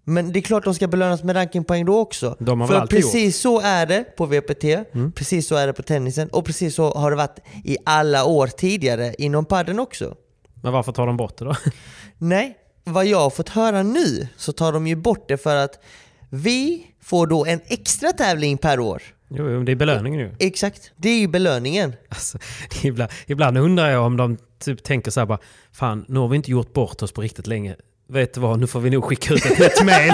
Men 0.10 0.32
det 0.32 0.40
är 0.40 0.42
klart 0.42 0.64
de 0.64 0.74
ska 0.76 0.88
belönas 0.88 1.24
med 1.24 1.36
rankingpoäng 1.36 1.86
då 1.86 2.00
också. 2.00 2.36
De 2.40 2.62
har 2.62 2.68
För 2.68 2.88
precis 2.88 3.42
så 3.42 3.60
är 3.60 3.86
det 3.86 4.04
på 4.18 4.26
VPT, 4.26 4.64
Mm. 4.64 5.12
precis 5.12 5.48
så 5.48 5.56
är 5.56 5.68
det 5.68 5.74
på 5.74 5.84
tennisen 5.84 6.30
och 6.30 6.46
precis 6.46 6.76
så 6.76 6.92
har 6.92 7.12
det 7.12 7.18
varit 7.18 7.40
i 7.64 7.78
alla 7.86 8.26
år 8.26 8.48
tidigare 8.48 9.16
inom 9.18 9.46
padden 9.46 9.80
också. 9.80 10.16
Men 10.64 10.74
varför 10.74 10.92
tar 10.92 11.08
de 11.08 11.18
bort 11.18 11.38
det 11.38 11.46
då? 11.46 11.56
Nej, 12.18 12.58
vad 12.84 13.06
jag 13.06 13.20
har 13.20 13.30
fått 13.30 13.50
höra 13.50 13.84
nu 13.84 14.28
så 14.38 14.52
tar 14.52 14.72
de 14.72 14.88
ju 14.88 14.96
bort 14.96 15.28
det 15.28 15.38
för 15.38 15.56
att 15.56 15.80
vi 16.30 16.88
får 17.02 17.28
då 17.28 17.46
en 17.46 17.60
extra 17.66 18.12
tävling 18.12 18.58
per 18.58 18.80
år. 18.80 19.04
Jo, 19.30 19.50
jo, 19.50 19.64
det 19.64 19.72
är 19.72 19.76
belöningen 19.76 20.20
ju. 20.20 20.32
Exakt, 20.40 20.92
det 20.96 21.10
är 21.10 21.20
ju 21.20 21.28
belöningen. 21.28 21.94
Alltså, 22.10 22.38
är 22.84 22.88
ibland, 22.88 23.12
ibland 23.28 23.58
undrar 23.58 23.90
jag 23.90 24.06
om 24.06 24.18
de 24.18 24.38
typ 24.60 24.84
tänker 24.84 25.12
så 25.12 25.20
här 25.20 25.28
bara 25.28 25.40
Fan, 25.72 26.06
nu 26.08 26.20
har 26.20 26.28
vi 26.28 26.36
inte 26.36 26.52
gjort 26.52 26.74
bort 26.74 27.02
oss 27.04 27.12
på 27.12 27.22
riktigt 27.22 27.48
länge. 27.48 27.76
Vet 28.10 28.34
du 28.34 28.40
vad, 28.40 28.60
nu 28.60 28.68
får 28.68 28.80
vi 28.80 28.90
nog 28.90 29.04
skicka 29.04 29.34
ut 29.34 29.46
ett 29.46 29.60
nytt 29.60 29.86
mail. 29.86 30.14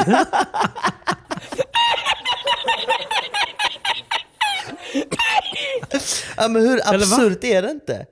Ja 6.37 6.47
men 6.47 6.61
hur 6.61 6.79
absurt 6.93 7.43
är 7.43 7.61
det 7.61 7.71
inte? 7.71 8.05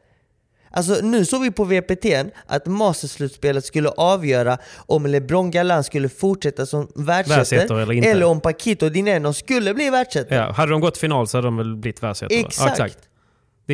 Alltså 0.73 0.93
nu 1.03 1.25
såg 1.25 1.41
vi 1.41 1.51
på 1.51 1.63
VPT 1.63 2.05
att 2.47 2.65
Masterslutspelet 2.65 3.65
skulle 3.65 3.89
avgöra 3.89 4.57
om 4.75 5.05
LeBron 5.05 5.51
Galan 5.51 5.83
skulle 5.83 6.09
fortsätta 6.09 6.65
som 6.65 6.91
Världsettor 6.95 7.79
eller 7.79 8.07
eller 8.07 8.25
om 8.25 8.41
Paquito 8.41 8.89
Dineno 8.89 9.33
skulle 9.33 9.73
bli 9.73 9.89
världsettor. 9.89 10.37
ja, 10.37 10.51
hade 10.51 10.71
de 10.71 10.81
gått 10.81 10.97
final 10.97 11.27
så 11.27 11.37
hade 11.37 11.47
de 11.47 11.57
väl 11.57 11.75
blivit 11.75 12.03
världsettor? 12.03 12.37
Exakt. 12.37 12.79
Ja, 12.79 12.85
exakt. 12.85 13.03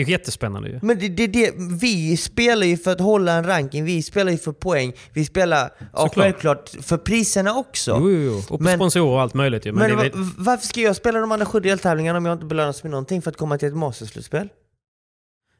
Det 0.05 0.09
är 0.09 0.09
jättespännande 0.11 0.69
ju. 0.69 0.79
Men 0.81 0.99
det, 0.99 1.07
det, 1.09 1.27
det, 1.27 1.53
vi 1.81 2.17
spelar 2.17 2.65
ju 2.67 2.77
för 2.77 2.91
att 2.91 2.99
hålla 2.99 3.33
en 3.33 3.43
ranking, 3.47 3.85
vi 3.85 4.03
spelar 4.03 4.31
ju 4.31 4.37
för 4.37 4.51
poäng, 4.51 4.93
vi 5.13 5.25
spelar 5.25 5.69
ja, 5.79 5.85
Såklart. 5.91 6.13
självklart 6.25 6.69
för 6.81 6.97
priserna 6.97 7.55
också. 7.57 7.91
Jo, 7.99 8.09
jo, 8.11 8.19
jo. 8.21 8.37
Och 8.39 8.47
på 8.47 8.63
Men- 8.63 8.77
sponsorer 8.77 9.11
och 9.13 9.21
allt 9.21 9.33
möjligt 9.33 9.65
ju. 9.65 9.71
Men, 9.71 9.79
Men 9.79 9.89
det 9.89 10.05
är 10.05 10.09
va- 10.09 10.17
väl, 10.17 10.29
varför 10.37 10.67
ska 10.67 10.81
jag 10.81 10.95
spela 10.95 11.19
de 11.19 11.31
andra 11.31 11.45
sju 11.45 11.59
deltävlingarna 11.59 12.17
om 12.17 12.25
jag 12.25 12.35
inte 12.35 12.45
belönas 12.45 12.83
med 12.83 12.91
någonting 12.91 13.21
för 13.21 13.31
att 13.31 13.37
komma 13.37 13.57
till 13.57 13.67
ett 13.67 13.75
Masterslutspel? 13.75 14.49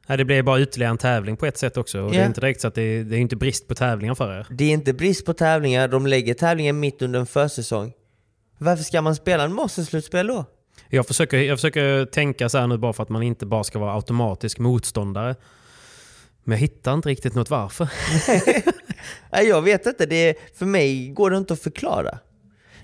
nej, 0.06 0.18
det 0.18 0.24
blir 0.24 0.42
bara 0.42 0.60
ytterligare 0.60 0.90
en 0.90 0.98
tävling 0.98 1.36
på 1.36 1.46
ett 1.46 1.58
sätt 1.58 1.76
också. 1.76 2.00
Och 2.00 2.10
Det 2.10 2.16
Ja. 2.16 2.22
är 2.22 2.26
inte 2.26 2.40
direkt 2.40 2.60
så 2.60 2.68
att 2.68 2.74
det 2.74 2.82
är, 2.82 3.04
det 3.04 3.16
är 3.16 3.20
inte 3.20 3.36
brist 3.36 3.68
på 3.68 3.74
tävlingar 3.74 4.14
för 4.14 4.38
er. 4.38 4.46
Det 4.50 4.64
är 4.64 4.70
inte 4.72 4.92
brist 4.92 5.24
på 5.26 5.32
tävlingar, 5.34 5.88
de 5.88 6.06
lägger 6.06 6.34
tävlingen 6.34 6.80
mitt 6.80 7.02
under 7.02 7.20
en 7.20 7.26
försäsong. 7.26 7.92
Varför 8.58 8.84
ska 8.84 9.02
man 9.02 9.14
spela 9.16 9.44
en 9.44 9.54
Masterslutspel 9.54 10.26
då? 10.26 10.44
Jag 10.88 11.06
försöker, 11.06 11.38
jag 11.38 11.58
försöker 11.58 12.04
tänka 12.04 12.48
så 12.48 12.58
här 12.58 12.66
nu 12.66 12.78
bara 12.78 12.92
för 12.92 13.02
att 13.02 13.08
man 13.08 13.22
inte 13.22 13.46
bara 13.46 13.64
ska 13.64 13.78
vara 13.78 13.94
automatisk 13.94 14.58
motståndare. 14.58 15.36
Men 16.44 16.52
jag 16.52 16.60
hittar 16.60 16.94
inte 16.94 17.08
riktigt 17.08 17.34
något 17.34 17.50
varför. 17.50 17.88
Nej, 19.32 19.48
jag 19.48 19.62
vet 19.62 19.86
inte, 19.86 20.06
det 20.06 20.34
för 20.54 20.66
mig 20.66 21.08
går 21.08 21.30
det 21.30 21.36
inte 21.36 21.52
att 21.52 21.60
förklara. 21.60 22.18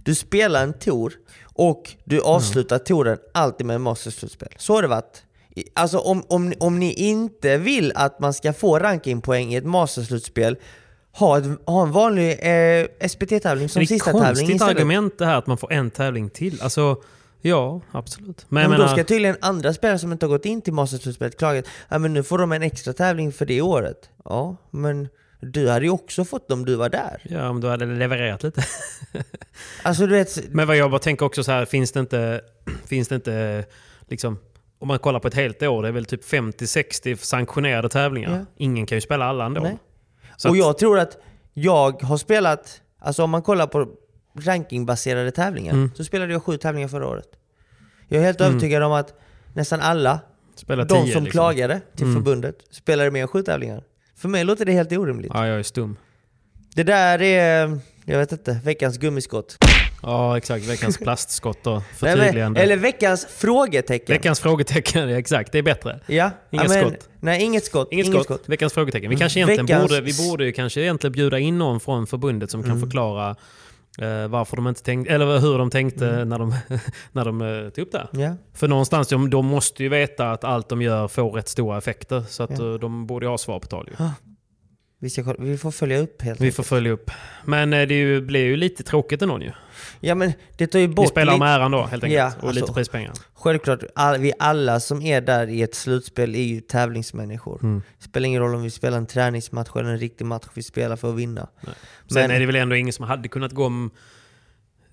Du 0.02 0.14
spelar 0.14 0.62
en 0.62 0.72
tour 0.72 1.12
och 1.42 1.90
du 2.04 2.20
avslutar 2.20 2.78
touren 2.78 3.18
alltid 3.34 3.66
med 3.66 3.76
en 3.76 3.82
Masterslutspel. 3.82 4.48
Så 4.56 4.74
har 4.74 4.82
det 4.82 4.88
varit. 4.88 5.24
Alltså 5.74 5.98
om, 5.98 6.22
om, 6.28 6.52
om 6.60 6.78
ni 6.78 6.92
inte 6.92 7.58
vill 7.58 7.92
att 7.94 8.20
man 8.20 8.34
ska 8.34 8.52
få 8.52 8.78
rankingpoäng 8.78 9.52
i 9.52 9.56
ett 9.56 9.64
Masterslutspel, 9.64 10.56
ha, 11.12 11.38
ett, 11.38 11.44
ha 11.66 11.82
en 11.82 11.92
vanlig 11.92 12.30
eh, 12.30 13.08
SPT-tävling 13.08 13.68
som 13.68 13.80
det 13.80 13.84
är 13.84 13.86
sista 13.86 14.10
ett 14.10 14.16
tävling 14.16 14.24
konstigt 14.24 14.54
istället. 14.54 14.76
argument 14.76 15.18
det 15.18 15.26
här 15.26 15.38
att 15.38 15.46
man 15.46 15.58
får 15.58 15.72
en 15.72 15.90
tävling 15.90 16.30
till. 16.30 16.62
Alltså, 16.62 17.02
ja, 17.48 17.80
absolut. 17.92 18.46
Men 18.48 18.54
Men 18.54 18.62
jag 18.62 18.70
då 18.72 18.76
menar, 18.84 18.92
ska 18.96 19.04
tydligen 19.04 19.36
andra 19.40 19.72
spelare 19.74 19.98
som 19.98 20.12
inte 20.12 20.26
har 20.26 20.30
gått 20.30 20.44
in 20.44 20.62
till 20.62 20.72
Masterslutspelet 20.72 21.38
klaga 21.38 21.62
ja, 21.88 21.98
men 21.98 22.12
nu 22.12 22.22
får 22.22 22.38
de 22.38 22.52
en 22.52 22.62
extra 22.62 22.92
tävling 22.92 23.32
för 23.32 23.46
det 23.46 23.60
året. 23.62 24.10
Ja, 24.24 24.56
men 24.70 25.08
du 25.40 25.68
hade 25.68 25.84
ju 25.84 25.90
också 25.90 26.24
fått 26.24 26.48
dem 26.48 26.64
du 26.64 26.74
var 26.74 26.88
där. 26.88 27.20
ja, 27.24 27.48
om 27.48 27.60
du 27.60 27.68
hade 27.68 27.86
levererat 27.86 28.42
lite. 28.42 28.62
Alltså 29.82 30.06
du 30.06 30.12
vet, 30.12 30.48
Men 30.52 30.66
vad 30.66 30.76
jag 30.76 30.90
bara 30.90 30.98
tänker 30.98 31.26
också 31.26 31.44
så 31.44 31.52
här, 31.52 31.64
finns 31.64 31.92
det 31.92 32.00
inte, 32.00 32.40
finns 32.86 33.08
det 33.08 33.14
inte 33.14 33.64
liksom, 34.08 34.38
om 34.78 34.88
man 34.88 34.98
kollar 34.98 35.20
på 35.20 35.28
ett 35.28 35.34
helt 35.34 35.62
år, 35.62 35.82
det 35.82 35.88
är 35.88 35.92
väl 35.92 36.04
typ 36.04 36.24
50-60 36.24 37.16
sanktionerade 37.16 37.88
tävlingar. 37.88 38.30
Ja. 38.38 38.44
Ingen 38.56 38.86
kan 38.86 38.96
ju 38.96 39.00
spela 39.00 39.24
alla 39.24 39.44
ändå. 39.46 39.60
Nej. 39.60 39.78
Så 40.36 40.48
och 40.48 40.54
att- 40.54 40.58
jag 40.58 40.78
tror 40.78 40.98
att 40.98 41.18
jag 41.54 42.02
har 42.02 42.16
spelat, 42.16 42.80
alltså 42.98 43.22
om 43.24 43.30
man 43.30 43.42
kollar 43.42 43.66
på 43.66 43.88
rankingbaserade 44.40 45.30
tävlingar, 45.30 45.72
Mm. 45.72 45.90
så 45.94 46.04
spelade 46.04 46.32
jag 46.32 46.42
sju 46.42 46.56
tävlingar 46.56 46.88
förra 46.88 47.06
året. 47.08 47.28
Jag 48.08 48.20
är 48.20 48.24
helt 48.24 48.40
övertygad 48.40 48.82
om 48.82 48.92
att 48.92 49.14
nästan 49.54 49.80
alla, 49.80 50.20
spela 50.56 50.84
de 50.84 51.04
10, 51.04 51.12
som 51.12 51.24
liksom. 51.24 51.26
klagade 51.40 51.80
till 51.96 52.04
Mm. 52.06 52.14
förbundet, 52.16 52.56
spelade 52.70 53.10
mer 53.10 53.22
än 53.22 53.28
sju 53.28 53.42
tävlingar. 53.42 53.82
För 54.16 54.28
mig 54.28 54.44
låter 54.44 54.64
det 54.64 54.72
helt 54.72 54.92
orimligt. 54.92 55.30
Ja, 55.34 55.46
jag 55.46 55.58
är 55.58 55.62
stum. 55.62 55.96
Det 56.74 56.82
där 56.82 57.22
är, 57.22 57.78
jag 58.04 58.18
vet 58.18 58.32
inte, 58.32 58.60
veckans 58.64 58.98
gummiskott. 58.98 59.56
Ja, 60.02 60.36
exakt. 60.36 60.64
Veckans 60.64 60.98
plastskott 60.98 61.58
men, 61.64 61.80
förtydligande. 61.96 62.60
eller 62.60 62.76
veckans 62.76 63.26
frågetecken. 63.30 64.14
Veckans 64.14 64.40
frågetecken, 64.40 65.08
exakt. 65.16 65.52
Det 65.52 65.58
är 65.58 65.62
bättre. 65.62 66.00
Ja, 66.06 66.30
Inget 66.50 66.64
ja, 66.70 66.74
men, 66.74 66.90
skott. 66.90 67.08
Nej, 67.20 67.42
inget 67.42 67.64
skott. 67.64 67.88
Inget, 67.90 68.22
skott. 68.22 68.42
Veckans 68.48 68.72
frågetecken. 68.72 69.10
Vi 69.10 69.16
kanske 69.16 69.38
egentligen 69.40 69.66
Veckans- 69.66 69.80
borde, 69.88 70.00
vi 70.00 70.28
borde 70.28 70.44
ju 70.44 70.52
kanske 70.52 70.80
egentligen 70.80 71.12
bjuda 71.12 71.38
in 71.38 71.58
någon 71.58 71.80
från 71.80 72.06
förbundet 72.06 72.50
som 72.50 72.62
kan 72.62 72.70
Mm. 72.70 72.82
förklara 72.82 73.36
varför 74.28 74.56
de 74.56 74.68
inte 74.68 74.82
tänkte, 74.82 75.14
eller 75.14 75.38
hur 75.38 75.58
de 75.58 75.70
tänkte 75.70 76.08
Mm. 76.08 76.28
när 76.28 76.38
de, 76.38 76.54
när 77.12 77.24
de 77.24 77.42
eh, 77.42 77.68
tog 77.70 77.86
upp 77.86 77.92
det. 77.92 78.08
Ja. 78.12 78.34
För 78.54 78.68
någonstans, 78.68 79.08
de, 79.08 79.30
de 79.30 79.46
måste 79.46 79.82
ju 79.82 79.88
veta 79.88 80.30
att 80.32 80.44
allt 80.44 80.68
de 80.68 80.82
gör 80.82 81.08
får 81.08 81.30
rätt 81.32 81.48
stora 81.48 81.78
effekter. 81.78 82.20
Så 82.28 82.42
att 82.42 82.58
eh, 82.58 82.72
de 82.72 83.06
borde 83.06 83.26
ju 83.26 83.30
ha 83.30 83.38
svar 83.38 83.60
på 83.60 83.66
tal. 83.66 83.88
Vi, 85.04 85.10
ska, 85.10 85.34
vi 85.38 85.58
får 85.58 85.70
följa 85.70 85.98
upp 85.98 86.22
helt 86.22 86.40
Vi 86.40 86.44
enkelt. 86.44 86.56
får 86.56 86.62
följa 86.62 86.92
upp. 86.92 87.10
Men 87.44 87.72
eh, 87.72 87.86
det 87.88 87.94
ju, 87.94 88.20
blir 88.20 88.44
ju 88.44 88.56
lite 88.56 88.82
tråkigt 88.82 89.22
ändå 89.22 89.40
ju. 89.42 89.50
Ja 90.00 90.14
men 90.14 90.32
det 90.56 90.66
tar 90.66 90.78
ju 90.78 90.88
bort 90.88 91.04
Vi 91.04 91.08
spelar 91.08 91.32
lite- 91.32 91.44
äran 91.46 91.70
då 91.70 91.82
helt 91.82 92.04
enkelt. 92.04 92.12
Ja, 92.18 92.32
och 92.40 92.48
alltså- 92.48 92.60
lite 92.60 92.72
prispengar. 92.72 93.12
Självklart, 93.34 93.80
all, 93.94 94.18
vi 94.18 94.32
alla 94.38 94.80
som 94.80 95.02
är 95.02 95.20
där 95.20 95.46
i 95.46 95.62
ett 95.62 95.74
slutspel 95.74 96.34
är 96.34 96.42
ju 96.42 96.60
tävlingsmänniskor. 96.60 97.60
Mm. 97.62 97.82
Det 97.98 98.04
spelar 98.04 98.26
ingen 98.26 98.40
roll 98.42 98.54
om 98.54 98.62
vi 98.62 98.70
spelar 98.70 98.98
en 98.98 99.06
träningsmatch 99.06 99.68
eller 99.76 99.90
en 99.90 99.98
riktig 99.98 100.24
match, 100.24 100.44
vi 100.54 100.62
spelar 100.62 100.96
för 100.96 101.08
att 101.10 101.16
vinna. 101.16 101.48
Sen 101.62 101.72
Men- 102.14 102.30
är 102.30 102.40
det 102.40 102.46
väl 102.46 102.56
ändå 102.56 102.76
ingen 102.76 102.92
som 102.92 103.04
hade 103.04 103.28
kunnat 103.28 103.52
gå 103.52 103.66
om... 103.66 103.90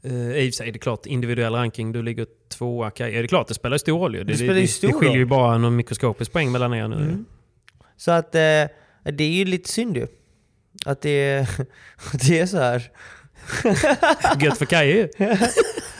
Uh, 0.06 0.14
I 0.38 0.50
och 0.50 0.54
för 0.54 0.58
sig, 0.58 0.72
det 0.72 0.78
är 0.78 0.80
klart, 0.80 1.06
individuell 1.06 1.54
ranking, 1.54 1.92
du 1.92 2.02
ligger 2.04 2.26
tvåa, 2.50 2.92
Kaj. 2.92 3.12
Ja, 3.14 3.20
det 3.20 3.26
är 3.26 3.28
klart, 3.28 3.48
det 3.48 3.54
spelar 3.54 3.78
stor 3.78 4.00
roll 4.00 4.16
ju. 4.16 4.24
Det 4.24 4.36
spelar 4.38 4.56
ju 4.56 4.68
stor 4.68 4.88
det 4.88 4.94
skiljer 4.94 5.18
ju 5.18 5.26
bara 5.26 5.58
någon 5.58 5.76
mikroskopisk 5.76 6.32
poäng 6.32 6.52
mellan 6.52 6.74
er 6.74 6.88
nu. 6.88 6.96
Mm. 6.96 7.26
Så 7.98 8.12
att 8.12 8.36
eh, 8.36 8.42
det 9.04 9.24
är 9.24 9.32
ju 9.32 9.46
lite 9.46 9.70
synd 9.70 9.98
ju. 9.98 10.08
Att 10.86 11.02
det, 11.02 11.40
att 12.14 12.28
det 12.28 12.40
är 12.40 12.46
så 12.46 12.58
här. 12.58 12.92
Gött 14.44 14.58
för 14.58 14.66
Kaj 14.66 14.90
ju. 14.90 15.10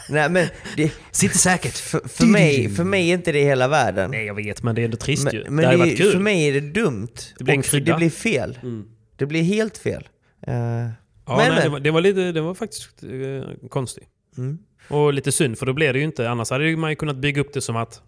Nej 0.10 0.30
men 0.30 0.48
det, 0.78 0.92
Sitter 1.12 1.38
säkert. 1.38 1.78
för, 1.78 2.08
för, 2.08 2.26
mig, 2.26 2.70
för 2.70 2.84
mig 2.84 3.10
är 3.10 3.14
inte 3.14 3.32
det 3.32 3.44
hela 3.44 3.68
världen. 3.68 4.12
Nej, 4.12 4.26
jag 4.26 4.36
vet, 4.36 4.64
men 4.64 4.76
det 4.76 4.82
är 4.82 4.86
ändå 4.86 4.98
trist 4.98 5.34
ju. 5.34 5.44
men 5.44 5.56
men 5.56 5.66
det 5.66 5.72
det, 5.72 5.78
varit 5.78 5.98
kul. 5.98 6.12
för 6.12 6.20
mig 6.20 6.48
är 6.48 6.54
det 6.54 6.82
dumt. 6.82 7.08
Det 7.38 7.44
blir 7.44 7.54
en 7.54 7.62
krydda. 7.62 7.92
Det 7.92 7.98
blir 7.98 8.10
fel. 8.10 8.60
Mm. 8.64 8.86
Det 9.16 9.26
blir 9.26 9.44
helt 9.44 9.78
fel. 9.78 10.10
Eh, 10.48 10.54
Ja, 11.26 11.38
men, 11.38 11.50
nej, 11.50 11.50
men. 11.50 11.64
Det, 11.64 11.70
var, 11.70 11.80
det, 11.80 11.92
var 11.92 12.02
lite, 12.02 12.32
det 12.32 12.42
var 12.42 12.54
faktiskt 12.54 13.04
uh, 13.04 13.44
konstigt. 13.70 14.08
Mm. 14.38 14.58
Och 14.88 15.14
lite 15.14 15.32
synd, 15.32 15.58
för 15.58 15.66
då 15.66 15.74
blev 15.74 15.94
det 15.94 16.00
ju 16.00 16.06
inte... 16.06 16.30
Annars 16.30 16.50
hade 16.50 16.78
man 16.78 16.90
ju 16.90 16.96
kunnat 16.96 17.16
bygga 17.16 17.42
upp 17.42 17.54
det 17.54 17.62
som 17.62 17.76
att... 17.76 18.02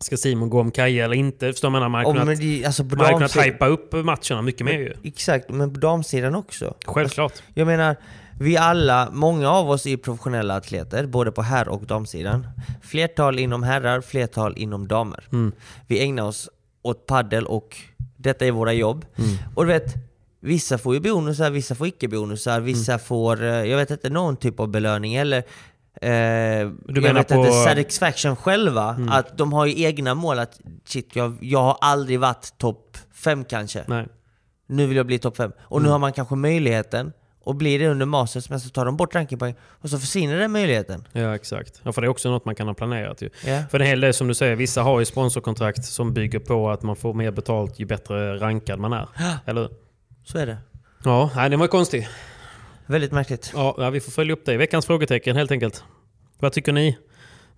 Ska 0.00 0.16
Simon 0.16 0.50
gå 0.50 0.60
om 0.60 0.70
Kaja 0.70 1.04
eller 1.04 1.16
inte? 1.16 1.52
Förstår 1.52 1.70
man? 1.70 1.82
Man 1.90 1.94
hade 1.94 2.12
kunnat, 2.12 2.26
men 2.26 2.38
det, 2.38 2.64
alltså 2.64 2.84
man 2.84 2.98
hade 2.98 3.12
kunnat 3.12 3.36
hypa 3.36 3.66
upp 3.66 3.92
matcherna 3.92 4.42
mycket 4.42 4.64
mer 4.64 4.72
ju. 4.72 4.92
Exakt, 5.04 5.50
men 5.50 5.74
på 5.74 5.80
damsidan 5.80 6.34
också. 6.34 6.74
Självklart. 6.86 7.42
Jag 7.54 7.66
menar, 7.66 7.96
vi 8.40 8.56
alla, 8.56 9.08
många 9.12 9.50
av 9.50 9.70
oss 9.70 9.86
är 9.86 9.96
professionella 9.96 10.56
atleter, 10.56 11.06
både 11.06 11.32
på 11.32 11.42
herr 11.42 11.68
och 11.68 11.82
damsidan. 11.86 12.46
Flertal 12.82 13.38
inom 13.38 13.62
herrar, 13.62 14.00
flertal 14.00 14.54
inom 14.56 14.88
damer. 14.88 15.28
Mm. 15.32 15.52
Vi 15.86 16.02
ägnar 16.02 16.22
oss 16.22 16.48
åt 16.82 17.06
paddel 17.06 17.46
och 17.46 17.76
detta 18.16 18.46
är 18.46 18.50
våra 18.50 18.72
jobb. 18.72 19.06
Mm. 19.16 19.36
Och 19.54 19.66
du 19.66 19.72
vet, 19.72 19.94
vissa 20.40 20.78
får 20.78 20.94
ju 20.94 21.00
bonusar, 21.00 21.50
vissa 21.50 21.74
får 21.74 21.86
icke-bonusar, 21.86 22.60
vissa 22.60 22.92
Mm. 22.92 23.00
får, 23.04 23.42
eh, 23.42 23.48
jag 23.48 23.76
vet 23.76 23.90
inte, 23.90 24.10
någon 24.10 24.36
typ 24.36 24.60
av 24.60 24.68
belöning 24.68 25.14
eller 25.14 25.42
eh, 26.00 26.10
jag 26.10 26.72
menar 26.88 27.14
vet 27.14 27.28
på- 27.28 27.34
Mm. 27.34 27.46
inte, 27.46 27.58
satisfaction 27.64 28.36
själva. 28.36 28.96
Att 29.10 29.38
de 29.38 29.52
har 29.52 29.66
ju 29.66 29.82
egna 29.84 30.14
mål 30.14 30.38
att 30.38 30.60
shit, 30.84 31.16
jag, 31.16 31.36
jag 31.40 31.62
har 31.62 31.78
aldrig 31.80 32.20
varit 32.20 32.54
topp 32.58 32.96
fem 33.14 33.44
kanske. 33.44 33.84
Nej. 33.86 34.06
Nu 34.66 34.86
vill 34.86 34.96
jag 34.96 35.06
bli 35.06 35.18
topp 35.18 35.36
5. 35.36 35.52
Och 35.60 35.76
Mm. 35.78 35.86
nu 35.86 35.92
har 35.92 35.98
man 35.98 36.12
kanske 36.12 36.34
möjligheten 36.34 37.12
och 37.44 37.54
blir 37.54 37.78
det 37.78 37.88
under 37.88 38.06
Masters 38.06 38.50
men 38.50 38.60
så 38.60 38.68
tar 38.68 38.84
de 38.84 38.96
bort 38.96 39.14
rankingpoäng 39.14 39.54
och 39.62 39.90
så 39.90 39.98
försvinner 39.98 40.38
den 40.38 40.52
möjligheten. 40.52 41.08
Ja, 41.12 41.34
exakt. 41.34 41.80
Ja, 41.82 41.92
för 41.92 42.00
det 42.02 42.06
är 42.06 42.08
också 42.08 42.30
något 42.30 42.44
man 42.44 42.54
kan 42.54 42.66
ha 42.66 42.74
planerat 42.74 43.22
ju. 43.22 43.30
Ja. 43.46 43.62
För 43.70 43.80
en 43.80 43.86
hel 43.86 44.00
del 44.00 44.14
som 44.14 44.28
du 44.28 44.34
säger, 44.34 44.56
vissa 44.56 44.82
har 44.82 44.98
ju 45.00 45.04
sponsorkontrakt 45.04 45.84
som 45.84 46.12
bygger 46.14 46.38
på 46.38 46.70
att 46.70 46.82
man 46.82 46.96
får 46.96 47.14
mer 47.14 47.30
betalt 47.30 47.78
ju 47.80 47.84
bättre 47.86 48.36
rankad 48.36 48.78
man 48.78 48.92
är. 48.92 49.08
Eller 49.46 49.60
hur? 49.60 49.70
Så 50.24 50.38
är 50.38 50.46
det. 50.46 50.56
Ja, 51.04 51.30
nej, 51.36 51.50
det 51.50 51.56
var 51.56 51.66
konstigt. 51.66 52.06
Väldigt 52.86 53.12
märkligt. 53.12 53.50
Ja, 53.54 53.90
vi 53.90 54.00
får 54.00 54.12
följa 54.12 54.32
upp 54.32 54.44
det. 54.44 54.56
Veckans 54.56 54.86
frågetecken 54.86 55.36
helt 55.36 55.50
enkelt. 55.50 55.84
Vad 56.38 56.52
tycker 56.52 56.72
ni? 56.72 56.98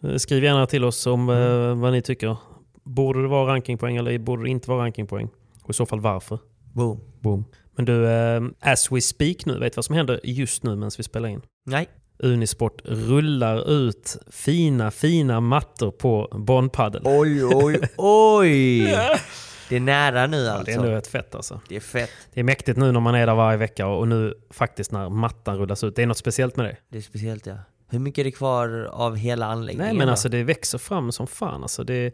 Eh, 0.03 0.17
Skriv 0.17 0.45
gärna 0.45 0.67
till 0.67 0.85
oss 0.85 1.07
om 1.07 1.29
eh, 1.31 1.75
vad 1.75 1.93
ni 1.93 2.03
tycker. 2.03 2.37
Borde 2.85 3.23
det 3.23 3.29
vara 3.29 3.53
rankingpoäng 3.53 3.97
eller 3.97 4.19
borde 4.19 4.43
det 4.43 4.49
inte 4.51 4.71
vara 4.71 4.83
rankingpoäng? 4.83 5.29
Och 5.63 5.71
i 5.71 5.73
så 5.73 5.87
fall 5.87 6.01
varför? 6.01 6.39
Boom. 6.73 7.01
Boom. 7.21 7.45
Men 7.77 7.85
du, 7.85 8.07
eh, 8.09 8.43
as 8.61 8.93
we 8.93 9.01
speak 9.01 9.47
nu, 9.47 9.59
vet 9.59 9.73
du 9.73 9.77
vad 9.77 9.85
som 9.85 9.95
händer 9.95 10.21
just 10.25 10.63
nu 10.63 10.77
medan 10.77 10.91
vi 10.97 11.03
spelar 11.03 11.29
in? 11.29 11.43
Nej. 11.67 11.89
Unisport 12.19 12.81
rullar 12.85 13.71
ut 13.71 14.17
fina, 14.31 14.91
fina 14.91 15.41
mattor 15.41 15.91
på 15.91 16.29
Bondpaddel. 16.33 17.03
Oj, 17.05 17.45
oj, 17.45 17.81
oj! 17.97 18.95
Det 19.69 19.77
är 19.77 19.81
nära 19.81 20.27
nu 20.27 20.37
Ja, 20.37 20.51
alltså. 20.51 20.65
det 20.65 20.73
är 20.73 20.77
ändå 20.79 20.91
rätt 20.91 21.07
fett 21.07 21.35
alltså. 21.35 21.61
Det 21.69 21.77
är 21.77 21.81
fett. 21.81 22.11
Det 22.35 22.41
är 22.41 22.45
mäktigt 22.45 22.79
nu 22.79 22.93
när 22.93 23.01
man 23.01 23.15
är 23.15 23.27
där 23.27 23.35
varje 23.35 23.57
vecka 23.57 23.87
och 23.87 24.09
nu 24.09 24.35
faktiskt 24.51 24.93
när 24.93 25.09
mattan 25.09 25.59
rullas 25.59 25.85
ut. 25.85 25.97
Det 25.97 26.03
är 26.03 26.07
något 26.07 26.19
speciellt 26.19 26.57
med 26.57 26.67
det. 26.67 26.77
Det 26.89 26.99
är 26.99 27.03
speciellt 27.03 27.47
ja. 27.47 27.57
Hur 27.89 27.99
mycket 27.99 28.19
är 28.19 28.25
det 28.25 28.31
kvar 28.31 28.89
av 28.93 29.17
hela 29.17 29.47
anläggningen? 29.47 29.87
Nej 29.89 29.99
men 29.99 30.09
alltså 30.09 30.29
det 30.29 30.43
växer 30.43 30.79
fram 30.79 31.13
som 31.13 31.27
fan. 31.27 31.63
Alltså 31.63 31.85
det, 31.85 32.05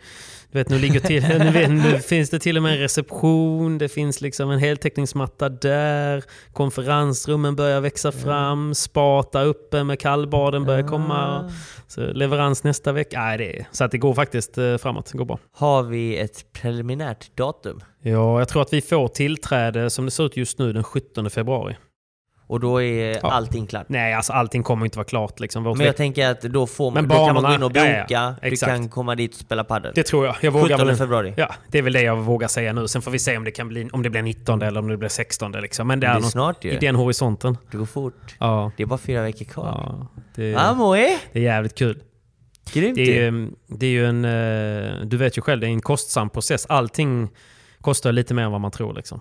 du 0.51 0.59
vet, 0.59 0.69
nu, 0.69 0.79
ligger 0.79 1.01
till, 1.01 1.23
nu, 1.39 1.69
nu 1.69 1.99
finns 1.99 2.31
det 2.31 2.39
till 2.39 2.57
och 2.57 2.63
med 2.63 2.73
en 2.73 2.79
reception, 2.79 3.79
det 3.79 3.89
finns 3.89 4.21
liksom 4.21 4.51
en 4.51 4.59
heltäckningsmatta 4.59 5.49
där, 5.49 6.25
konferensrummen 6.53 7.57
börjar 7.57 7.81
växa 7.81 8.13
fram, 8.13 8.75
spata 8.75 9.43
uppe 9.43 9.85
med 9.85 9.99
kallbaden 10.01 10.65
börjar 10.65 10.85
Ah. 10.85 10.89
komma. 10.89 11.53
Så 11.89 12.01
leverans 12.01 12.65
nästa 12.65 12.93
vecka. 12.93 13.21
Nej, 13.21 13.39
det 13.39 13.59
är, 13.61 13.67
så 13.73 13.85
att 13.85 13.91
det 13.91 13.99
går 13.99 14.15
faktiskt 14.15 14.59
eh, 14.59 14.77
framåt, 14.77 15.09
det 15.13 15.19
går 15.19 15.25
bra. 15.25 15.39
Har 15.53 15.83
vi 15.83 16.17
ett 16.19 16.53
preliminärt 16.53 17.37
datum? 17.37 17.81
Ja, 18.03 18.39
jag 18.39 18.49
tror 18.49 18.63
att 18.63 18.73
vi 18.73 18.81
får 18.81 19.09
tillträde 19.09 19.91
som 19.91 20.05
det 20.05 20.11
ser 20.11 20.27
ut 20.27 20.37
just 20.37 20.59
nu 20.59 20.73
den 20.73 20.85
17 20.85 21.31
februari. 21.31 21.77
Och 22.53 22.61
då 22.61 22.83
är 22.83 23.19
Ja. 23.23 23.31
allting 23.33 23.67
klart? 23.67 23.87
Nej, 23.89 24.15
alltså 24.15 24.33
allting 24.33 24.63
kommer 24.63 24.85
inte 24.87 24.99
vara 24.99 25.05
klart 25.07 25.41
liksom. 25.41 25.63
Men 25.63 25.81
jag 25.87 25.97
tänker 25.97 26.29
att 26.31 26.41
då, 26.41 26.67
får 26.67 26.85
man, 26.91 26.95
Men 26.95 27.09
då 27.09 27.15
kan 27.27 27.35
man 27.35 27.35
gå 27.35 27.41
banorna- 27.49 27.55
in 27.55 27.63
och 27.63 27.73
ja, 27.75 27.87
ja, 28.09 28.31
boka, 28.41 28.51
du 28.51 28.57
kan 28.57 28.89
komma 28.89 29.15
dit 29.15 29.35
och 29.35 29.41
spela 29.41 29.65
padel. 29.65 29.93
Det 29.95 30.03
tror 30.03 30.27
jag. 30.27 30.37
Jag 30.41 30.51
vågar 30.53 30.69
17 30.77 30.87
väl 30.87 30.97
februari. 30.97 31.35
Ja, 31.37 31.49
det 31.69 31.79
är 31.79 31.83
väl 31.83 31.93
det 31.93 32.03
jag 32.03 32.17
vågar 32.17 32.49
säga 32.49 32.73
nu. 32.73 32.89
Sen 32.89 33.03
får 33.03 33.11
vi 33.11 33.19
se 33.19 33.37
om 33.37 33.45
det, 33.45 33.51
kan 33.51 33.69
bli, 33.69 33.89
om 33.93 34.03
det 34.03 34.11
blir 34.11 34.23
19 34.23 34.63
eller 34.63 34.81
om 34.81 34.89
det 34.89 34.97
blir 34.97 35.09
16. 35.09 35.53
Liksom. 35.53 35.87
Men 35.89 36.01
det 36.01 36.07
Det 36.07 36.11
är, 36.11 36.17
är 36.17 36.21
något 36.21 36.31
snart 36.31 36.65
ju. 36.65 36.71
i 36.71 36.77
den 36.77 36.95
horisonten. 36.97 37.59
Det 37.71 37.77
går 37.77 37.87
fort. 37.87 38.35
Ja, 38.41 38.71
Det 38.77 38.83
är 38.83 38.87
bara 38.87 38.99
fyra 38.99 39.23
veckor 39.23 39.45
kvar. 39.45 39.67
ja 39.67 40.07
det, 40.35 40.55
Amoe! 40.57 41.19
det 41.33 41.39
är 41.39 41.43
jävligt 41.43 41.75
kul. 41.79 41.99
Grymt 42.73 42.97
Det 42.97 43.19
är, 43.27 43.49
det 43.69 43.87
är 43.87 43.91
ju 43.91 44.07
en... 44.07 44.25
eh, 44.25 45.05
Du 45.07 45.17
vet 45.17 45.39
ju 45.39 45.43
själv, 45.43 45.61
det 45.61 45.67
är 45.67 45.71
en 45.71 45.81
kostsam 45.83 46.31
process. 46.31 46.67
Allting 46.69 47.29
kostar 47.83 48.13
lite 48.13 48.35
mer 48.35 48.43
än 48.43 48.53
vad 48.53 48.61
man 48.61 48.71
tror. 48.71 48.95
Liksom. 48.95 49.21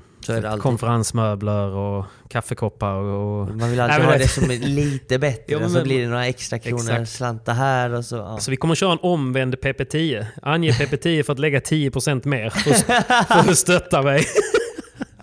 Konferensmöbler 0.59 1.67
och 1.75 2.05
kaffekoppar 2.29 2.93
och... 2.93 3.47
Man 3.55 3.69
vill 3.71 3.79
alltid 3.79 3.97
Nej, 3.99 4.07
ha 4.07 4.17
det- 4.17 4.27
som 4.27 4.51
är 4.51 4.57
lite 4.57 5.19
bättre, 5.19 5.59
men- 5.59 5.69
så 5.69 5.83
blir 5.83 6.01
det 6.01 6.07
några 6.07 6.27
extra 6.27 6.59
kronor, 6.59 6.79
Exakt. 6.91 7.09
slantar 7.11 7.53
här 7.53 7.93
och 7.93 8.05
så. 8.05 8.15
Ja. 8.15 8.37
Så 8.39 8.51
vi 8.51 8.57
kommer 8.57 8.75
köra 8.75 8.91
en 8.91 8.99
omvänd 9.01 9.55
PP10. 9.55 10.25
Ange 10.41 10.71
PP10 10.71 11.23
för 11.23 11.33
att 11.33 11.39
lägga 11.39 11.59
10% 11.59 12.27
mer 12.27 12.49
för 13.43 13.51
att 13.51 13.57
stötta 13.57 14.01
mig. 14.01 14.25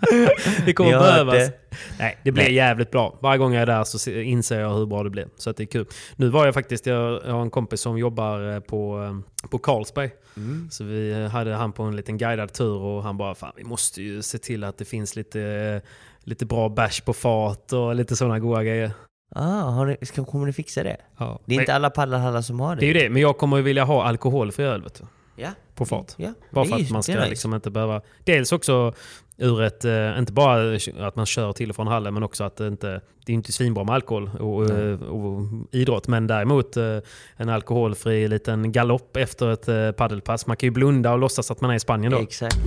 det 0.65 0.73
kommer 0.73 0.93
att 0.93 1.01
behövas. 1.01 1.33
det. 1.35 1.53
Nej, 1.99 2.17
det 2.23 2.31
blir 2.31 2.49
jävligt 2.49 2.91
bra. 2.91 3.17
Varje 3.21 3.37
gång 3.37 3.53
jag 3.53 3.61
är 3.61 3.65
där 3.65 3.83
så 3.83 3.99
se- 3.99 4.23
inser 4.23 4.59
jag 4.59 4.73
hur 4.73 4.85
bra 4.85 5.03
det 5.03 5.09
blir. 5.09 5.27
Så 5.37 5.49
att 5.49 5.57
det 5.57 5.63
är 5.63 5.67
kul. 5.67 5.85
Nu 6.15 6.29
var 6.29 6.45
jag 6.45 6.53
faktiskt, 6.53 6.85
jag, 6.85 7.19
har 7.21 7.41
en 7.41 7.49
kompis 7.49 7.81
som 7.81 7.97
jobbar 7.97 8.53
eh, 8.53 8.59
på, 8.59 9.03
eh, 9.43 9.47
på 9.49 9.57
Carlsberg. 9.59 10.09
Mm. 10.37 10.67
Så 10.71 10.83
vi 10.83 11.27
hade 11.31 11.53
han 11.55 11.71
på 11.71 11.83
en 11.83 11.95
liten 11.95 12.17
guidad 12.17 12.53
tur 12.53 12.77
och 12.81 13.03
han 13.03 13.17
bara 13.17 13.35
fan 13.35 13.51
vi 13.55 13.63
måste 13.63 14.01
ju 14.01 14.21
se 14.21 14.37
till 14.37 14.63
att 14.63 14.77
det 14.77 14.85
finns 14.85 15.15
lite, 15.15 15.81
lite 16.23 16.45
bra 16.45 16.69
bärs 16.69 17.01
på 17.01 17.13
fat 17.13 17.73
och 17.73 17.95
lite 17.95 18.15
sådana 18.15 18.39
goda 18.39 18.63
grejer. 18.63 18.91
Ah, 19.35 19.83
ni, 19.85 19.97
ska, 20.01 20.25
kommer 20.25 20.45
ni 20.45 20.53
fixa 20.53 20.83
det? 20.83 20.97
Ja. 21.17 21.39
Det 21.45 21.53
är 21.53 21.57
Men- 21.57 21.63
inte 21.63 21.73
alla 21.75 21.89
paddelhallar 21.89 22.41
som 22.41 22.59
har 22.59 22.75
det. 22.75 22.79
det 22.79 22.85
är 22.85 22.87
ju 22.87 22.93
det, 22.93 23.09
men 23.09 23.21
jag 23.21 23.37
kommer 23.37 23.57
ju 23.57 23.63
vilja 23.63 23.83
ha 23.83 24.03
alkoholfri 24.03 24.65
öl 24.65 24.81
vet 24.83 24.93
du, 24.95 25.03
Ja, 25.35 25.49
på 25.75 25.85
fat. 25.85 26.15
ja. 26.17 26.33
Bara 26.51 26.65
för 26.65 26.75
att 26.75 26.89
man 26.89 27.03
ska 27.03 27.15
nice. 27.15 27.29
liksom 27.29 27.53
inte 27.53 27.71
behöva... 27.71 28.01
Dels 28.23 28.51
också 28.51 28.93
ur 29.39 29.61
ett... 29.61 29.85
eh, 29.85 30.19
Inte 30.19 30.33
bara 30.33 30.75
att 31.07 31.15
man 31.15 31.25
kör 31.25 31.53
till 31.53 31.69
och 31.69 31.75
från 31.75 31.87
hallen, 31.87 32.13
men 32.13 32.23
också 32.23 32.43
att 32.43 32.55
det 32.57 32.67
inte... 32.67 33.01
Det 33.25 33.31
är 33.31 33.35
inte 33.35 33.51
svinbra 33.51 33.83
med 33.83 33.95
alkohol 33.95 34.29
och, 34.39 34.69
eh, 34.69 35.01
och 35.01 35.41
idrott, 35.71 36.07
men 36.07 36.27
däremot 36.27 36.77
eh, 36.77 36.97
en 37.37 37.49
alkoholfri 37.49 38.27
liten 38.27 38.71
galopp 38.71 39.17
efter 39.17 39.49
ett 39.51 39.67
eh, 39.67 39.91
paddelpass. 39.91 40.47
Man 40.47 40.57
kan 40.57 40.67
ju 40.67 40.71
blunda 40.71 41.11
och 41.11 41.19
låtsas 41.19 41.51
att 41.51 41.61
man 41.61 41.71
är 41.71 41.75
i 41.75 41.79
Spanien 41.79 42.11
då. 42.11 42.19
Exakt. 42.19 42.57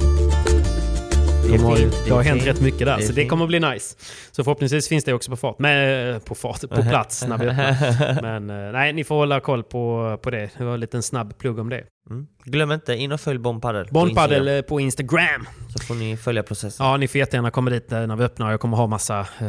De 1.50 1.58
har, 1.58 1.78
det 2.06 2.10
har 2.14 2.22
hänt 2.22 2.46
rätt 2.46 2.60
mycket 2.60 2.86
där, 2.86 2.96
Det 2.96 3.02
så 3.02 3.12
det 3.12 3.26
kommer 3.26 3.44
att 3.44 3.48
bli 3.48 3.60
nice. 3.60 3.96
Så 4.30 4.44
förhoppningsvis 4.44 4.88
finns 4.88 5.04
det 5.04 5.12
också 5.12 5.30
på 5.30 5.36
fart. 5.36 5.58
Men, 5.58 6.20
på 6.20 6.34
fart, 6.34 6.60
på 6.60 6.82
plats 6.82 7.26
när 7.26 7.38
vi 7.38 7.46
öppnar. 7.50 8.22
Men 8.40 8.72
nej, 8.72 8.92
ni 8.92 9.04
får 9.04 9.14
hålla 9.14 9.40
koll 9.40 9.62
på, 9.62 10.18
på 10.22 10.30
det. 10.30 10.50
Det 10.58 10.64
var 10.64 10.74
en 10.74 10.80
liten 10.80 11.02
snabb 11.02 11.38
plugg 11.38 11.58
om 11.58 11.68
det. 11.70 11.84
Mm. 12.10 12.26
Glöm 12.44 12.72
inte, 12.72 12.94
in 12.94 13.12
och 13.12 13.20
följ 13.20 13.38
Bomb 13.38 13.62
Padel 13.62 13.86
på 13.86 14.08
Instagram, 14.08 14.48
eh, 14.48 14.62
på 14.62 14.80
Instagram. 14.80 15.48
Så 15.68 15.78
får 15.86 15.94
ni 15.94 16.16
följa 16.16 16.42
processen. 16.42 16.86
Ja, 16.86 16.96
ni 16.96 17.08
får 17.08 17.18
jättegärna 17.18 17.50
komma 17.50 17.70
dit 17.70 17.92
eh, 17.92 18.06
när 18.06 18.16
vi 18.16 18.24
öppnar. 18.24 18.50
Jag 18.50 18.60
kommer 18.60 18.76
ha 18.76 18.86
massa... 18.86 19.26
Eh, 19.40 19.46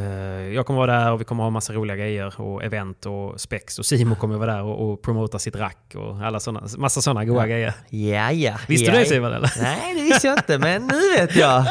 jag 0.54 0.66
kommer 0.66 0.80
vara 0.80 1.00
där 1.00 1.12
och 1.12 1.22
vi 1.22 1.26
kommer 1.26 1.44
ha 1.44 1.50
massa 1.50 1.74
roliga 1.74 1.96
grejer 1.98 2.42
och 2.42 2.64
event 2.64 3.06
och 3.06 3.42
spex. 3.42 3.80
Och 3.80 3.86
Simo 3.86 4.16
kommer 4.16 4.38
vara 4.38 4.54
där 4.54 4.64
och, 4.64 4.92
och 4.92 5.02
promota 5.02 5.40
sitt 5.40 5.56
rack 5.56 5.94
och 5.96 6.18
alla 6.18 6.40
såna, 6.40 6.64
massa 6.78 7.02
sådana 7.02 7.26
goda 7.26 7.48
grejer. 7.48 7.74
Ja, 7.90 8.32
ja. 8.32 8.58
Visste 8.68 8.86
ja, 8.86 8.92
du 8.92 8.98
det 8.98 9.04
ja. 9.04 9.10
Simon 9.10 9.34
eller? 9.34 9.52
Nej, 9.62 9.96
det 9.96 10.02
visste 10.02 10.28
jag 10.28 10.38
inte, 10.40 10.58
men 10.58 10.88
nu 10.88 11.18
vet 11.18 11.36
jag. 11.36 11.66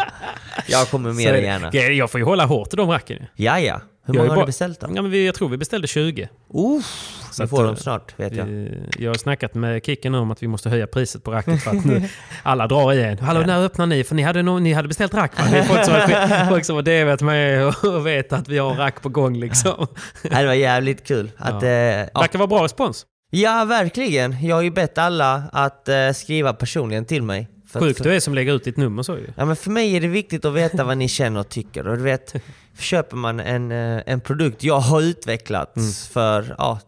Jag 0.67 0.89
kommer 0.89 1.13
mer 1.13 1.35
än 1.35 1.45
gärna. 1.45 1.71
Ja, 1.73 1.83
Jag 1.83 2.11
får 2.11 2.21
ju 2.21 2.25
hålla 2.25 2.45
hårt 2.45 2.73
i 2.73 2.77
de 2.77 2.91
racken. 2.91 3.27
Ja, 3.37 3.61
ja. 3.61 3.81
Hur 4.07 4.15
många 4.15 4.29
har 4.29 4.37
bara- 4.37 4.45
du 4.45 4.47
beställt 4.47 4.81
då? 4.81 4.87
Ja, 4.95 5.03
men 5.03 5.11
vi, 5.11 5.27
jag 5.27 5.35
tror 5.35 5.49
vi 5.49 5.57
beställde 5.57 5.89
20. 5.89 6.29
Uff, 6.55 7.22
vi 7.41 7.45
att, 7.45 7.51
får 7.51 7.63
dem 7.65 7.73
eh, 7.73 7.77
snart 7.77 8.15
vet 8.21 8.37
jag. 8.37 8.69
Jag 8.99 9.11
har 9.11 9.15
snackat 9.15 9.55
med 9.55 9.85
Kicken 9.85 10.15
om 10.15 10.31
att 10.31 10.43
vi 10.43 10.47
måste 10.49 10.71
höja 10.71 10.87
priset 10.87 11.25
på 11.25 11.31
racket 11.33 11.63
för 11.63 11.71
att 11.71 11.85
nu 11.85 12.03
alla 12.43 12.67
drar 12.67 12.93
i 12.93 13.03
en. 13.03 13.19
Hallå, 13.19 13.41
när 13.47 13.65
öppnar 13.65 13.87
ni? 13.87 14.05
För 14.05 14.15
ni 14.15 14.23
hade, 14.23 14.43
nog- 14.43 14.63
ni 14.63 14.73
hade 14.73 14.89
beställt 14.89 15.15
rack 15.15 15.39
va? 15.39 15.45
Det 15.51 15.59
är 15.59 15.63
folk 15.63 15.85
som 15.85 15.95
har, 15.95 16.49
folk 16.49 16.65
som 16.65 16.77
har 16.77 16.83
devat 16.83 17.21
med 17.23 17.67
och- 17.67 18.07
vet 18.07 18.33
att 18.33 18.49
vi 18.49 18.59
har 18.59 18.75
rack 18.75 19.03
på 19.03 19.09
gång 19.09 19.37
liksom. 19.37 19.87
Nej, 20.31 20.41
det 20.43 20.47
var 20.47 20.55
jävligt 20.55 21.07
kul. 21.07 21.31
Att, 21.37 21.63
Ja. 21.63 21.69
eh, 21.69 22.07
ja. 22.15 22.21
Verkar 22.21 22.39
vara 22.39 22.47
bra 22.47 22.65
respons. 22.65 23.07
ja, 23.31 23.65
verkligen. 23.65 24.47
Jag 24.47 24.57
har 24.57 24.63
ju 24.63 24.71
bett 24.71 24.99
alla 24.99 25.43
att 25.53 25.89
eh, 25.89 26.11
skriva 26.15 26.53
personligen 26.53 27.05
till 27.05 27.23
mig. 27.23 27.49
För 27.69 27.79
att- 27.79 27.85
Sjukt 27.85 27.99
för, 27.99 28.05
du 28.05 28.15
är 28.17 28.21
som 28.21 28.35
lägger 28.35 28.53
ut 28.55 28.65
ditt 28.65 28.77
nummer 28.77 29.03
så 29.03 29.13
ju. 29.13 29.27
ja, 29.37 29.45
men 29.45 29.57
för 29.57 29.71
mig 29.71 29.97
är 29.97 30.01
det 30.01 30.09
viktigt 30.09 30.45
att 30.45 30.53
veta 30.55 30.85
vad 30.85 30.97
ni 30.99 31.09
känner 31.09 31.41
och 31.41 31.49
tycker. 31.49 31.89
Och 31.89 31.97
du 31.97 32.03
vet, 32.03 32.35
köper 32.79 33.17
man 33.17 33.41
en, 33.41 33.73
eh, 33.73 34.03
en 34.07 34.21
produkt 34.21 34.65
jag 34.65 34.79
har 34.81 35.01
utvecklat 35.01 35.77
Mm. 35.77 35.93
för 35.93 36.55
ja, 36.59 36.81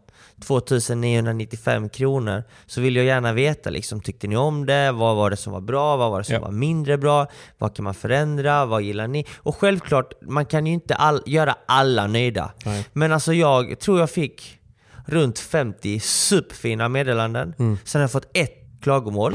2995 0.47 1.89
kronor 1.89 2.45
så 2.67 2.81
vill 2.81 2.97
jag 2.97 3.05
gärna 3.05 3.33
veta 3.33 3.71
liksom, 3.71 4.01
tyckte 4.01 4.27
ni 4.27 4.37
om 4.37 4.67
det? 4.67 4.93
Vad 4.93 5.17
var 5.17 5.31
det 5.31 5.37
som 5.37 5.53
var 5.53 5.61
bra? 5.61 5.97
Vad 5.97 6.11
var 6.11 6.19
det 6.19 6.25
som 6.25 6.35
Ja. 6.35 6.41
var 6.41 6.51
mindre 6.51 6.99
bra? 6.99 7.27
Vad 7.59 7.77
kan 7.77 7.85
man 7.85 7.95
förändra? 7.95 8.67
Vad 8.67 8.83
gillar 8.83 9.07
ni? 9.09 9.27
Och 9.37 9.57
självklart, 9.57 10.13
man 10.23 10.47
kan 10.47 10.67
ju 10.67 10.73
inte 10.73 10.95
all, 10.95 11.23
göra 11.27 11.55
alla 11.67 12.07
nöjda. 12.07 12.53
Nej. 12.65 12.87
Men 12.93 13.13
alltså 13.13 13.33
jag 13.33 13.79
tror 13.81 14.01
jag 14.01 14.11
fick 14.11 14.59
runt 15.07 15.39
50 15.39 16.01
superfina 16.01 16.89
meddelanden. 16.89 17.55
Mm. 17.59 17.79
Sen 17.85 17.99
har 17.99 18.03
jag 18.03 18.13
fått 18.13 18.31
ett 18.37 18.55
klagomål. 18.83 19.35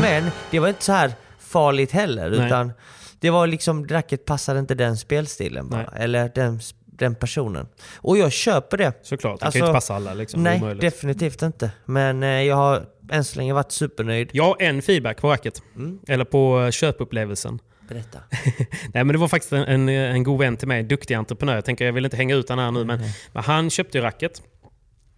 Men 0.00 0.30
det 0.50 0.58
var 0.60 0.68
inte 0.68 0.84
så 0.84 0.92
här 0.92 1.12
farligt 1.38 1.90
heller. 1.92 2.30
Nej. 2.30 2.46
Utan 2.46 2.72
det 3.20 3.30
var 3.30 3.46
liksom, 3.46 3.88
racket 3.88 4.24
passade 4.24 4.58
inte 4.58 4.74
den 4.74 4.96
spelstilen 4.96 5.68
bara. 5.68 5.80
Nej. 5.92 6.02
Eller 6.04 6.30
den, 6.34 6.60
den 6.98 7.14
personen. 7.14 7.66
Och 7.96 8.18
jag 8.18 8.32
köper 8.32 8.76
det. 8.76 8.92
Såklart, 9.02 9.40
det 9.40 9.46
Alltså, 9.46 9.58
kan 9.58 9.66
ju 9.66 9.70
inte 9.70 9.76
passa 9.76 9.94
alla 9.94 10.14
liksom. 10.14 10.42
Nej, 10.42 10.58
omöjligt. 10.60 10.80
definitivt 10.80 11.42
inte. 11.42 11.70
Men 11.84 12.22
eh, 12.22 12.28
jag 12.28 12.56
har 12.56 12.86
än 13.10 13.24
så 13.24 13.38
länge 13.38 13.52
varit 13.54 13.72
supernöjd. 13.72 14.30
Jag 14.32 14.44
har 14.44 14.56
en 14.62 14.82
feedback 14.82 15.20
på 15.20 15.30
racket. 15.30 15.62
Mm. 15.76 15.98
Eller 16.08 16.24
på 16.24 16.60
eh, 16.60 16.70
köpupplevelsen. 16.70 17.58
Berätta. 17.88 18.18
Nej 18.94 19.04
men 19.04 19.08
det 19.08 19.18
var 19.18 19.28
faktiskt 19.28 19.52
en, 19.52 19.64
en, 19.64 19.88
en 19.88 20.22
god 20.22 20.38
vän 20.38 20.56
till 20.56 20.68
mig, 20.68 20.82
duktig 20.82 21.14
entreprenör. 21.14 21.54
Jag 21.54 21.64
tänker 21.64 21.84
jag 21.86 21.92
vill 21.92 22.04
inte 22.04 22.16
hänga 22.16 22.34
ut 22.34 22.48
han 22.48 22.58
här 22.58 22.70
nu 22.70 22.84
men, 22.84 23.00
men 23.32 23.42
han 23.44 23.70
köpte 23.70 23.98
ju 23.98 24.04
racket 24.04 24.42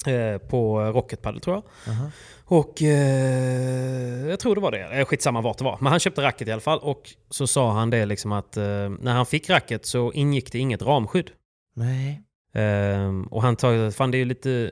eh, 0.07 0.39
på 0.39 0.81
Rocket 0.81 1.23
Padel 1.23 1.41
tror 1.41 1.57
jag. 1.57 1.93
Aha. 1.95 2.11
Och 2.49 2.83
eh, 2.83 4.27
jag 4.29 4.41
tror 4.41 4.55
det 4.55 4.61
var 4.61 4.71
det. 4.71 4.99
Eh, 4.99 5.05
Skitsamma 5.05 5.41
vart 5.41 5.59
det 5.59 5.65
var. 5.65 5.79
Men 5.81 5.91
han 5.91 6.01
köpte 6.01 6.23
racket 6.23 6.49
i 6.49 6.53
alla 6.53 6.61
fall. 6.61 6.79
Och 6.79 7.03
så 7.31 7.47
sa 7.47 7.73
han 7.73 7.91
det 7.91 8.07
liksom 8.07 8.33
att 8.33 8.57
eh, 8.57 8.63
när 9.01 9.13
han 9.13 9.27
fick 9.27 9.51
racket 9.51 9.87
så 9.87 10.13
ingick 10.13 10.53
det 10.53 10.59
inget 10.59 10.83
ramskydd. 10.83 11.31
Nej. 11.77 12.23
Ehm, 12.55 13.23
och 13.23 13.43
han 13.43 13.57
tar, 13.57 13.91
fan 13.91 14.11
det 14.11 14.19
är 14.19 14.25
lite... 14.25 14.71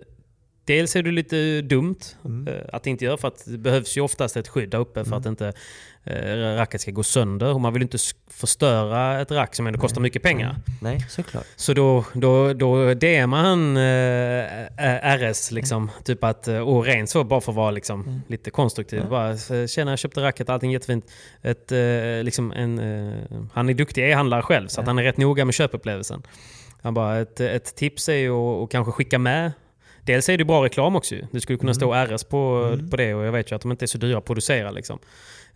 Dels 0.67 0.97
är 0.97 1.03
det 1.03 1.11
lite 1.11 1.61
dumt 1.61 1.97
Mm. 2.25 2.49
eh, 2.55 2.63
att 2.73 2.87
inte 2.87 3.05
göra 3.05 3.17
för 3.17 3.29
att 3.29 3.45
det 3.47 3.59
behövs 3.59 3.97
ju 3.97 4.01
oftast 4.01 4.37
ett 4.37 4.49
skydd 4.49 4.71
där 4.71 4.79
uppe 4.79 5.05
för 5.05 5.17
att 5.17 5.27
inte 5.27 5.53
eh, 6.05 6.37
racket 6.57 6.81
ska 6.81 6.91
gå 6.91 7.03
sönder. 7.03 7.55
Och 7.55 7.61
man 7.61 7.73
vill 7.73 7.83
inte 7.83 7.99
förstöra 8.31 9.21
ett 9.21 9.31
rack 9.31 9.55
som 9.55 9.67
ändå 9.67 9.81
kostar 9.81 10.01
mycket 10.01 10.23
pengar. 10.23 10.57
Nej, 10.83 11.01
såklart. 11.09 11.45
Så 11.57 11.73
då, 11.75 12.05
då, 12.13 12.53
då 12.53 12.95
DMar 12.95 13.43
han 13.43 13.77
eh, 13.77 15.13
eh, 15.13 15.19
RS 15.33 15.51
liksom. 15.51 15.91
Typ 16.05 16.25
att, 16.25 16.49
och 16.49 16.85
rent 16.85 17.11
så 17.11 17.25
bara 17.25 17.41
för 17.41 17.53
att 17.53 17.57
vara 17.57 17.71
liksom, 17.71 18.23
lite 18.29 18.51
konstruktiv. 18.51 19.09
Bara, 19.09 19.31
eh, 19.31 19.67
tjena 19.67 19.93
jag 19.93 19.99
köpte 19.99 20.21
racket, 20.23 20.49
allting 20.49 20.73
jättefint. 20.73 21.13
Ett, 21.43 21.73
liksom 22.25 22.53
en, 22.53 22.79
han 23.53 23.69
är 23.69 23.75
duktig 23.75 24.11
e-handlare 24.11 24.43
själv 24.43 24.69
så 24.69 24.81
att 24.81 24.87
han 24.87 24.99
är 24.99 25.03
rätt 25.03 25.17
noga 25.17 25.45
med 25.45 25.55
köpupplevelsen. 25.55 26.23
Han 26.85 26.95
bara, 26.95 27.17
ett, 27.19 27.41
ett 27.41 27.77
tips 27.77 28.09
är 28.09 28.15
ju 28.15 28.33
att 28.33 28.71
kanske 28.71 28.93
skicka 28.93 29.19
med 29.19 29.53
Dels 30.05 30.29
är 30.29 30.39
det 30.39 30.45
bra 30.45 30.65
reklam 30.65 30.97
också 30.97 31.15
ju. 31.15 31.27
Det 31.33 31.41
skulle 31.41 31.59
kunna 31.59 31.75
stå 31.75 31.95
RS 31.95 32.25
på, 32.25 32.73
på 32.91 32.97
det 32.97 33.15
och 33.15 33.25
jag 33.25 33.33
vet 33.33 33.53
ju 33.53 33.57
att 33.57 33.63
de 33.63 33.71
inte 33.71 33.85
är 33.85 33.87
så 33.87 33.99
dyra 33.99 34.19
att 34.19 34.25
producera. 34.25 34.71
Liksom. 34.71 34.99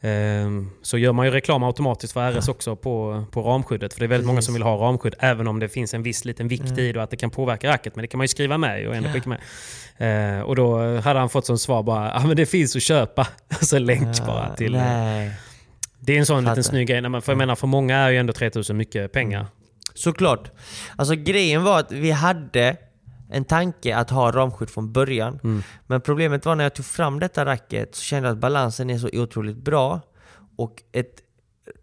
Ehm, 0.01 0.71
så 0.83 0.99
gör 0.99 1.13
man 1.13 1.27
ju 1.27 1.33
reklam 1.33 1.63
automatiskt 1.63 2.13
för 2.13 2.33
RS 2.33 2.49
också 2.49 2.77
på, 2.77 3.25
på 3.33 3.43
ramskyddet. 3.43 3.93
För 3.93 4.01
det 4.01 4.07
är 4.07 4.09
väldigt 4.09 4.27
många 4.27 4.43
som 4.43 4.55
vill 4.55 4.63
ha 4.63 4.77
ramskydd 4.77 5.15
även 5.19 5.49
om 5.49 5.59
det 5.59 5.69
finns 5.69 5.95
en 5.95 6.03
viss 6.03 6.25
liten 6.25 6.49
vikt 6.49 6.79
i 6.79 6.93
det 6.93 6.99
och 6.99 7.05
att 7.05 7.11
det 7.11 7.17
kan 7.17 7.31
påverka 7.31 7.69
racket. 7.69 7.97
Men 7.97 8.03
det 8.03 8.09
kan 8.09 8.19
man 8.19 8.25
ju 8.25 8.29
skriva 8.29 8.59
med 8.59 8.89
och 8.89 8.97
ändå 8.97 9.09
skicka 9.09 9.29
med. 9.29 9.41
Ehm, 9.99 10.43
och 10.43 10.57
då 10.57 10.97
hade 10.97 11.19
han 11.19 11.29
fått 11.29 11.47
som 11.47 11.59
svar 11.59 11.83
bara 11.83 12.13
ja 12.15 12.27
men 12.27 12.37
det 12.37 12.47
finns 12.47 12.77
att 12.77 12.83
köpa. 12.83 13.29
Alltså 13.49 13.79
länk 13.79 14.27
bara 14.27 14.57
till... 14.57 14.73
Nej. 14.73 15.33
Det 16.01 16.15
är 16.15 16.19
en 16.19 16.27
sån 16.27 16.45
Fattar. 16.45 16.51
liten 16.51 16.65
snygg 16.65 16.89
grej. 16.89 17.03
För 17.03 17.33
jag 17.33 17.39
menar 17.39 17.55
för 17.55 17.67
många 17.67 17.97
är 17.97 18.11
ju 18.11 18.17
ändå 18.17 18.33
3000 18.33 18.77
mycket 18.77 19.13
pengar. 19.13 19.47
Såklart. 20.03 20.51
Alltså 20.97 21.15
grejen 21.15 21.63
var 21.63 21.79
att 21.81 21.93
vi 21.93 22.11
hade 22.11 22.77
en 23.31 23.45
tanke 23.45 23.97
att 23.97 24.11
ha 24.11 24.31
ramskydd 24.33 24.71
från 24.71 24.93
början. 24.93 25.41
Mm. 25.45 25.63
Men 25.87 26.01
problemet 26.01 26.47
var 26.47 26.55
när 26.55 26.65
jag 26.65 26.75
tog 26.75 26.85
fram 26.87 27.21
detta 27.21 27.45
racket 27.45 27.95
så 27.95 28.03
kände 28.03 28.29
jag 28.29 28.35
att 28.35 28.41
balansen 28.41 28.91
är 28.91 28.99
så 28.99 29.09
otroligt 29.13 29.57
bra. 29.57 30.01
Och 30.57 30.83
ett 30.93 31.15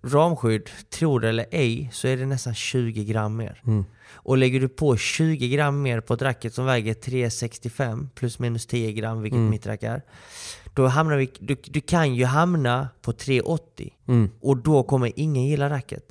ramskydd, 0.03 0.69
tror 0.89 1.19
det 1.19 1.29
eller 1.29 1.45
ej, 1.51 1.89
så 1.93 2.07
är 2.07 2.17
det 2.17 2.25
nästan 2.25 2.55
20 2.55 3.03
gram 3.05 3.35
mer. 3.35 3.61
Mm. 3.67 3.85
Och 4.13 4.37
lägger 4.37 4.59
du 4.59 4.67
på 4.69 4.97
20 4.97 5.49
gram 5.49 5.81
mer 5.81 6.01
på 6.01 6.13
ett 6.13 6.21
racket 6.21 6.53
som 6.53 6.65
väger 6.65 6.93
365 6.93 8.09
plus 8.15 8.39
minus 8.39 8.65
10 8.65 8.91
gram, 8.91 9.21
vilket 9.21 9.37
Mm. 9.37 9.49
mitt 9.49 9.67
rack 9.67 9.83
är. 9.83 10.01
Då 10.73 10.87
hamnar 10.87 11.17
vi, 11.17 11.29
du, 11.39 11.55
du 11.65 11.81
kan 11.81 12.15
ju 12.15 12.25
hamna 12.25 12.89
på 13.01 13.13
380 13.13 13.93
Mm. 14.07 14.29
och 14.41 14.57
då 14.57 14.83
kommer 14.83 15.11
ingen 15.15 15.43
gilla 15.45 15.69
racket. 15.69 16.03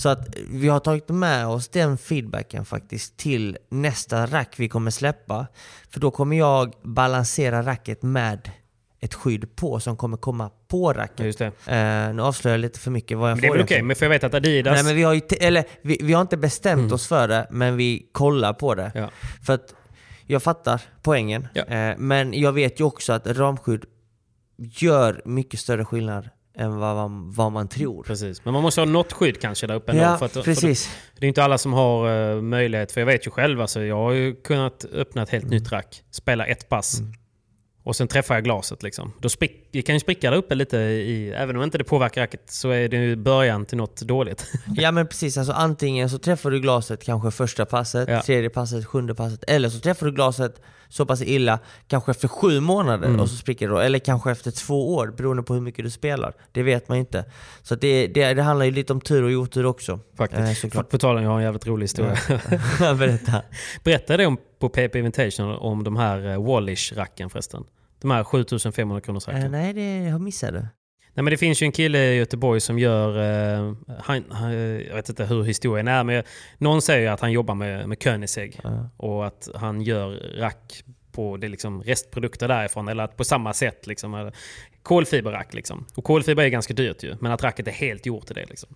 Så 0.00 0.08
att 0.08 0.28
vi 0.50 0.68
har 0.68 0.80
tagit 0.80 1.08
med 1.08 1.46
oss 1.46 1.68
den 1.68 1.98
feedbacken 1.98 2.64
faktiskt 2.64 3.16
till 3.16 3.58
nästa 3.68 4.26
rack 4.26 4.54
vi 4.56 4.68
kommer 4.68 4.90
släppa. 4.90 5.46
För 5.90 6.00
då 6.00 6.10
kommer 6.10 6.36
jag 6.38 6.74
balansera 6.82 7.62
racket 7.62 8.02
med 8.02 8.50
ett 9.00 9.14
skydd 9.14 9.56
på 9.56 9.80
som 9.80 9.96
kommer 9.96 10.16
komma 10.16 10.50
på 10.68 10.92
racket. 10.92 11.26
just 11.26 11.38
det. 11.38 11.46
Eh, 11.46 12.14
nu 12.14 12.22
avslöjar 12.22 12.54
jag 12.54 12.60
lite 12.60 12.78
för 12.78 12.90
mycket 12.90 13.18
vad 13.18 13.30
jag 13.30 13.36
Men 13.36 13.40
det 13.42 13.46
är 13.46 13.48
får 13.48 13.54
väl 13.56 13.64
okej, 13.64 13.82
men 13.82 13.96
för 13.96 14.04
jag 14.06 14.10
vet 14.10 14.24
att 14.24 14.34
Adidas... 14.34 14.74
Nej 14.74 14.84
men 14.84 14.96
vi 14.96 15.02
har 15.02 15.14
ju, 15.14 15.20
eller 15.40 15.64
vi, 15.82 15.98
vi 16.02 16.12
har 16.12 16.20
inte 16.20 16.36
bestämt 16.36 16.78
Mm. 16.80 16.92
oss 16.92 17.06
för 17.08 17.28
det, 17.28 17.46
men 17.50 17.76
vi 17.76 18.08
kollar 18.12 18.52
på 18.52 18.74
det. 18.74 18.92
Ja. 18.94 19.10
För 19.46 19.52
att 19.52 19.74
jag 20.26 20.42
fattar 20.42 20.82
poängen. 21.02 21.48
Ja. 21.54 21.64
Eh, 21.64 21.94
men 21.98 22.40
jag 22.40 22.52
vet 22.52 22.80
ju 22.80 22.84
också 22.84 23.12
att 23.12 23.26
ramskydd 23.26 23.84
gör 24.58 25.22
mycket 25.24 25.60
större 25.60 25.84
skillnad 25.84 26.30
än 26.60 26.76
vad 26.78 26.96
man, 26.96 27.30
vad 27.32 27.52
man 27.52 27.68
tror. 27.68 28.02
Precis. 28.02 28.44
Men 28.44 28.54
man 28.54 28.62
måste 28.62 28.80
ha 28.80 28.86
något 28.86 29.12
skydd 29.12 29.40
kanske 29.40 29.66
där 29.66 29.74
uppe. 29.74 29.96
Ja, 29.96 30.18
för 30.18 30.26
att, 30.26 30.32
För 30.32 30.42
precis. 30.42 30.90
det 31.18 31.26
är 31.26 31.28
inte 31.28 31.44
alla 31.44 31.58
som 31.58 31.72
har 31.72 32.30
eh, 32.36 32.42
möjlighet. 32.42 32.92
För 32.92 33.00
jag 33.00 33.06
vet 33.06 33.26
ju 33.26 33.30
själv, 33.30 33.60
alltså, 33.60 33.82
jag 33.82 33.96
har 33.96 34.12
ju 34.12 34.34
kunnat 34.34 34.84
öppna 34.92 35.22
ett 35.22 35.30
helt 35.30 35.44
Mm. 35.44 35.56
nytt 35.56 35.72
rack, 35.72 36.02
spela 36.10 36.46
ett 36.46 36.68
pass. 36.68 37.00
Och 37.82 37.96
sen 37.96 38.08
träffar 38.08 38.34
jag 38.34 38.44
glaset. 38.44 38.82
Liksom. 38.82 39.12
Då 39.20 39.28
sprick, 39.28 39.68
det 39.72 39.82
kan 39.82 39.94
ju 39.94 40.00
spricka 40.00 40.30
där 40.30 40.36
uppe 40.36 40.54
lite. 40.54 40.76
I, 40.78 41.30
även 41.36 41.56
om 41.56 41.62
inte 41.62 41.78
det 41.78 41.84
påverkar 41.84 42.20
racket 42.20 42.50
så 42.50 42.70
är 42.70 42.88
det 42.88 42.96
ju 42.96 43.16
början 43.16 43.64
till 43.66 43.76
något 43.78 44.00
dåligt. 44.00 44.52
Ja 44.76 44.90
men 44.92 45.06
precis, 45.06 45.38
alltså 45.38 45.52
antingen 45.52 46.10
så 46.10 46.18
träffar 46.18 46.50
du 46.50 46.60
glaset 46.60 47.04
kanske 47.04 47.30
första 47.30 47.66
passet, 47.66 48.08
Ja. 48.08 48.22
tredje 48.22 48.50
passet, 48.50 48.86
sjunde 48.86 49.14
passet. 49.14 49.44
Eller 49.46 49.68
så 49.68 49.80
träffar 49.80 50.06
du 50.06 50.12
glaset 50.12 50.60
så 50.90 51.06
pass 51.06 51.22
illa, 51.22 51.58
kanske 51.86 52.10
efter 52.10 52.28
sju 52.28 52.60
månader 52.60 53.08
Mm. 53.08 53.20
och 53.20 53.28
så 53.30 53.36
spricker 53.36 53.68
det 53.68 53.74
då. 53.74 53.80
Eller 53.80 53.98
kanske 53.98 54.30
efter 54.30 54.50
två 54.50 54.94
år, 54.94 55.14
beroende 55.16 55.42
på 55.42 55.54
hur 55.54 55.60
mycket 55.60 55.84
du 55.84 55.90
spelar. 55.90 56.34
Det 56.52 56.62
vet 56.62 56.88
man 56.88 56.98
inte. 56.98 57.24
Så 57.62 57.74
det, 57.74 58.06
det, 58.06 58.34
det 58.34 58.42
handlar 58.42 58.66
ju 58.66 58.72
lite 58.72 58.92
om 58.92 59.00
tur 59.00 59.22
och 59.22 59.42
otur 59.42 59.66
också. 59.66 60.00
Faktiskt. 60.16 60.64
Eh. 60.74 60.82
På 60.82 60.98
tal 60.98 61.16
om, 61.16 61.22
jag 61.22 61.30
har 61.30 61.36
en 61.38 61.44
jävligt 61.44 61.66
rolig 61.66 61.84
historia. 61.84 62.16
Berätta. 62.94 63.42
Berättade 63.84 64.26
om, 64.26 64.36
på 64.58 64.68
PP 64.68 64.96
Invitation 64.96 65.56
om 65.56 65.84
de 65.84 65.96
här 65.96 66.26
uh, 66.26 66.38
Wallish-racken 66.48 67.28
förresten? 67.28 67.64
De 68.00 68.10
här 68.10 68.24
7500 68.24 69.00
kronors 69.00 69.28
racken. 69.28 69.42
Eh, 69.44 69.50
nej, 69.50 69.72
det 69.72 69.96
jag 69.96 70.20
missade. 70.20 70.68
Nej, 71.14 71.24
men 71.24 71.30
det 71.30 71.36
finns 71.36 71.62
ju 71.62 71.64
en 71.64 71.72
kille 71.72 71.98
i 71.98 72.16
Göteborg 72.16 72.60
som 72.60 72.78
gör... 72.78 73.18
Eh, 73.18 73.74
han, 73.98 74.24
han, 74.30 74.52
jag 74.52 74.94
vet 74.94 75.08
inte 75.08 75.24
hur 75.24 75.42
historien 75.42 75.88
är, 75.88 76.04
men 76.04 76.22
någon 76.58 76.82
säger 76.82 77.10
att 77.10 77.20
han 77.20 77.32
jobbar 77.32 77.54
med, 77.54 77.88
med 77.88 78.02
Koenigsegg. 78.02 78.60
Ja. 78.62 78.88
Och 78.96 79.26
att 79.26 79.48
han 79.54 79.82
gör 79.82 80.10
rack 80.38 80.84
på 81.12 81.36
det 81.36 81.48
liksom 81.48 81.82
restprodukter 81.82 82.48
därifrån. 82.48 82.88
Eller 82.88 83.04
att 83.04 83.16
på 83.16 83.24
samma 83.24 83.52
sätt. 83.52 83.86
Liksom, 83.86 84.30
kolfiberrack. 84.82 85.54
Liksom. 85.54 85.86
Och 85.94 86.04
kolfiber 86.04 86.42
är 86.42 86.48
ganska 86.48 86.74
dyrt 86.74 87.02
ju. 87.02 87.16
Men 87.20 87.32
att 87.32 87.42
racket 87.42 87.68
är 87.68 87.72
helt 87.72 88.06
gjort 88.06 88.26
till 88.26 88.34
det. 88.34 88.46
Liksom. 88.46 88.68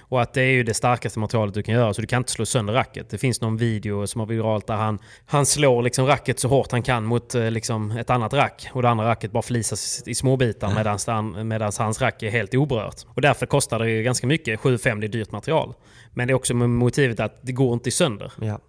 Och 0.00 0.22
att 0.22 0.32
det 0.34 0.42
är 0.42 0.50
ju 0.50 0.62
det 0.62 0.74
starkaste 0.74 1.18
materialet 1.18 1.54
du 1.54 1.62
kan 1.62 1.74
göra. 1.74 1.94
Så 1.94 2.00
du 2.00 2.06
kan 2.06 2.20
inte 2.20 2.32
slå 2.32 2.46
sönder 2.46 2.74
racket. 2.74 3.10
Det 3.10 3.18
finns 3.18 3.40
någon 3.40 3.56
video 3.56 4.06
som 4.06 4.18
har 4.20 4.26
viralt 4.26 4.66
där 4.66 4.74
han, 4.74 4.98
han 5.26 5.46
slår 5.46 5.82
liksom 5.82 6.06
racket 6.06 6.38
så 6.38 6.48
hårt 6.48 6.72
han 6.72 6.82
kan 6.82 7.04
mot 7.04 7.34
eh, 7.34 7.50
liksom 7.50 7.90
ett 7.90 8.10
annat 8.10 8.32
rack. 8.32 8.68
Och 8.72 8.82
det 8.82 8.88
andra 8.88 9.04
racket 9.04 9.32
bara 9.32 9.42
flisas 9.42 10.02
i 10.06 10.14
små 10.14 10.36
bitar 10.36 10.74
medan 10.74 10.98
han, 11.06 11.48
medans 11.48 11.78
hans 11.78 12.00
rack 12.00 12.22
är 12.22 12.30
helt 12.30 12.54
oberört. 12.54 12.96
Och 13.06 13.20
därför 13.20 13.46
kostar 13.46 13.78
det 13.78 13.90
ju 13.90 14.02
ganska 14.02 14.26
mycket. 14.26 14.60
7-5 14.60 15.00
det 15.00 15.06
är 15.06 15.08
dyrt 15.08 15.32
material. 15.32 15.74
Men 16.14 16.28
det 16.28 16.32
är 16.32 16.34
också 16.34 16.54
med 16.54 16.70
motivet 16.70 17.20
att 17.20 17.38
det 17.42 17.52
går 17.52 17.74
inte 17.74 17.90
sönder. 17.90 18.32
Ja. 18.40 18.60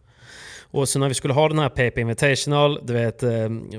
Och 0.73 0.89
så 0.89 0.99
när 0.99 1.07
vi 1.07 1.13
skulle 1.13 1.33
ha 1.33 1.49
den 1.49 1.59
här 1.59 1.69
PP 1.69 1.97
Invitational, 2.01 2.79
du 2.83 2.93
vet 2.93 3.23
eh, 3.23 3.29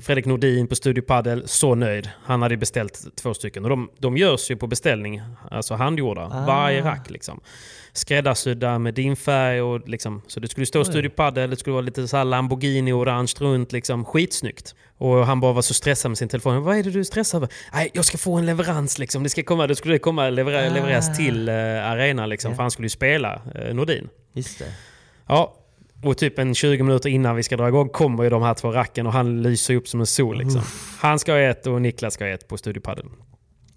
Fredrik 0.00 0.26
Nordin 0.26 0.66
på 0.66 0.74
Studio 0.74 1.02
Padel, 1.02 1.42
så 1.48 1.74
nöjd. 1.74 2.10
Han 2.24 2.42
hade 2.42 2.56
beställt 2.56 3.16
två 3.16 3.34
stycken. 3.34 3.64
Och 3.64 3.70
de, 3.70 3.90
de 3.98 4.16
görs 4.16 4.50
ju 4.50 4.56
på 4.56 4.66
beställning, 4.66 5.22
alltså 5.50 5.74
handgjorda. 5.74 6.22
Ah. 6.32 6.46
Varje 6.46 6.82
rack 6.84 7.10
liksom. 7.10 7.40
Skräddarsydda 7.92 8.78
med 8.78 8.94
din 8.94 9.16
färg 9.16 9.62
och 9.62 9.88
liksom. 9.88 10.22
Så 10.26 10.40
det 10.40 10.48
skulle 10.48 10.66
stå 10.66 10.84
Studio 10.84 11.10
Padel, 11.10 11.50
det 11.50 11.56
skulle 11.56 11.72
vara 11.72 11.80
lite 11.84 12.08
så 12.08 12.16
här 12.16 12.24
Lamborghini 12.24 12.92
orange 12.92 13.32
runt 13.38 13.72
liksom. 13.72 14.04
Skitsnyggt. 14.04 14.74
Och 14.98 15.26
han 15.26 15.40
bara 15.40 15.52
var 15.52 15.62
så 15.62 15.74
stressad 15.74 16.10
med 16.10 16.18
sin 16.18 16.28
telefon. 16.28 16.62
Vad 16.62 16.76
är 16.76 16.82
det 16.82 16.90
du 16.90 17.00
är 17.00 17.04
stressad 17.04 17.38
över? 17.38 17.54
Nej, 17.72 17.90
jag 17.94 18.04
ska 18.04 18.18
få 18.18 18.34
en 18.36 18.46
leverans 18.46 18.98
liksom. 18.98 19.22
Det, 19.22 19.28
ska 19.28 19.42
komma, 19.42 19.66
det 19.66 19.76
skulle 19.76 19.98
komma 19.98 20.30
lever, 20.30 20.66
Ah. 20.66 20.74
levereras 20.74 21.16
till 21.16 21.48
eh, 21.48 21.54
arena 21.90 22.26
liksom. 22.26 22.54
För 22.56 22.62
han 22.62 22.70
skulle 22.70 22.86
ju 22.86 22.90
spela 22.90 23.42
eh, 23.54 23.74
Nordin. 23.74 24.08
Just 24.32 24.58
det. 24.58 24.72
Ja, 25.28 25.54
och 26.02 26.18
typ 26.18 26.38
en 26.38 26.54
20 26.54 26.82
minuter 26.82 27.08
innan 27.08 27.36
vi 27.36 27.42
ska 27.42 27.56
dra 27.56 27.68
igång 27.68 27.88
kommer 27.88 28.24
ju 28.24 28.30
de 28.30 28.42
här 28.42 28.54
två 28.54 28.72
racken 28.72 29.06
och 29.06 29.12
han 29.12 29.42
lyser 29.42 29.74
upp 29.74 29.88
som 29.88 30.00
en 30.00 30.06
sol. 30.06 30.38
Liksom. 30.38 30.62
Han 30.98 31.18
ska 31.18 31.32
ha 31.32 31.38
ett 31.38 31.66
och 31.66 31.82
Niklas 31.82 32.14
ska 32.14 32.24
ha 32.24 32.30
ett 32.30 32.48
på 32.48 32.56
Studio 32.56 32.80
Padel. 32.80 33.04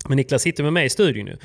Men 0.08 0.16
Niklas 0.16 0.42
sitter 0.42 0.64
med 0.64 0.74
mig 0.74 0.86
i 0.86 0.90
studion 0.90 1.26
nu. 1.26 1.38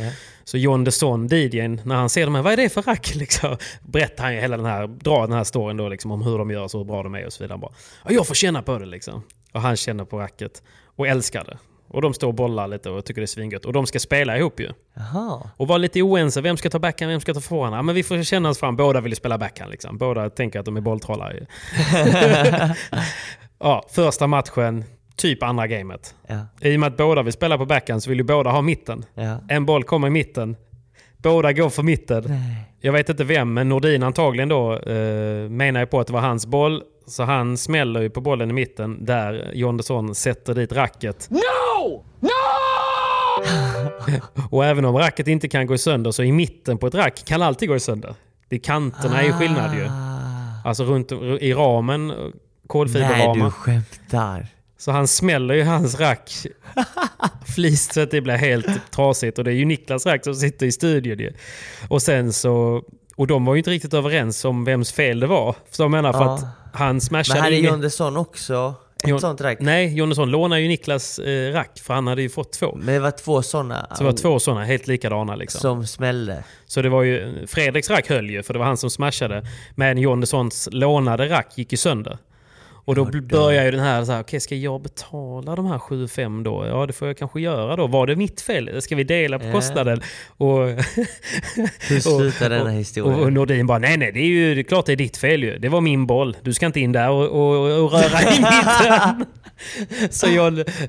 Så 0.45 0.59
John 0.59 0.85
Desson, 0.85 1.27
DJn, 1.27 1.81
när 1.85 1.95
han 1.95 2.09
ser 2.09 2.25
de 2.25 2.35
här, 2.35 2.43
vad 2.43 2.53
är 2.53 2.57
det 2.57 2.69
för 2.69 2.83
rack? 2.83 3.15
Liksom, 3.15 3.57
berättar 3.83 4.25
han 4.25 4.35
ju 4.35 4.41
hela 4.41 4.57
den 4.57 4.67
här, 4.67 4.87
drar 4.87 5.21
den 5.21 5.33
här 5.33 5.45
storyn 5.45 5.77
då 5.77 5.89
liksom, 5.89 6.11
om 6.11 6.23
hur 6.23 6.39
de 6.39 6.51
gör 6.51 6.63
och 6.63 6.71
så 6.71 6.79
hur 6.79 6.85
bra 6.85 7.03
de 7.03 7.15
är 7.15 7.27
och 7.27 7.33
så 7.33 7.45
vidare. 7.45 7.53
Han 7.53 7.61
bara, 7.61 7.73
ja, 8.05 8.11
jag 8.11 8.27
får 8.27 8.35
känna 8.35 8.63
på 8.63 8.79
det 8.79 8.87
liksom. 8.87 9.23
Och 9.53 9.61
han 9.61 9.77
känner 9.77 10.05
på 10.05 10.19
racket 10.19 10.63
och 10.97 11.09
älskar 11.09 11.45
det. 11.45 11.59
Och 11.91 12.03
de 12.03 12.15
står 12.15 12.29
och 12.29 12.35
bollar 12.35 12.69
lite 12.69 12.91
och 12.91 13.05
tycker 13.05 13.21
det 13.21 13.25
är 13.25 13.27
svingött. 13.27 13.65
Och 13.65 13.73
de 13.73 13.87
ska 13.87 13.99
spela 13.99 14.39
ihop 14.39 14.61
ju. 14.61 14.69
Jaha. 14.95 15.51
Och 15.57 15.69
var 15.69 15.79
lite 15.79 16.03
oense. 16.03 16.41
Vem 16.41 16.57
ska 16.57 16.71
ta 16.71 16.79
backhand, 16.79 17.11
vem 17.11 17.21
ska 17.21 17.35
ta 17.35 17.41
forehand? 17.41 17.77
Ja, 17.77 17.83
men 17.83 17.95
vi 17.95 18.03
får 18.03 18.23
känna 18.23 18.49
oss 18.49 18.59
fram. 18.59 18.77
Båda 18.77 19.01
vill 19.01 19.17
spela 19.17 19.39
backhand. 19.39 19.71
Liksom. 19.71 19.99
Båda 19.99 20.31
tänker 20.31 20.59
att 20.59 20.65
de 20.65 20.77
är 20.77 20.81
bolltrollar. 20.81 21.41
ja, 23.59 23.85
första 23.91 24.27
matchen, 24.27 24.85
typ 25.17 25.43
andra 25.43 25.67
gamet. 25.67 26.15
Ja. 26.27 26.47
I 26.61 26.77
och 26.77 26.81
med 26.81 26.87
att 26.87 26.97
båda 26.97 27.23
vill 27.23 27.33
spela 27.33 27.59
på 27.59 27.67
backhand 27.67 28.03
så 28.03 28.11
vill 28.11 28.19
ju 28.19 28.25
båda 28.25 28.51
ha 28.51 28.63
mitten. 28.63 29.05
Ja. 29.15 29.41
En 29.49 29.67
boll 29.67 29.85
kommer 29.85 30.07
i 30.07 30.11
mitten. 30.11 30.57
Båda 31.17 31.53
går 31.53 31.71
för 31.71 31.83
mitten. 31.83 32.25
Jag 32.81 32.93
vet 32.93 33.09
inte 33.09 33.25
vem, 33.25 33.55
men 33.55 33.69
Nordin 33.69 34.03
antagligen 34.03 34.49
då 34.49 34.77
eh, 34.77 35.49
menar 35.49 35.81
ju 35.81 35.87
på 35.87 36.01
att 36.01 36.07
det 36.07 36.13
var 36.13 36.21
hans 36.21 36.47
boll. 36.47 36.83
Så 37.07 37.23
han 37.23 37.57
smäller 37.57 38.01
ju 38.01 38.11
på 38.11 38.21
bollen 38.21 38.51
i 38.51 38.53
mitten 38.53 39.05
där 39.05 39.51
John 39.55 39.77
Desson 39.77 40.15
sätter 40.15 40.55
dit 40.55 40.73
racket. 40.73 41.31
No! 41.31 41.60
No! 42.21 42.31
och 44.51 44.65
även 44.65 44.85
om 44.85 44.97
racket 44.97 45.29
inte 45.29 45.49
kan 45.49 45.67
gå 45.67 45.79
sönder 45.79 46.11
så 46.11 46.23
i 46.23 46.33
mitten 46.33 46.79
på 46.79 46.87
ett 46.87 46.95
rack 46.95 47.23
kan 47.25 47.43
alltid 47.43 47.69
gå 47.69 47.79
sönder. 47.79 48.15
Det 48.49 48.57
är 48.57 48.61
kanterna 48.61 49.21
är 49.23 49.27
ju 49.27 49.33
skillnad 49.33 49.75
ju. 49.75 49.87
Alltså 50.65 50.85
runt 50.85 51.13
i 51.41 51.53
ramen, 51.53 52.07
Nej, 52.09 52.17
kolfiberramen. 52.67 53.45
du 53.45 53.51
skämtar. 53.51 54.47
Så 54.79 54.91
han 54.93 55.09
smäller 55.09 55.55
ju 55.55 55.63
hans 55.65 56.01
rack 56.01 56.33
flist 57.55 57.93
så 57.95 58.01
att 58.01 58.11
det 58.11 58.21
blir 58.21 58.35
helt 58.37 58.91
trasigt. 58.91 59.39
Och 59.39 59.45
det 59.45 59.51
är 59.51 59.55
ju 59.55 59.65
Niklas 59.65 60.07
rack 60.07 60.25
som 60.25 60.35
sitter 60.35 60.67
i 60.67 60.73
studion 60.73 61.19
ju. 61.19 61.33
Och 61.89 62.03
sen 62.03 62.33
så... 62.33 62.83
Och 63.17 63.27
de 63.27 63.45
var 63.45 63.55
ju 63.55 63.59
inte 63.59 63.71
riktigt 63.71 63.95
överens 63.95 64.45
om 64.45 64.65
vems 64.65 64.93
fel 64.93 65.21
det 65.21 65.27
var. 65.27 65.55
Så 65.71 65.83
jag 65.83 65.91
menar 65.91 66.13
för 66.13 66.21
Ja. 66.25 66.35
att 66.35 66.45
han 66.73 67.01
smashade 67.01 67.37
Men 67.39 67.45
hade 67.45 67.57
ingen- 67.57 67.71
John 67.71 67.81
Desson 67.81 68.17
också 68.17 68.75
ett 69.05 69.11
Jon- 69.11 69.21
sånt 69.21 69.41
rack? 69.41 69.59
Nej, 69.61 69.95
Jonnesson 69.97 70.31
lånade 70.31 70.61
ju 70.61 70.69
Niklas 70.69 71.19
eh, 71.19 71.53
rack 71.53 71.81
för 71.83 71.95
han 71.95 72.07
hade 72.07 72.23
ju 72.23 72.29
fått 72.29 72.53
två. 72.53 72.75
Men 72.77 72.95
det 72.95 73.01
var 73.01 73.11
två 73.11 73.43
såna 73.43 73.87
Så 73.91 73.99
det 73.99 74.05
var 74.05 74.17
två 74.17 74.39
sådana 74.39 74.65
helt 74.65 74.87
likadana 74.87 75.35
liksom. 75.37 75.61
som 75.61 75.87
smällde. 75.87 76.45
Så 76.67 76.83
det 76.83 76.89
var 76.89 77.03
ju, 77.03 77.47
Fredriks 77.47 77.91
rack 77.91 78.09
höll 78.09 78.31
ju, 78.31 78.43
för 78.43 78.53
det 78.53 78.59
var 78.59 78.67
han 78.67 78.77
som 78.77 78.91
smashade. 78.91 79.47
Men 79.75 79.99
John 79.99 80.21
Dessons 80.21 80.69
lånade 80.73 81.29
rack 81.29 81.53
gick 81.59 81.73
ju 81.73 81.79
sönder. 81.79 82.19
Och 82.91 82.97
då 82.97 83.21
börjar 83.21 83.65
ju 83.65 83.71
den 83.71 83.81
här, 83.81 84.05
så 84.05 84.13
här 84.13 84.21
okej 84.21 84.41
ska 84.41 84.55
jag 84.55 84.83
betala 84.83 85.57
de 85.57 85.67
här 85.67 85.79
7-5 85.79 86.45
då? 86.45 86.67
Ja 86.67 86.87
det 86.87 86.93
får 86.93 87.09
jag 87.09 87.19
kanske 87.19 87.41
göra 87.41 87.77
då. 87.77 87.87
Var 87.87 88.07
det 88.07 88.17
mitt 88.17 88.41
fel? 88.41 88.83
Ska 88.83 88.97
vi 88.97 89.05
dela 89.05 89.39
på 89.39 89.53
kostnaden? 89.53 90.01
Och, 90.37 90.59
Hur 91.89 92.01
slutar 92.19 92.51
denna 92.51 92.65
och, 92.65 92.71
historien? 92.71 93.15
och, 93.15 93.25
och 93.25 93.33
Nordin 93.33 93.67
bara, 93.67 93.79
nej 93.79 93.97
nej 93.97 94.13
det 94.13 94.21
är 94.21 94.27
ju 94.27 94.55
det 94.55 94.61
är 94.61 94.63
klart 94.63 94.87
det 94.87 94.93
är 94.93 94.97
ditt 94.97 95.17
fel 95.17 95.43
ju. 95.43 95.59
Det 95.59 95.69
var 95.69 95.81
min 95.81 96.07
boll. 96.07 96.37
Du 96.43 96.55
ska 96.55 96.67
inte 96.67 96.81
in 96.81 96.93
där 96.93 97.11
och, 97.11 97.27
och, 97.27 97.85
och 97.85 97.93
röra 97.93 98.23
i 98.23 98.41
mitten. 98.41 99.27
Så 100.11 100.27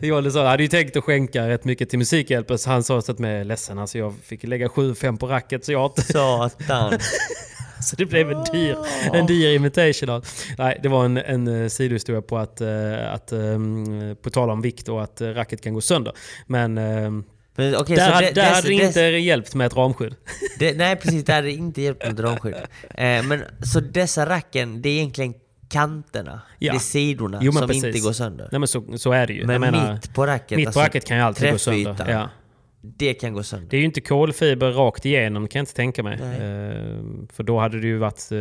John 0.02 0.32
sa, 0.32 0.47
hade 0.47 0.64
ju 0.64 0.70
tänkt 0.70 0.97
att 0.97 1.04
skänka 1.04 1.49
rätt 1.49 1.64
mycket 1.64 1.89
till 1.89 1.99
Musikhjälpen 1.99 2.58
så 2.58 2.70
han 2.70 2.84
sa 2.84 3.02
så 3.02 3.12
att 3.12 3.20
är 3.20 3.43
ledsen 3.43 3.80
alltså 3.80 3.97
jag 3.97 4.14
fick 4.24 4.43
lägga 4.43 4.68
7-5 4.68 5.18
på 5.18 5.28
racket 5.28 5.66
så 5.66 5.72
jag 5.72 5.80
har 5.80 5.86
inte 5.86 6.02
Satan. 6.02 6.93
så 7.82 7.96
det 7.96 8.06
blev 8.06 8.32
en 8.32 8.44
dyr, 8.54 8.76
en 9.14 9.26
dyr 9.26 9.50
invitational. 9.56 10.24
Nej, 10.58 10.80
det 10.84 10.90
var 10.90 11.06
en, 11.06 11.18
en 11.18 11.48
eh, 11.64 11.68
sidohistoria 11.68 12.22
på 12.22 12.38
att, 12.38 12.62
eh, 12.62 13.14
att 13.14 13.32
um, 13.32 14.16
på 14.22 14.30
tal 14.30 14.50
om 14.50 14.62
vikt 14.62 14.90
och 14.90 15.04
att 15.04 15.22
eh, 15.22 15.28
racket 15.28 15.62
kan 15.64 15.74
gå 15.74 15.82
sönder. 15.82 16.14
Men 16.48 16.78
ehm, 16.78 17.24
okej, 17.58 17.96
där, 17.96 18.06
så 18.08 18.12
hade- 18.14 18.28
det- 18.28 18.34
där 18.34 18.42
dess- 18.44 18.56
hade 18.56 18.68
det 18.68 18.78
dess- 18.78 18.88
inte 18.88 19.02
hjälpt 19.02 19.56
med 19.56 19.68
ett 19.68 19.76
ramskydd. 19.76 20.16
Det, 20.60 20.78
nej 20.78 20.96
precis, 20.96 21.24
det 21.26 21.34
hade 21.34 21.52
inte 21.52 21.82
hjälpt 21.82 22.06
med 22.06 22.16
dramskydd. 22.16 22.54
Eh, 22.90 23.24
men 23.24 23.44
så 23.74 23.80
dessa 23.80 24.26
racken, 24.30 24.82
det 24.82 24.90
är 24.90 24.94
egentligen 24.94 25.34
kanterna, 25.70 26.42
Ja. 26.60 26.72
det 26.72 26.78
är 26.78 26.80
sidorna 26.80 27.40
Jo, 27.42 27.52
som 27.52 27.68
precis. 27.68 27.84
inte 27.84 28.00
går 28.00 28.14
sönder. 28.14 28.50
Nej 28.52 28.60
men 28.60 28.68
så, 28.68 28.98
så 28.98 29.12
är 29.12 29.28
det 29.28 29.34
ju. 29.34 29.46
men 29.46 29.62
menar, 29.62 29.94
mitt 29.94 30.14
på 30.14 30.26
racket, 30.28 30.56
mitt 30.58 30.66
på 30.66 30.70
alltså 30.70 30.80
racket 30.80 31.06
kan 31.06 31.18
ju 31.18 31.24
alltid 31.24 31.52
gå 31.52 31.58
sönder. 31.58 31.96
Ja. 32.10 32.30
Det 32.82 33.14
kan 33.14 33.34
gå 33.34 33.44
sönder. 33.44 33.68
Det 33.70 33.76
är 33.78 33.80
ju 33.80 33.86
inte 33.86 34.02
kolfiber 34.02 34.72
rakt 34.72 35.06
igenom 35.06 35.48
kan 35.48 35.60
jag 35.60 35.62
inte 35.64 35.74
tänka 35.74 36.04
mig. 36.04 36.20
Ehm, 36.42 37.28
för 37.34 37.44
då 37.44 37.60
hade 37.60 37.80
det 37.82 37.88
ju 37.88 37.98
varit... 37.98 38.32
eh, 38.32 38.38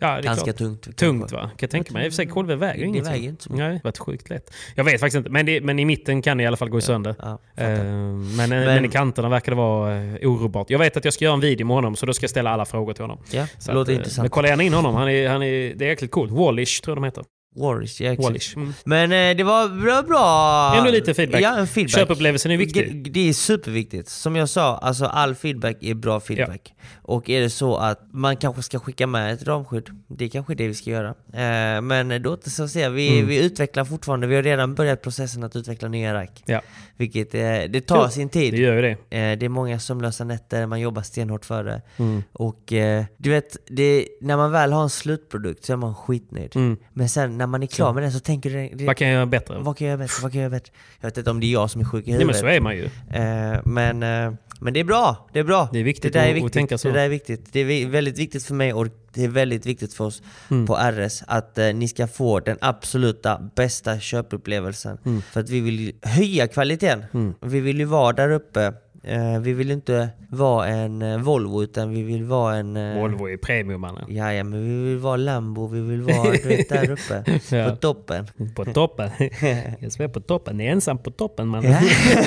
Ja, 0.00 0.08
det 0.12 0.18
är 0.18 0.22
Ganska 0.22 0.44
klart. 0.44 0.56
tungt. 0.56 0.96
Tungt 0.96 1.32
va? 1.32 1.40
Kan 1.40 1.50
jag 1.60 1.70
tänka 1.70 1.92
mig. 1.92 2.04
I 2.06 2.08
och 2.08 2.12
för 2.12 2.16
sig 2.16 2.26
kolfiber 2.26 2.56
väger 2.56 2.74
ju 2.74 2.80
Det 2.84 2.88
ingenting. 2.88 3.12
väger 3.12 3.28
inte 3.28 3.42
så 3.42 3.52
mycket. 3.52 3.66
Nej, 3.66 3.74
det 3.74 3.84
varit 3.84 3.98
sjukt 3.98 4.30
lätt. 4.30 4.50
Jag 4.74 4.84
vet 4.84 5.00
faktiskt 5.00 5.16
inte. 5.16 5.30
Men, 5.30 5.46
det, 5.46 5.60
men 5.60 5.78
i 5.78 5.84
mitten 5.84 6.22
kan 6.22 6.36
det 6.36 6.42
i 6.42 6.46
alla 6.46 6.56
fall 6.56 6.68
gå 6.68 6.80
sönder. 6.80 7.14
Ja. 7.18 7.38
Ehm, 7.56 8.36
men, 8.36 8.48
men, 8.50 8.84
i 8.84 8.88
kanterna 8.88 9.28
verkar 9.28 9.52
det 9.52 9.56
vara 9.56 9.96
eh, 10.04 10.28
orubbart. 10.30 10.70
Jag 10.70 10.78
vet 10.78 10.96
att 10.96 11.04
jag 11.04 11.14
ska 11.14 11.24
göra 11.24 11.34
en 11.34 11.40
video 11.40 11.66
med 11.66 11.76
honom 11.76 11.96
så 11.96 12.06
då 12.06 12.12
ska 12.12 12.24
jag 12.24 12.30
ställa 12.30 12.50
alla 12.50 12.64
frågor 12.64 12.92
till 12.92 13.02
honom. 13.02 13.18
ja, 13.32 13.46
Så 13.58 13.70
det 13.70 13.74
låter 13.74 13.92
att, 13.92 13.94
eh, 13.94 13.98
intressant. 13.98 14.22
Men 14.24 14.30
kolla 14.30 14.48
gärna 14.48 14.62
in 14.62 14.74
honom. 14.74 14.94
Han 14.94 15.08
är, 15.08 15.28
han 15.28 15.42
är, 15.42 15.74
det 15.74 15.84
är 15.84 15.88
jäkligt 15.88 16.10
coolt. 16.10 16.32
Wallish 16.32 16.82
tror 16.82 16.96
jag 16.96 17.02
de 17.02 17.04
heter. 17.04 17.24
Wallish, 17.56 18.00
ja. 18.02 18.14
Wallish. 18.18 18.56
Mm. 18.56 18.72
Men 18.84 19.12
eh, 19.12 19.36
det 19.36 19.44
var 19.44 19.68
bra, 19.82 20.02
bra... 20.02 20.74
Ändå 20.78 20.90
lite 20.90 21.14
feedback. 21.14 21.40
Ja, 21.42 21.56
en 21.58 21.66
feedback. 21.66 21.94
Köpupplevelsen 21.94 22.50
är 22.52 22.56
viktig. 22.56 23.04
G- 23.04 23.10
Det 23.10 23.28
är 23.28 23.32
superviktigt. 23.32 24.08
Som 24.08 24.36
jag 24.36 24.48
sa, 24.48 24.76
alltså 24.78 25.04
all 25.04 25.34
feedback 25.34 25.76
är 25.80 25.94
bra 25.94 26.20
feedback. 26.20 26.74
Och 27.02 27.30
är 27.30 27.40
det 27.40 27.50
så 27.50 27.76
att 27.76 28.00
man 28.12 28.36
kanske 28.36 28.62
ska 28.62 28.78
skicka 28.78 29.06
med 29.06 29.32
ett 29.32 29.42
ramskydd, 29.42 29.88
det 30.08 30.24
är 30.24 30.28
kanske 30.28 30.54
det 30.54 30.68
vi 30.68 30.74
ska 30.74 30.90
göra. 30.90 31.08
Eh, 31.32 31.80
men 31.80 32.22
då 32.22 32.32
återstår 32.32 32.64
att 32.64 32.70
se. 32.70 32.88
Vi, 32.88 33.08
Mm. 33.08 33.26
vi 33.28 33.44
utvecklar 33.44 33.84
fortfarande, 33.84 34.26
vi 34.26 34.34
har 34.36 34.42
redan 34.42 34.74
börjat 34.74 35.02
processen 35.02 35.44
att 35.44 35.56
utveckla 35.56 35.88
nya 35.88 36.14
rack. 36.14 36.42
Ja, 36.46 36.60
Vilket 36.98 37.34
eh, 37.34 37.40
det 37.70 37.80
tar 37.80 38.02
Kul. 38.02 38.10
sin 38.12 38.26
det 38.28 38.32
tid. 38.32 38.54
gör 38.54 38.76
ju 38.76 38.82
det. 38.82 38.90
Eh, 38.90 39.38
det 39.38 39.44
är 39.44 39.48
många 39.48 39.78
sömnlösa 39.78 40.24
nätter, 40.24 40.66
man 40.66 40.80
jobbar 40.80 41.02
stenhårt 41.02 41.44
för 41.44 41.64
det. 41.64 41.82
Mm. 41.96 42.22
Och 42.32 42.72
eh, 42.72 43.04
du 43.16 43.30
vet, 43.30 43.56
det, 43.66 44.08
när 44.20 44.36
man 44.36 44.52
väl 44.52 44.72
har 44.72 44.82
en 44.82 44.90
slutprodukt 44.90 45.64
så 45.64 45.72
är 45.72 45.76
man 45.76 45.94
skitnöjd. 45.94 46.56
Mm. 46.56 46.76
Men 46.92 47.08
sen 47.08 47.38
när 47.38 47.46
man 47.46 47.62
är 47.62 47.66
klar 47.66 47.92
med 47.92 48.02
den 48.02 48.12
så 48.12 48.20
tänker 48.20 48.50
du... 48.50 48.68
Det, 48.76 48.86
Vad 48.86 48.96
kan 48.96 49.08
jag 49.08 49.14
göra 49.14 49.26
bättre? 49.26 49.58
vad 49.58 49.76
kan 49.76 49.86
jag 49.86 49.92
göra 49.92 49.98
bättre? 50.04 50.22
Vad 50.22 50.32
kan 50.32 50.40
jag 50.40 50.50
göra 50.50 50.58
bättre? 50.60 50.72
Jag 51.00 51.08
vet 51.08 51.18
inte 51.18 51.30
om 51.30 51.40
det 51.40 51.46
är 51.46 51.52
jag 51.52 51.70
som 51.70 51.80
är 51.80 51.84
sjuk 51.84 52.06
i 52.06 52.10
Nej, 52.10 52.18
men 52.18 52.20
huvudet. 52.20 52.40
så 52.40 52.46
är 52.46 52.60
man 52.60 52.76
ju. 52.76 52.84
Eh, 52.84 53.60
men, 53.64 54.02
eh, 54.02 54.32
men 54.60 54.72
det 54.72 54.80
är 54.80 54.84
bra, 54.84 55.28
det 55.32 55.38
är 55.38 55.44
bra. 55.44 55.68
Det 55.72 55.78
är 55.78 55.84
viktigt 55.84 56.12
det 56.12 56.18
där 56.18 56.24
är 56.26 56.30
att- 56.30 56.30
att 56.30 56.36
viktigt. 56.36 56.52
tänka 56.52 56.78
så. 56.78 56.88
Det 56.88 56.94
där 56.94 57.04
är 57.04 57.08
viktigt. 57.08 57.52
Det 57.52 57.60
är 57.60 57.86
väldigt 57.88 58.18
viktigt 58.18 58.44
för 58.44 58.54
mig 58.54 58.72
och 58.72 58.86
det 59.14 59.24
är 59.24 59.28
väldigt 59.28 59.66
viktigt 59.66 59.94
för 59.94 60.04
oss 60.04 60.22
Mm. 60.50 60.66
på 60.66 60.74
RS 60.76 61.22
att 61.26 61.58
eh, 61.58 61.66
ni 61.74 61.88
ska 61.88 62.06
få 62.06 62.40
den 62.40 62.58
absoluta 62.60 63.38
bästa 63.56 64.00
köpupplevelsen. 64.00 64.98
Mm. 65.06 65.22
För 65.22 65.40
att 65.40 65.50
vi 65.50 65.60
vill 65.60 65.92
höja 66.02 66.46
kvaliteten. 66.48 67.04
Vi 67.40 67.60
vill 67.60 67.78
ju 67.78 67.84
vara 67.84 68.12
där 68.12 68.30
uppe. 68.30 68.72
Eh, 69.04 69.38
vi 69.40 69.52
vill 69.52 69.70
inte 69.70 70.08
vara 70.30 70.66
en 70.66 71.02
eh, 71.02 71.18
Volvo 71.18 71.62
utan 71.62 71.90
vi 71.90 72.02
vill 72.02 72.24
vara 72.24 72.56
en... 72.56 72.76
eh, 72.76 73.00
Volvo 73.00 73.28
är 73.28 73.36
premium 73.36 73.80
mannen. 73.80 74.04
Ja, 74.08 74.32
ja, 74.32 74.44
men 74.44 74.62
vi 74.68 74.84
vill 74.90 74.98
vara 74.98 75.16
Lambo, 75.16 75.66
vi 75.66 75.80
vill 75.80 76.02
vara 76.02 76.30
du 76.32 76.48
vet, 76.48 76.68
där 76.68 76.90
uppe. 76.96 77.24
Ja. 77.56 77.70
På 77.70 77.76
toppen. 77.76 78.26
På 78.56 78.64
toppen. 78.64 79.10
Jag 79.80 79.92
svär 79.92 80.08
på 80.08 80.20
toppen. 80.20 80.56
Ni 80.56 80.66
är 80.66 80.70
ensam 80.72 80.98
på 80.98 81.10
toppen 81.10 81.48
mannen. 81.48 81.76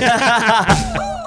Ja. 0.02 0.66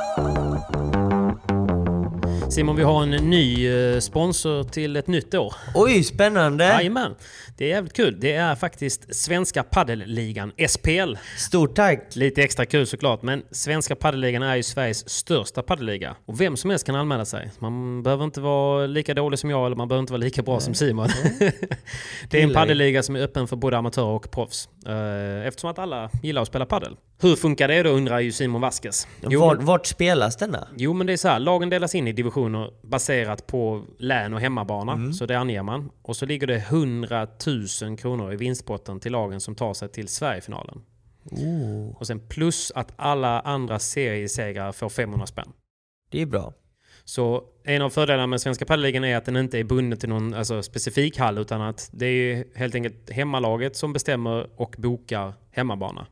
Simon, 2.54 2.76
vi 2.76 2.82
har 2.82 3.02
en 3.02 3.10
ny 3.10 3.68
eh, 3.68 3.98
sponsor 3.98 4.64
till 4.64 4.96
ett 4.96 5.06
nytt 5.06 5.34
år. 5.34 5.54
Oj, 5.74 6.02
spännande! 6.02 6.64
Jajamän. 6.64 7.14
Det 7.56 7.64
är 7.64 7.68
jävligt 7.68 7.92
kul. 7.92 8.20
Det 8.20 8.32
är 8.32 8.54
faktiskt 8.54 9.14
Svenska 9.14 9.62
Paddelligan, 9.62 10.52
SPL. 10.68 11.14
Stort 11.38 11.74
tack! 11.74 12.16
Lite 12.16 12.42
extra 12.42 12.66
kul 12.66 12.86
såklart, 12.86 13.22
men 13.22 13.42
Svenska 13.50 13.96
Paddelligan 13.96 14.42
är 14.42 14.56
ju 14.56 14.62
Sveriges 14.62 15.08
största 15.08 15.62
paddelliga. 15.62 16.16
Och 16.26 16.40
vem 16.40 16.56
som 16.56 16.70
helst 16.70 16.86
kan 16.86 16.94
anmäla 16.94 17.24
sig. 17.24 17.50
Man 17.58 18.02
behöver 18.02 18.24
inte 18.24 18.40
vara 18.40 18.86
lika 18.86 19.14
dålig 19.14 19.38
som 19.38 19.50
jag 19.50 19.66
eller 19.66 19.76
man 19.76 19.88
behöver 19.88 20.00
inte 20.00 20.12
vara 20.12 20.22
lika 20.22 20.42
bra 20.42 20.60
som 20.60 20.74
Simon. 20.74 21.08
det 22.30 22.40
är 22.40 22.44
en 22.44 22.52
paddelliga 22.52 23.02
som 23.02 23.16
är 23.16 23.20
öppen 23.20 23.48
för 23.48 23.56
både 23.56 23.78
amatörer 23.78 24.06
och 24.06 24.30
proffs. 24.30 24.68
Eh, 24.86 25.46
Eftersom 25.46 25.70
att 25.70 25.78
alla 25.78 26.10
gillar 26.22 26.42
att 26.42 26.48
spela 26.48 26.66
padel. 26.66 26.96
Hur 27.20 27.36
funkar 27.36 27.68
det 27.68 27.82
då 27.82 27.90
undrar 27.90 28.20
ju 28.20 28.32
Simon 28.32 28.60
Vasquez. 28.60 29.08
Jo, 29.28 29.40
Vart, 29.40 29.62
vart 29.62 29.86
spelas 29.86 30.36
denna? 30.36 30.68
Jo 30.76 30.92
men 30.92 31.06
det 31.06 31.12
är 31.12 31.16
så 31.16 31.28
här, 31.28 31.38
lagen 31.38 31.70
delas 31.70 31.94
in 31.94 32.08
i 32.08 32.12
divisioner 32.12 32.70
baserat 32.82 33.46
på 33.46 33.84
län 33.98 34.34
och 34.34 34.40
hemmabana. 34.40 34.92
Mm. 34.92 35.12
Så 35.12 35.26
det 35.26 35.38
anger 35.38 35.62
man. 35.62 35.90
Och 36.02 36.16
så 36.16 36.26
ligger 36.26 36.46
det 36.46 36.56
100 36.56 37.26
000 37.82 37.96
kronor 37.98 38.32
i 38.32 38.36
vinstpotten 38.36 39.00
till 39.00 39.12
lagen 39.12 39.40
som 39.40 39.54
tar 39.54 39.74
sig 39.74 39.88
till 39.88 40.08
Sverigefinalen. 40.08 40.82
Och 41.94 42.06
sen 42.06 42.20
plus 42.28 42.72
att 42.74 42.92
alla 42.96 43.40
andra 43.40 43.78
seriesegrar 43.78 44.72
får 44.72 44.88
500 44.88 45.26
spänn. 45.26 45.52
Det 46.10 46.22
är 46.22 46.26
bra. 46.26 46.52
Så 47.04 47.44
en 47.64 47.82
av 47.82 47.90
fördelarna 47.90 48.26
med 48.26 48.40
Svenska 48.40 48.64
Padeligan 48.64 49.04
är 49.04 49.16
att 49.16 49.24
den 49.24 49.36
inte 49.36 49.58
är 49.58 49.64
bunden 49.64 49.98
till 49.98 50.08
någon 50.08 50.34
alltså, 50.34 50.62
specifik 50.62 51.18
hall 51.18 51.38
utan 51.38 51.60
att 51.60 51.90
det 51.92 52.06
är 52.06 52.44
helt 52.54 52.74
enkelt 52.74 53.10
hemmalaget 53.10 53.76
som 53.76 53.92
bestämmer 53.92 54.46
och 54.56 54.74
bokar 54.78 55.34
hemmabana. 55.50 56.06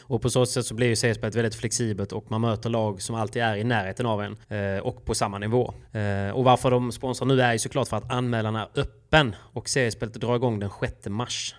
Och 0.00 0.22
på 0.22 0.30
så 0.30 0.46
sätt 0.46 0.66
så 0.66 0.74
blir 0.74 0.86
ju 0.86 0.96
seriespelet 0.96 1.34
väldigt 1.34 1.54
flexibelt 1.54 2.12
och 2.12 2.30
man 2.30 2.40
möter 2.40 2.70
lag 2.70 3.02
som 3.02 3.14
alltid 3.16 3.42
är 3.42 3.56
i 3.56 3.64
närheten 3.64 4.06
av 4.06 4.22
en 4.22 4.36
eh, 4.48 4.78
och 4.78 5.04
på 5.04 5.14
samma 5.14 5.38
nivå. 5.38 5.74
Eh, 5.92 6.30
och 6.34 6.44
varför 6.44 6.70
de 6.70 6.92
sponsrar 6.92 7.26
nu 7.26 7.40
är 7.40 7.52
ju 7.52 7.58
såklart 7.58 7.88
för 7.88 7.96
att 7.96 8.12
anmälan 8.12 8.56
är 8.56 8.68
öppen 8.74 9.34
och 9.40 9.68
seriespelet 9.68 10.14
drar 10.14 10.36
igång 10.36 10.58
den 10.58 10.70
6 10.80 11.08
mars. 11.08 11.54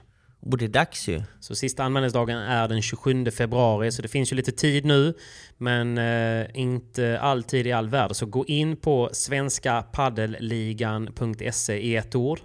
Och 0.52 0.58
det 0.58 0.66
är 0.66 0.70
dags 0.70 1.08
ju. 1.08 1.22
Så 1.40 1.56
sista 1.56 1.84
anmälningsdagen 1.84 2.38
är 2.38 2.68
den 2.68 2.82
27 2.82 3.32
februari, 3.32 3.92
så 3.92 4.02
det 4.02 4.08
finns 4.08 4.32
ju 4.32 4.36
lite 4.36 4.52
tid 4.52 4.86
nu. 4.86 5.14
Men 5.58 5.98
eh, 5.98 6.46
inte 6.54 7.20
alltid 7.20 7.68
i 7.68 7.72
all 7.72 7.90
värld. 7.90 8.16
Så 8.16 8.26
gå 8.26 8.46
in 8.46 8.78
på 8.78 9.10
svenskapaddelligan.se 9.14 11.74
i 11.74 11.96
ett 11.96 12.16
ord. 12.16 12.40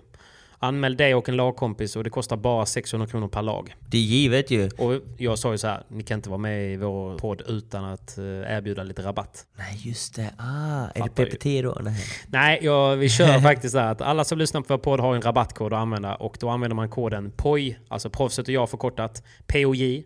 Anmäl 0.63 0.97
dig 0.97 1.15
och 1.15 1.29
en 1.29 1.37
lagkompis 1.37 1.97
och 1.97 2.05
det 2.05 2.11
kostar 2.11 2.37
bara 2.37 2.67
600 2.67 3.07
kronor 3.07 3.29
per 3.29 3.43
lag. 3.43 3.75
Det 3.89 3.97
är 3.97 4.03
givet 4.03 4.51
ju. 4.51 4.71
Och 4.79 4.95
jag 5.19 5.39
sa 5.39 5.53
ju 5.53 5.59
så 5.59 5.67
här, 5.67 5.83
ni 5.89 6.03
kan 6.03 6.19
inte 6.19 6.29
vara 6.31 6.39
med 6.39 6.73
i 6.73 6.77
vår 6.77 7.19
podd 7.19 7.43
utan 7.47 7.85
att 7.85 8.19
eh, 8.19 8.25
erbjuda 8.25 8.83
lite 8.83 9.03
rabatt. 9.03 9.47
Nej 9.59 9.81
just 9.85 10.15
det. 10.15 10.31
Ah, 10.39 10.87
är 10.95 11.09
det 11.15 11.27
PPT 11.27 11.45
då? 11.65 11.79
Nej. 11.83 12.05
Nej, 12.27 12.59
ja, 12.63 12.95
vi 12.95 13.09
kör 13.09 13.39
faktiskt 13.43 13.73
så 13.73 13.79
här 13.79 13.93
att 13.93 14.01
alla 14.01 14.25
som 14.25 14.39
lyssnar 14.39 14.61
på 14.61 14.67
vår 14.69 14.79
podd 14.79 15.01
har 15.01 15.15
en 15.15 15.23
rabattkod 15.23 15.73
att 15.73 15.79
använda 15.79 16.15
och 16.15 16.37
då 16.41 16.49
använder 16.49 16.75
man 16.75 16.89
koden 16.89 17.33
POJ, 17.37 17.79
alltså 17.89 18.11
proffset 18.11 18.49
och 18.49 18.55
jag 18.55 18.71
förkortat 18.71 19.23
POJ. 19.47 20.05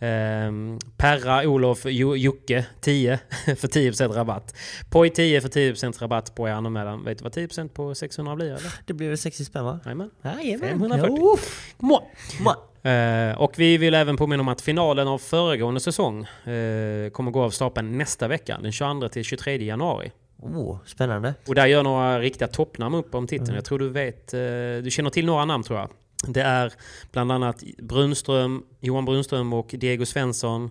Ehm, 0.00 0.78
Perra, 0.96 1.48
Olof, 1.48 1.80
Jo- 1.84 2.16
Jocke 2.16 2.66
10 2.80 3.18
för 3.46 3.68
10% 3.68 4.12
rabatt. 4.12 4.54
POJ 4.90 5.10
10 5.10 5.40
för 5.40 5.48
10% 5.48 6.00
rabatt 6.00 6.34
på 6.34 6.48
er 6.48 6.52
anmälan. 6.52 7.04
Vet 7.04 7.18
du 7.18 7.22
vad 7.22 7.32
10% 7.32 7.68
på 7.68 7.94
600 7.94 8.36
blir 8.36 8.46
eller? 8.46 8.72
Det 8.86 8.92
blir 8.92 9.08
väl 9.08 9.18
60 9.18 9.44
spänn 9.44 9.64
va? 9.64 9.80
Jajamän. 9.84 10.10
Jajamän. 10.22 10.68
540. 10.68 11.16
Jo. 11.20 11.36
Må. 11.78 12.08
Må. 12.40 12.54
Eh, 12.90 13.38
och 13.40 13.52
vi 13.56 13.76
vill 13.78 13.94
även 13.94 14.16
påminna 14.16 14.40
om 14.40 14.48
att 14.48 14.60
finalen 14.60 15.08
av 15.08 15.18
föregående 15.18 15.80
säsong 15.80 16.24
eh, 16.24 17.10
kommer 17.10 17.30
gå 17.30 17.42
av 17.42 17.50
stapeln 17.50 17.98
nästa 17.98 18.28
vecka, 18.28 18.58
den 18.62 18.72
22 18.72 19.08
till 19.08 19.24
23 19.24 19.56
januari. 19.64 20.12
Oh, 20.38 20.78
spännande. 20.86 21.34
Och 21.48 21.54
där 21.54 21.66
gör 21.66 21.82
några 21.82 22.20
riktiga 22.20 22.48
toppnamn 22.48 22.94
upp 22.94 23.14
om 23.14 23.26
titeln. 23.26 23.54
Jag 23.54 23.64
tror 23.64 23.78
du 23.78 23.88
vet, 23.88 24.34
eh, 24.34 24.40
du 24.82 24.88
känner 24.90 25.10
till 25.10 25.26
några 25.26 25.44
namn 25.44 25.64
tror 25.64 25.78
jag. 25.78 25.88
Det 26.28 26.42
är 26.42 26.72
bland 27.12 27.32
annat 27.32 27.62
Brunström, 27.78 28.62
Johan 28.80 29.04
Brunström 29.04 29.52
och 29.52 29.74
Diego 29.78 30.06
Svensson, 30.06 30.70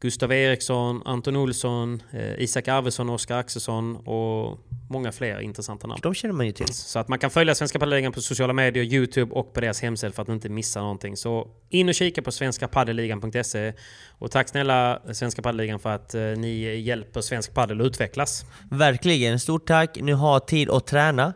Gustav 0.00 0.32
Eriksson, 0.32 1.02
Anton 1.04 1.36
Olsson, 1.36 2.02
eh, 2.12 2.42
Isak 2.42 2.68
Arvidsson, 2.68 3.10
Oskar 3.10 3.38
Axelsson 3.38 3.96
och 3.96 4.58
många 4.90 5.12
fler 5.12 5.40
intressanta 5.40 5.86
namn. 5.86 6.00
De 6.02 6.14
känner 6.14 6.34
man 6.34 6.46
ju 6.46 6.52
till. 6.52 6.74
Så 6.74 6.98
att 6.98 7.08
man 7.08 7.18
kan 7.18 7.30
följa 7.30 7.54
Svenska 7.54 7.78
Paddelligan 7.78 8.12
på 8.12 8.20
sociala 8.20 8.52
medier, 8.52 8.84
Youtube 8.84 9.34
och 9.34 9.54
på 9.54 9.60
deras 9.60 9.82
hemsida 9.82 10.12
för 10.12 10.22
att 10.22 10.28
inte 10.28 10.48
missa 10.48 10.80
någonting. 10.80 11.16
Så 11.16 11.48
in 11.70 11.88
och 11.88 11.94
kika 11.94 12.22
på 12.22 12.32
svenskapaddelligan.se. 12.32 13.72
Och 14.18 14.30
tack 14.30 14.48
snälla 14.48 15.02
Svenska 15.12 15.42
Paddelligan 15.42 15.78
för 15.78 15.90
att 15.90 16.14
eh, 16.14 16.22
ni 16.22 16.80
hjälper 16.80 17.20
svensk 17.20 17.54
paddel 17.54 17.80
att 17.80 17.86
utvecklas. 17.86 18.44
Verkligen. 18.70 19.40
Stort 19.40 19.66
tack. 19.66 19.98
Nu 20.00 20.14
har 20.14 20.40
tid 20.40 20.70
att 20.70 20.86
träna 20.86 21.32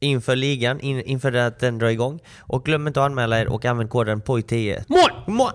inför 0.00 0.36
ligan, 0.36 0.80
in, 0.80 1.00
inför 1.00 1.32
att 1.32 1.58
den 1.58 1.78
drar 1.78 1.88
igång. 1.88 2.20
Och 2.40 2.64
glöm 2.64 2.86
inte 2.86 3.00
att 3.00 3.06
anmäla 3.06 3.40
er 3.40 3.48
och 3.48 3.64
använd 3.64 3.90
koden 3.90 4.22
POJ10. 4.22 4.84
Mål! 4.88 5.10
Må- 5.36 5.50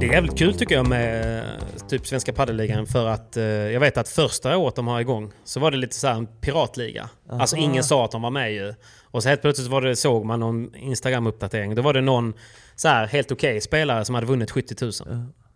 Det 0.00 0.06
är 0.06 0.12
jävligt 0.12 0.38
kul 0.38 0.54
tycker 0.54 0.74
jag 0.74 0.88
med 0.88 1.38
eh, 1.38 1.44
typ 1.88 2.06
Svenska 2.06 2.32
Paddelligan 2.32 2.86
för 2.86 3.06
att 3.06 3.36
eh, 3.36 3.44
jag 3.44 3.80
vet 3.80 3.96
att 3.98 4.08
första 4.08 4.56
året 4.56 4.76
de 4.76 4.86
har 4.86 5.00
igång 5.00 5.32
så 5.44 5.60
var 5.60 5.70
det 5.70 5.76
lite 5.76 5.94
så 5.96 6.06
här 6.08 6.14
en 6.14 6.26
piratliga. 6.26 7.08
Alltså 7.30 7.56
ingen 7.56 7.84
sa 7.84 8.04
att 8.04 8.10
de 8.10 8.22
var 8.22 8.30
med 8.30 8.52
ju. 8.52 8.74
Och 9.04 9.22
så 9.22 9.28
helt 9.28 9.40
plötsligt 9.42 9.68
var 9.68 9.80
det, 9.82 9.96
såg 9.96 10.24
man 10.24 10.40
någon 10.40 10.74
Instagram-uppdatering. 10.74 11.74
Då 11.74 11.82
var 11.82 11.92
det 11.92 12.00
någon 12.00 12.32
så 12.76 12.88
här 12.88 13.06
helt 13.06 13.32
okej 13.32 13.60
spelare 13.60 14.04
som 14.04 14.14
hade 14.14 14.26
vunnit 14.26 14.50
70 14.50 14.74
000. 14.84 14.92